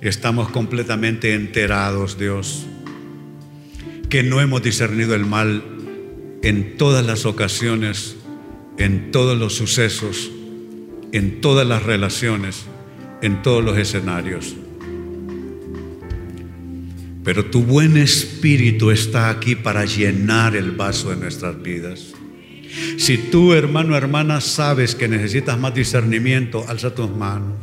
Estamos 0.00 0.50
completamente 0.50 1.34
enterados, 1.34 2.16
Dios, 2.16 2.64
que 4.08 4.22
no 4.22 4.40
hemos 4.40 4.62
discernido 4.62 5.16
el 5.16 5.26
mal 5.26 5.64
en 6.44 6.76
todas 6.76 7.04
las 7.04 7.26
ocasiones, 7.26 8.14
en 8.78 9.10
todos 9.10 9.36
los 9.36 9.56
sucesos, 9.56 10.30
en 11.10 11.40
todas 11.40 11.66
las 11.66 11.82
relaciones, 11.82 12.66
en 13.20 13.42
todos 13.42 13.64
los 13.64 13.76
escenarios. 13.76 14.54
Pero 17.24 17.46
tu 17.46 17.64
buen 17.64 17.96
espíritu 17.96 18.92
está 18.92 19.28
aquí 19.28 19.56
para 19.56 19.86
llenar 19.86 20.54
el 20.54 20.70
vaso 20.70 21.10
de 21.10 21.16
nuestras 21.16 21.60
vidas. 21.60 22.14
Si 22.96 23.18
tú, 23.18 23.52
hermano, 23.52 23.96
hermana, 23.96 24.40
sabes 24.40 24.94
que 24.94 25.08
necesitas 25.08 25.58
más 25.58 25.74
discernimiento, 25.74 26.64
alza 26.68 26.94
tus 26.94 27.10
manos. 27.10 27.54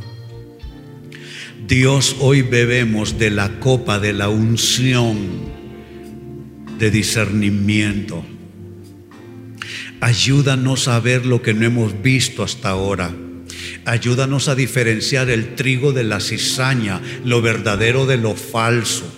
Dios, 1.68 2.16
hoy 2.20 2.42
bebemos 2.42 3.20
de 3.20 3.30
la 3.30 3.60
copa 3.60 4.00
de 4.00 4.14
la 4.14 4.30
unción 4.30 5.18
de 6.80 6.90
discernimiento. 6.90 8.26
Ayúdanos 10.02 10.88
a 10.88 11.00
ver 11.00 11.26
lo 11.26 11.42
que 11.42 11.54
no 11.54 11.66
hemos 11.66 12.02
visto 12.02 12.42
hasta 12.42 12.70
ahora. 12.70 13.14
Ayúdanos 13.86 14.48
a 14.48 14.56
diferenciar 14.56 15.30
el 15.30 15.56
trigo 15.56 15.92
de 15.92 16.04
la 16.04 16.20
cizaña, 16.20 17.02
lo 17.26 17.42
verdadero 17.42 18.06
de 18.06 18.18
lo 18.18 18.36
falso. 18.36 19.14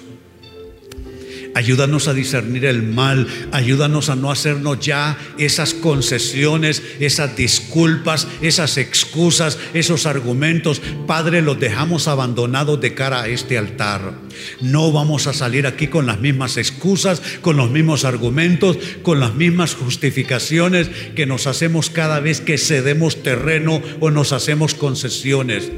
Ayúdanos 1.53 2.07
a 2.07 2.13
discernir 2.13 2.65
el 2.65 2.81
mal, 2.81 3.27
ayúdanos 3.51 4.09
a 4.09 4.15
no 4.15 4.31
hacernos 4.31 4.79
ya 4.79 5.17
esas 5.37 5.73
concesiones, 5.73 6.81
esas 6.99 7.35
disculpas, 7.35 8.27
esas 8.41 8.77
excusas, 8.77 9.57
esos 9.73 10.05
argumentos. 10.05 10.81
Padre, 11.07 11.41
los 11.41 11.59
dejamos 11.59 12.07
abandonados 12.07 12.79
de 12.79 12.93
cara 12.93 13.23
a 13.23 13.27
este 13.27 13.57
altar. 13.57 14.13
No 14.61 14.91
vamos 14.91 15.27
a 15.27 15.33
salir 15.33 15.67
aquí 15.67 15.87
con 15.87 16.05
las 16.05 16.21
mismas 16.21 16.55
excusas, 16.55 17.21
con 17.41 17.57
los 17.57 17.69
mismos 17.69 18.05
argumentos, 18.05 18.77
con 19.03 19.19
las 19.19 19.35
mismas 19.35 19.75
justificaciones 19.75 20.89
que 21.15 21.25
nos 21.25 21.47
hacemos 21.47 21.89
cada 21.89 22.21
vez 22.21 22.39
que 22.39 22.57
cedemos 22.57 23.23
terreno 23.23 23.81
o 23.99 24.09
nos 24.09 24.31
hacemos 24.31 24.73
concesiones. 24.73 25.69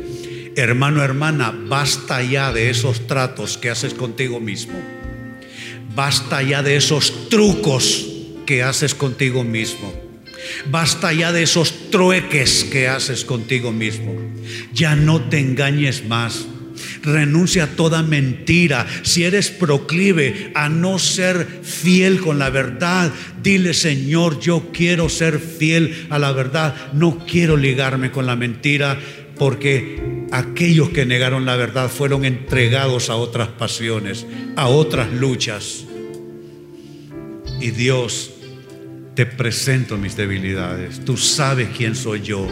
Hermano, 0.55 1.01
hermana, 1.01 1.51
basta 1.67 2.21
ya 2.21 2.53
de 2.53 2.69
esos 2.69 3.07
tratos 3.07 3.57
que 3.57 3.71
haces 3.71 3.95
contigo 3.95 4.39
mismo. 4.39 5.02
Basta 5.95 6.41
ya 6.41 6.63
de 6.63 6.75
esos 6.75 7.29
trucos 7.29 8.07
que 8.45 8.63
haces 8.63 8.95
contigo 8.95 9.43
mismo. 9.43 9.93
Basta 10.69 11.13
ya 11.13 11.31
de 11.31 11.43
esos 11.43 11.91
trueques 11.91 12.63
que 12.65 12.87
haces 12.87 13.23
contigo 13.23 13.71
mismo. 13.71 14.15
Ya 14.73 14.95
no 14.95 15.21
te 15.21 15.39
engañes 15.39 16.05
más. 16.05 16.45
Renuncia 17.03 17.65
a 17.65 17.67
toda 17.67 18.01
mentira. 18.01 18.87
Si 19.03 19.23
eres 19.23 19.49
proclive 19.49 20.51
a 20.55 20.69
no 20.69 20.99
ser 20.99 21.47
fiel 21.63 22.19
con 22.19 22.39
la 22.39 22.49
verdad, 22.49 23.11
dile 23.41 23.73
Señor, 23.73 24.39
yo 24.39 24.71
quiero 24.73 25.09
ser 25.09 25.39
fiel 25.39 26.07
a 26.09 26.17
la 26.19 26.31
verdad. 26.31 26.91
No 26.93 27.25
quiero 27.25 27.55
ligarme 27.55 28.11
con 28.11 28.25
la 28.25 28.35
mentira 28.35 28.99
porque 29.37 30.12
aquellos 30.33 30.89
que 30.89 31.05
negaron 31.05 31.45
la 31.45 31.55
verdad 31.55 31.91
fueron 31.91 32.25
entregados 32.25 33.11
a 33.11 33.15
otras 33.15 33.49
pasiones, 33.49 34.25
a 34.55 34.67
otras 34.67 35.13
luchas. 35.13 35.85
Y 37.61 37.69
Dios, 37.69 38.31
te 39.13 39.27
presento 39.27 39.95
mis 39.95 40.17
debilidades. 40.17 41.05
Tú 41.05 41.17
sabes 41.17 41.69
quién 41.77 41.95
soy 41.95 42.21
yo. 42.21 42.47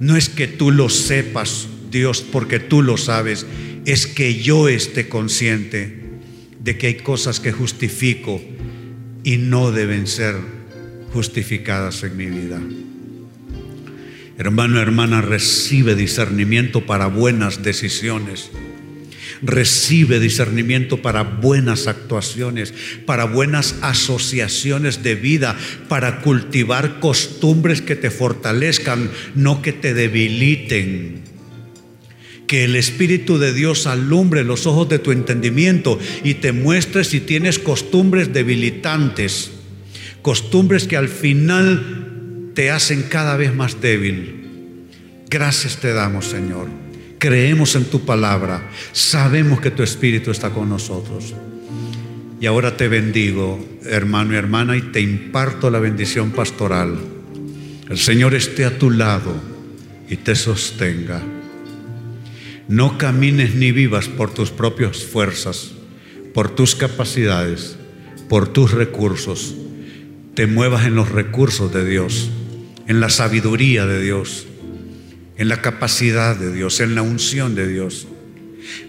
No 0.00 0.16
es 0.16 0.28
que 0.28 0.48
tú 0.48 0.72
lo 0.72 0.88
sepas, 0.88 1.68
Dios, 1.92 2.22
porque 2.22 2.58
tú 2.58 2.82
lo 2.82 2.96
sabes. 2.96 3.46
Es 3.84 4.08
que 4.08 4.42
yo 4.42 4.68
esté 4.68 5.08
consciente 5.08 6.02
de 6.58 6.76
que 6.76 6.88
hay 6.88 6.94
cosas 6.96 7.38
que 7.38 7.52
justifico 7.52 8.42
y 9.22 9.36
no 9.36 9.70
deben 9.70 10.08
ser 10.08 10.34
justificadas 11.12 12.02
en 12.02 12.16
mi 12.16 12.26
vida. 12.26 12.60
Hermano, 14.42 14.80
hermana, 14.80 15.20
recibe 15.22 15.94
discernimiento 15.94 16.84
para 16.84 17.06
buenas 17.06 17.62
decisiones. 17.62 18.50
Recibe 19.40 20.18
discernimiento 20.18 21.00
para 21.00 21.22
buenas 21.22 21.86
actuaciones, 21.86 22.74
para 23.06 23.22
buenas 23.26 23.76
asociaciones 23.82 25.04
de 25.04 25.14
vida, 25.14 25.56
para 25.88 26.22
cultivar 26.22 26.98
costumbres 26.98 27.82
que 27.82 27.94
te 27.94 28.10
fortalezcan, 28.10 29.12
no 29.36 29.62
que 29.62 29.72
te 29.72 29.94
debiliten. 29.94 31.22
Que 32.48 32.64
el 32.64 32.74
Espíritu 32.74 33.38
de 33.38 33.52
Dios 33.52 33.86
alumbre 33.86 34.42
los 34.42 34.66
ojos 34.66 34.88
de 34.88 34.98
tu 34.98 35.12
entendimiento 35.12 36.00
y 36.24 36.34
te 36.34 36.50
muestre 36.50 37.04
si 37.04 37.20
tienes 37.20 37.60
costumbres 37.60 38.32
debilitantes, 38.32 39.52
costumbres 40.20 40.88
que 40.88 40.96
al 40.96 41.08
final 41.08 42.11
te 42.54 42.70
hacen 42.70 43.04
cada 43.04 43.36
vez 43.36 43.54
más 43.54 43.80
débil. 43.80 44.86
Gracias 45.28 45.78
te 45.78 45.92
damos, 45.92 46.26
Señor. 46.26 46.68
Creemos 47.18 47.74
en 47.76 47.84
tu 47.84 48.04
palabra. 48.04 48.68
Sabemos 48.92 49.60
que 49.60 49.70
tu 49.70 49.82
Espíritu 49.82 50.30
está 50.30 50.50
con 50.50 50.68
nosotros. 50.68 51.34
Y 52.40 52.46
ahora 52.46 52.76
te 52.76 52.88
bendigo, 52.88 53.64
hermano 53.84 54.34
y 54.34 54.36
hermana, 54.36 54.76
y 54.76 54.82
te 54.82 55.00
imparto 55.00 55.70
la 55.70 55.78
bendición 55.78 56.32
pastoral. 56.32 56.98
El 57.88 57.98
Señor 57.98 58.34
esté 58.34 58.64
a 58.64 58.78
tu 58.78 58.90
lado 58.90 59.32
y 60.08 60.16
te 60.16 60.34
sostenga. 60.34 61.22
No 62.68 62.98
camines 62.98 63.54
ni 63.54 63.70
vivas 63.70 64.08
por 64.08 64.34
tus 64.34 64.50
propias 64.50 65.04
fuerzas, 65.04 65.72
por 66.34 66.50
tus 66.50 66.74
capacidades, 66.74 67.76
por 68.28 68.48
tus 68.48 68.72
recursos. 68.72 69.54
Te 70.34 70.46
muevas 70.46 70.86
en 70.86 70.94
los 70.94 71.10
recursos 71.10 71.72
de 71.72 71.88
Dios, 71.88 72.30
en 72.92 73.00
la 73.00 73.08
sabiduría 73.08 73.86
de 73.86 74.02
Dios, 74.02 74.46
en 75.38 75.48
la 75.48 75.62
capacidad 75.62 76.36
de 76.36 76.52
Dios, 76.52 76.78
en 76.78 76.94
la 76.94 77.00
unción 77.00 77.54
de 77.54 77.66
Dios. 77.66 78.06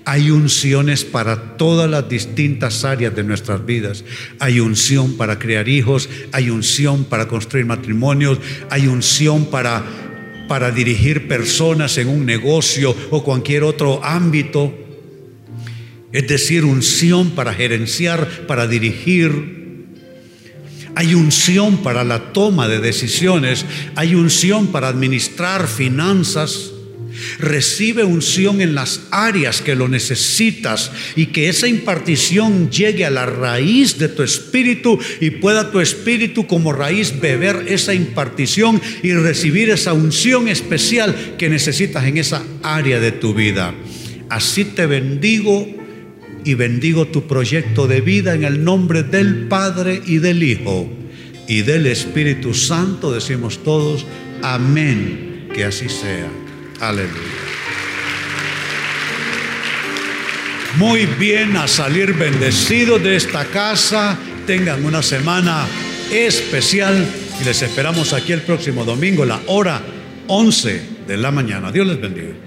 Hay 0.03 0.29
unciones 0.29 1.05
para 1.05 1.55
todas 1.55 1.89
las 1.89 2.09
distintas 2.09 2.83
áreas 2.83 3.15
de 3.15 3.23
nuestras 3.23 3.65
vidas. 3.65 4.03
Hay 4.39 4.59
unción 4.59 5.15
para 5.15 5.39
crear 5.39 5.69
hijos, 5.69 6.09
hay 6.33 6.49
unción 6.49 7.05
para 7.05 7.29
construir 7.29 7.65
matrimonios, 7.65 8.39
hay 8.69 8.87
unción 8.87 9.45
para 9.45 9.85
para 10.49 10.71
dirigir 10.71 11.29
personas 11.29 11.97
en 11.97 12.09
un 12.09 12.25
negocio 12.25 12.93
o 13.09 13.23
cualquier 13.23 13.63
otro 13.63 14.03
ámbito. 14.03 14.77
Es 16.11 16.27
decir, 16.27 16.65
unción 16.65 17.31
para 17.31 17.53
gerenciar, 17.53 18.45
para 18.47 18.67
dirigir. 18.67 19.62
Hay 20.95 21.15
unción 21.15 21.77
para 21.77 22.03
la 22.03 22.33
toma 22.33 22.67
de 22.67 22.79
decisiones. 22.79 23.65
Hay 23.95 24.15
unción 24.15 24.67
para 24.67 24.87
administrar 24.87 25.67
finanzas. 25.67 26.71
Recibe 27.39 28.03
unción 28.03 28.61
en 28.61 28.73
las 28.73 29.01
áreas 29.11 29.61
que 29.61 29.75
lo 29.75 29.87
necesitas 29.87 30.91
y 31.15 31.27
que 31.27 31.47
esa 31.47 31.67
impartición 31.67 32.71
llegue 32.71 33.05
a 33.05 33.11
la 33.11 33.25
raíz 33.25 33.99
de 33.99 34.09
tu 34.09 34.23
espíritu 34.23 34.99
y 35.19 35.29
pueda 35.29 35.71
tu 35.71 35.79
espíritu 35.79 36.47
como 36.47 36.73
raíz 36.73 37.19
beber 37.19 37.65
esa 37.67 37.93
impartición 37.93 38.81
y 39.03 39.13
recibir 39.13 39.69
esa 39.69 39.93
unción 39.93 40.47
especial 40.47 41.35
que 41.37 41.49
necesitas 41.49 42.05
en 42.05 42.17
esa 42.17 42.43
área 42.63 42.99
de 42.99 43.11
tu 43.11 43.33
vida. 43.33 43.75
Así 44.29 44.65
te 44.65 44.87
bendigo 44.87 45.82
y 46.45 46.53
bendigo 46.55 47.07
tu 47.07 47.27
proyecto 47.27 47.87
de 47.87 48.01
vida 48.01 48.33
en 48.33 48.43
el 48.43 48.63
nombre 48.63 49.03
del 49.03 49.47
Padre 49.47 50.01
y 50.05 50.17
del 50.17 50.43
Hijo 50.43 50.89
y 51.47 51.61
del 51.61 51.85
Espíritu 51.87 52.53
Santo. 52.53 53.11
Decimos 53.11 53.63
todos, 53.63 54.05
amén, 54.41 55.49
que 55.53 55.65
así 55.65 55.89
sea. 55.89 56.29
Aleluya. 56.79 57.13
Muy 60.77 61.05
bien 61.05 61.55
a 61.55 61.67
salir 61.67 62.13
bendecidos 62.13 63.01
de 63.03 63.15
esta 63.15 63.45
casa. 63.45 64.17
Tengan 64.47 64.83
una 64.83 65.03
semana 65.03 65.67
especial 66.11 67.07
y 67.39 67.45
les 67.45 67.61
esperamos 67.61 68.11
aquí 68.13 68.33
el 68.33 68.41
próximo 68.41 68.83
domingo, 68.83 69.23
la 69.23 69.39
hora 69.47 69.81
11 70.27 70.81
de 71.07 71.17
la 71.17 71.31
mañana. 71.31 71.71
Dios 71.71 71.87
les 71.87 72.01
bendiga. 72.01 72.42